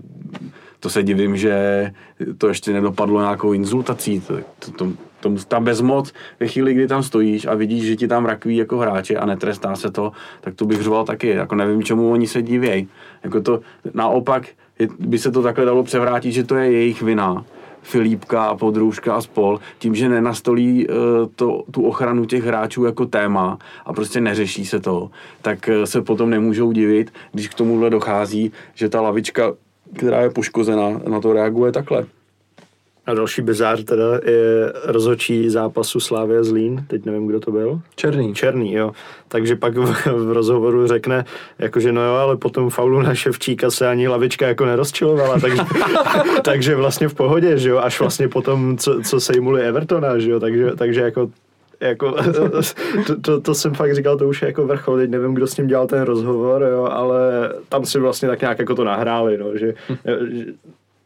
[0.79, 1.91] to se divím, že
[2.37, 4.19] to ještě nedopadlo nějakou insultací.
[4.19, 8.07] To, to, to, to, ta bezmoc, ve chvíli, kdy tam stojíš a vidíš, že ti
[8.07, 11.27] tam rakví jako hráče a netrestá se to, tak to bych řval taky.
[11.27, 12.87] Jako nevím, čemu oni se divějí.
[13.23, 13.59] Jako to,
[13.93, 14.47] naopak
[14.99, 17.45] by se to takhle dalo převrátit, že to je jejich vina.
[17.83, 20.95] Filipka, Podrouška a spol, tím, že nenastolí uh,
[21.35, 25.09] to, tu ochranu těch hráčů jako téma a prostě neřeší se to,
[25.41, 29.53] tak uh, se potom nemůžou divit, když k tomuhle dochází, že ta lavička,
[29.97, 32.05] která je poškozená, na to reaguje takhle.
[33.05, 37.81] A další bizár teda je rozhodčí zápasu Slávě Zlín, teď nevím, kdo to byl.
[37.95, 38.33] Černý.
[38.33, 38.91] Černý, jo.
[39.27, 41.25] Takže pak v, v rozhovoru řekne,
[41.59, 45.61] jakože no jo, ale potom faulu na Ševčíka se ani lavička jako nerozčilovala, takže,
[46.43, 50.39] takže vlastně v pohodě, že jo, až vlastně potom, co, co sejmuli Evertona, že jo,
[50.39, 51.29] takže, takže jako
[51.79, 52.11] jako,
[53.07, 55.57] to, to, to, jsem fakt říkal, to už je jako vrchol, teď nevím, kdo s
[55.57, 57.19] ním dělal ten rozhovor, jo, ale
[57.69, 59.73] tam si vlastně tak nějak jako to nahráli, no, že,
[60.31, 60.45] že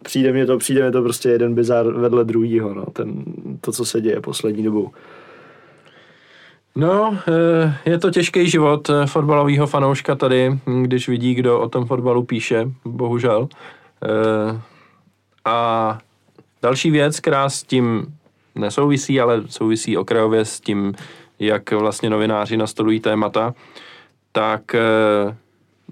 [0.08, 3.24] přijde mi to, přijde mi to prostě jeden bizar vedle druhýho, no, ten,
[3.62, 4.92] to, co se děje poslední dobou.
[6.76, 11.86] No, eh, je to těžký život eh, fotbalového fanouška tady, když vidí, kdo o tom
[11.86, 13.48] fotbalu píše, bohužel.
[14.04, 14.62] Eh,
[15.46, 16.00] a
[16.62, 18.06] další věc, která s tím
[18.56, 20.94] nesouvisí, ale souvisí okrajově s tím,
[21.40, 23.54] jak vlastně novináři nastolují témata,
[24.32, 24.76] tak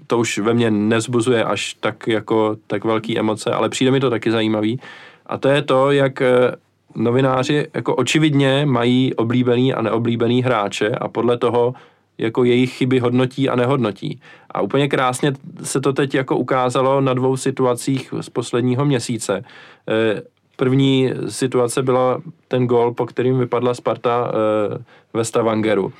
[0.06, 4.10] to už ve mně nezbuzuje až tak jako tak velký emoce, ale přijde mi to
[4.10, 4.80] taky zajímavý.
[5.26, 6.52] A to je to, jak eh,
[6.94, 11.74] novináři jako očividně mají oblíbený a neoblíbený hráče a podle toho
[12.18, 14.20] jako jejich chyby hodnotí a nehodnotí.
[14.50, 15.32] A úplně krásně
[15.62, 19.44] se to teď jako ukázalo na dvou situacích z posledního měsíce.
[19.88, 20.22] Eh,
[20.56, 25.92] první situace byla ten gol, po kterým vypadla Sparta eh, ve Stavangeru,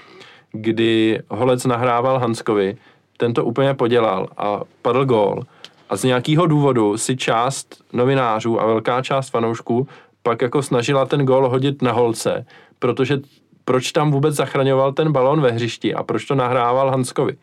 [0.53, 2.77] kdy Holec nahrával Hanskovi,
[3.17, 5.43] ten to úplně podělal a padl gól.
[5.89, 9.89] A z nějakého důvodu si část novinářů a velká část fanoušků
[10.23, 12.47] pak jako snažila ten gól hodit na holce,
[12.79, 13.19] protože
[13.65, 17.37] proč tam vůbec zachraňoval ten balon ve hřišti a proč to nahrával Hanskovi.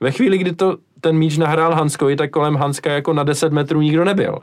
[0.00, 3.80] Ve chvíli, kdy to ten míč nahrál Hanskovi, tak kolem Hanska jako na 10 metrů
[3.80, 4.38] nikdo nebyl.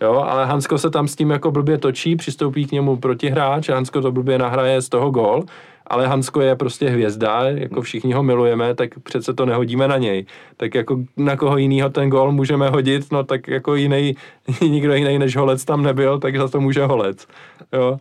[0.00, 4.00] Jo, ale Hansko se tam s tím jako blbě točí, přistoupí k němu protihráč Hansko
[4.00, 5.44] to blbě nahraje z toho gól
[5.86, 10.26] ale Hansko je prostě hvězda, jako všichni ho milujeme, tak přece to nehodíme na něj.
[10.56, 14.14] Tak jako na koho jiného ten gol můžeme hodit, no tak jako jiný,
[14.60, 17.26] nikdo jiný než Holec tam nebyl, tak za to může Holec.
[17.72, 17.98] Jo.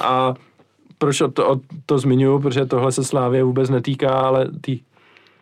[0.00, 0.34] A
[0.98, 4.80] proč to, to, zmiňuji, protože tohle se Slávě vůbec netýká, ale tý,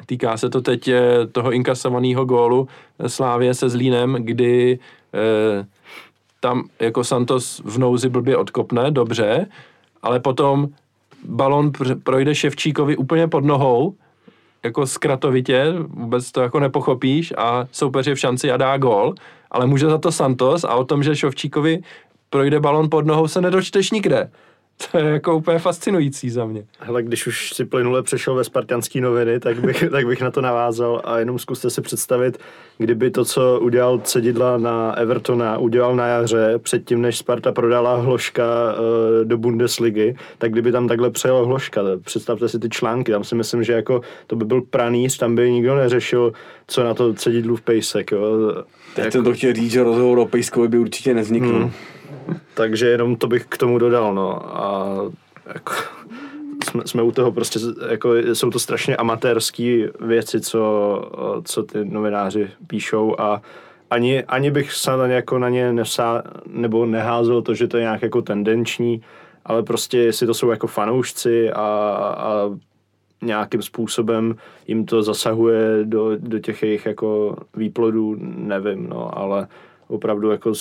[0.07, 2.69] týká se to teď eh, toho inkasovaného gólu
[3.07, 4.79] Slávě se Zlínem, kdy
[5.15, 5.67] eh,
[6.41, 9.47] tam jako Santos v nouzi blbě odkopne, dobře,
[10.03, 10.69] ale potom
[11.25, 11.73] balon
[12.03, 13.95] projde Ševčíkovi úplně pod nohou,
[14.65, 19.15] jako zkratovitě, vůbec to jako nepochopíš a soupeř je v šanci a dá gol,
[19.51, 21.83] ale může za to Santos a o tom, že Ševčíkovi
[22.31, 24.31] projde balon pod nohou, se nedočteš nikde.
[24.91, 26.65] To je jako úplně fascinující za mě.
[26.79, 30.41] Hele, když už si plynule přešel ve spartianský noviny, tak bych, tak bych na to
[30.41, 32.39] navázal a jenom zkuste si představit,
[32.79, 38.45] kdyby to, co udělal Cedidla na Evertona, udělal na jaře, předtím, než Sparta prodala Hloška
[38.45, 43.35] uh, do Bundesligy, tak kdyby tam takhle přejel Hloška, představte si ty články, tam si
[43.35, 46.33] myslím, že jako to by byl pranýř, tam by nikdo neřešil,
[46.67, 48.13] co na to Cedidlu v pejsek.
[48.13, 48.53] Jo.
[48.95, 49.13] Teď jako...
[49.13, 51.59] jsem to chtěl říct, že rozhovor o Pejskovi by určitě nevznikl.
[51.59, 51.71] Hmm.
[52.55, 54.59] Takže jenom to bych k tomu dodal, no.
[54.59, 54.97] A
[55.55, 55.73] jako,
[56.65, 57.59] jsme, jsme u toho prostě,
[57.91, 60.63] jako jsou to strašně amatérské věci, co,
[61.45, 63.43] co ty novináři píšou a
[63.91, 68.03] ani, ani bych snad jako na ně nesá, nebo neházel to, že to je nějak
[68.03, 69.03] jako tendenční,
[69.45, 71.61] ale prostě jestli to jsou jako fanoušci a,
[72.17, 72.51] a
[73.23, 74.37] nějakým způsobem
[74.67, 79.49] jim to zasahuje do, do těch jejich jako výplodů, nevím, no, ale
[79.89, 80.53] opravdu jako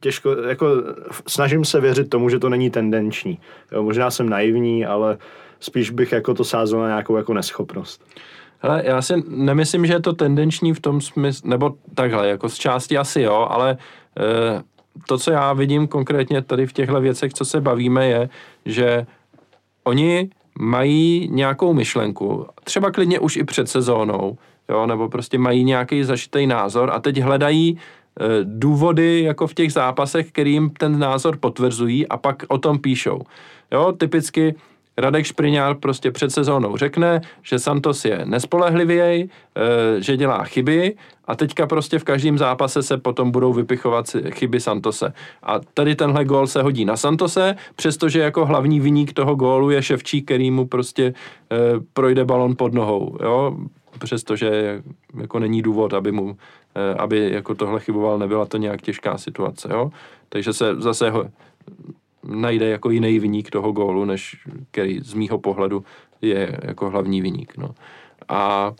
[0.00, 0.66] těžko, jako
[1.26, 3.38] snažím se věřit tomu, že to není tendenční.
[3.72, 5.18] Jo, možná jsem naivní, ale
[5.60, 8.04] spíš bych jako to sázel na nějakou jako neschopnost.
[8.60, 12.54] Hele, já si nemyslím, že je to tendenční v tom smyslu, nebo takhle, jako z
[12.54, 14.62] části asi jo, ale e,
[15.06, 18.28] to, co já vidím konkrétně tady v těchto věcech, co se bavíme, je,
[18.64, 19.06] že
[19.84, 24.38] oni mají nějakou myšlenku, třeba klidně už i před sezónou,
[24.68, 27.78] jo, nebo prostě mají nějaký zašitý názor a teď hledají
[28.42, 33.22] důvody jako v těch zápasech, kterým ten názor potvrzují a pak o tom píšou.
[33.72, 34.54] Jo, typicky
[34.98, 41.36] Radek Špriňár prostě před sezónou řekne, že Santos je nespolehlivěj, eh, že dělá chyby a
[41.36, 45.12] teďka prostě v každém zápase se potom budou vypichovat chyby Santose.
[45.42, 49.82] A tady tenhle gól se hodí na Santose, přestože jako hlavní viník toho gólu je
[49.82, 51.14] Ševčík, který mu prostě
[51.52, 51.56] eh,
[51.92, 53.16] projde balon pod nohou.
[53.22, 53.56] Jo?
[53.98, 54.82] Přestože
[55.20, 56.36] jako není důvod, aby mu
[56.67, 56.67] Eh,
[56.98, 59.90] aby jako tohle chyboval, nebyla to nějak těžká situace, jo.
[60.28, 61.24] Takže se zase ho
[62.24, 64.36] najde jako jiný vyník toho gólu, než
[64.70, 65.84] který z mýho pohledu
[66.22, 67.70] je jako hlavní vyník, no.
[68.28, 68.72] A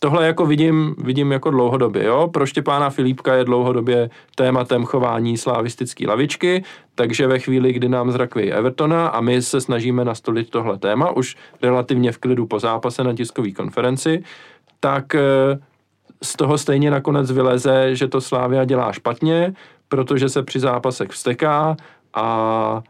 [0.00, 2.28] tohle jako vidím, vidím jako dlouhodobě, jo.
[2.32, 6.64] Pro Štěpána Filipka je dlouhodobě tématem chování slavistické lavičky,
[6.94, 11.36] takže ve chvíli, kdy nám zrakví Evertona a my se snažíme nastolit tohle téma, už
[11.62, 14.22] relativně v klidu po zápase na tiskové konferenci,
[14.80, 15.20] tak eh,
[16.22, 19.54] z toho stejně nakonec vyleze, že to Slávia dělá špatně,
[19.88, 21.76] protože se při zápasech vsteká
[22.14, 22.82] a,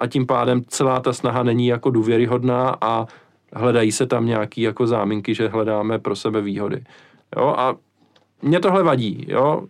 [0.00, 3.06] a tím pádem celá ta snaha není jako důvěryhodná a
[3.52, 6.84] hledají se tam nějaký jako záminky, že hledáme pro sebe výhody.
[7.36, 7.76] Jo, a
[8.42, 9.62] mě tohle vadí, jo.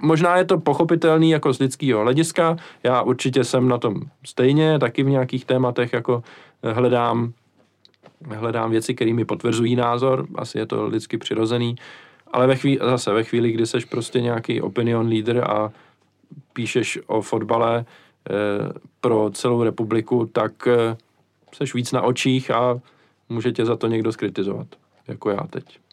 [0.00, 5.02] Možná je to pochopitelný jako z lidského hlediska, já určitě jsem na tom stejně, taky
[5.02, 6.22] v nějakých tématech jako
[6.62, 7.32] hledám,
[8.28, 11.76] hledám věci, které mi potvrzují názor, asi je to lidsky přirozený,
[12.32, 15.72] ale ve chvíli, zase ve chvíli, kdy seš prostě nějaký opinion leader a
[16.52, 17.84] píšeš o fotbale e,
[19.00, 20.96] pro celou republiku, tak e,
[21.52, 22.80] seš víc na očích a
[23.28, 24.66] může tě za to někdo skritizovat,
[25.08, 25.78] jako já teď.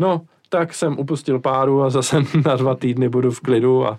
[0.00, 2.16] No, tak jsem upustil páru a zase
[2.46, 3.98] na dva týdny budu v klidu a,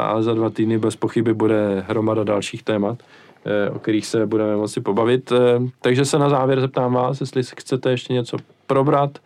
[0.00, 2.98] a, za dva týdny bez pochyby bude hromada dalších témat,
[3.44, 5.32] e, o kterých se budeme moci pobavit.
[5.80, 8.36] Takže se na závěr zeptám vás, jestli chcete ještě něco
[8.66, 9.18] probrat,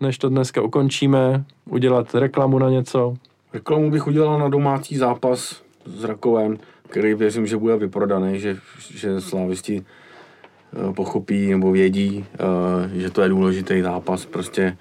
[0.00, 3.16] než to dneska ukončíme, udělat reklamu na něco.
[3.52, 6.58] Reklamu bych udělal na domácí zápas s Rakovem,
[6.88, 8.56] který věřím, že bude vyprodaný, že,
[8.94, 12.24] že slávisti eh, pochopí nebo vědí,
[12.92, 14.26] že to je důležitý zápas.
[14.26, 14.76] Prostě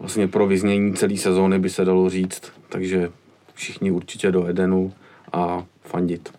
[0.00, 3.10] vlastně pro vyznění celé sezóny by se dalo říct, takže
[3.54, 4.92] všichni určitě do Edenu
[5.32, 6.32] a fandit.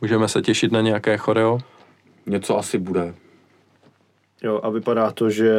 [0.00, 1.58] Můžeme se těšit na nějaké choreo?
[2.26, 3.14] Něco asi bude.
[4.42, 5.52] Jo, a vypadá to, že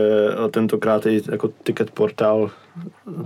[0.51, 2.49] tentokrát i jako ticket portál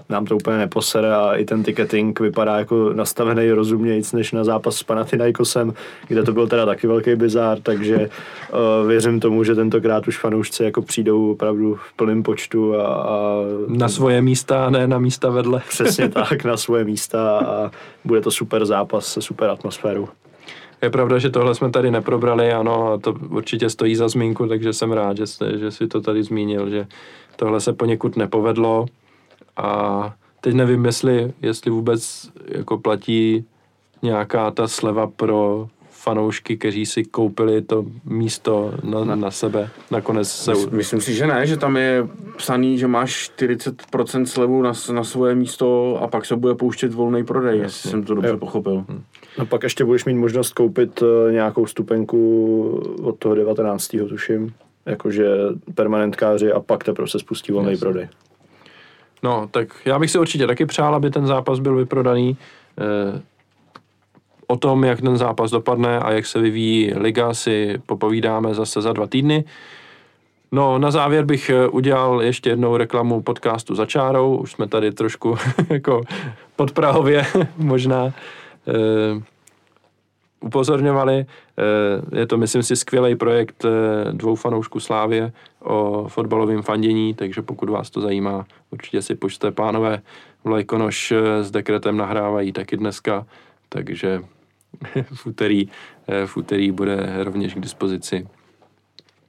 [0.09, 4.75] nám to úplně neposere a i ten ticketing vypadá jako nastavený rozumnějíc než na zápas
[4.75, 5.73] s Panathinaikosem,
[6.07, 8.09] kde to byl teda taky velký bizár, takže
[8.53, 13.35] uh, věřím tomu, že tentokrát už fanoušci jako přijdou opravdu v plném počtu a, a...
[13.67, 15.61] Na svoje místa, ne na místa vedle.
[15.69, 17.71] Přesně tak, na svoje místa a
[18.05, 20.07] bude to super zápas se super atmosférou.
[20.81, 24.73] Je pravda, že tohle jsme tady neprobrali, ano, a to určitě stojí za zmínku, takže
[24.73, 26.87] jsem rád, že, jste, že si to tady zmínil, že
[27.35, 28.85] tohle se poněkud nepovedlo.
[29.57, 33.45] A teď nevím, jestli, jestli vůbec jako platí
[34.01, 35.67] nějaká ta sleva pro
[36.01, 39.69] fanoušky, kteří si koupili to místo na, na sebe.
[39.91, 40.51] Nakonec se...
[40.71, 42.07] Myslím si, že ne, že tam je
[42.37, 47.23] psaný, že máš 40% slevu na, na svoje místo a pak se bude pouštět volný
[47.23, 48.37] prodej, jestli jsem to dobře jo.
[48.37, 48.85] pochopil.
[48.89, 49.03] Hmm.
[49.37, 52.69] No pak ještě budeš mít možnost koupit eh, nějakou stupenku
[53.03, 53.95] od toho 19.
[54.09, 54.53] tuším,
[54.85, 55.27] jakože
[55.75, 58.07] permanentkáři a pak teprve se spustí volný prodej.
[59.23, 62.37] No, tak já bych si určitě taky přál, aby ten zápas byl vyprodaný.
[64.51, 68.81] E, o tom, jak ten zápas dopadne a jak se vyvíjí liga, si popovídáme zase
[68.81, 69.43] za dva týdny.
[70.51, 74.37] No, na závěr bych eh, udělal ještě jednou reklamu podcastu za čárou.
[74.37, 75.35] Už jsme tady trošku
[75.69, 76.01] jako
[76.55, 77.25] podprahově
[77.57, 78.13] možná
[78.67, 79.21] Eh,
[80.41, 81.25] upozorňovali.
[81.25, 83.65] Eh, je to, myslím si, skvělý projekt
[84.11, 90.01] dvou fanoušků Slávě o fotbalovém fandění, takže pokud vás to zajímá, určitě si počte pánové.
[90.43, 93.25] Vlajkonoš s dekretem nahrávají taky dneska,
[93.69, 94.21] takže
[95.13, 95.69] v úterý,
[96.25, 98.27] v úterý bude rovněž k dispozici.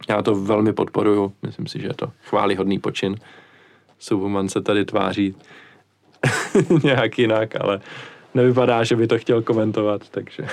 [0.09, 3.17] Já to velmi podporuju, myslím si, že je to chválihodný počin.
[3.99, 5.37] Subhuman se tady tváří
[6.85, 7.81] nějak jinak, ale
[8.35, 10.47] nevypadá, že by to chtěl komentovat, takže,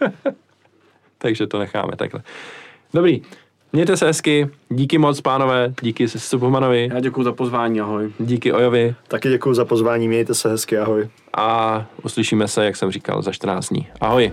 [1.18, 2.22] takže to necháme takhle.
[2.94, 3.22] Dobrý,
[3.72, 6.88] mějte se hezky, díky moc pánové, díky Subhumanovi.
[6.94, 8.12] Já děkuji za pozvání, ahoj.
[8.18, 8.94] Díky Ojovi.
[9.08, 11.08] Taky děkuji za pozvání, mějte se hezky, ahoj.
[11.36, 13.88] A uslyšíme se, jak jsem říkal, za 14 dní.
[14.00, 14.32] Ahoj.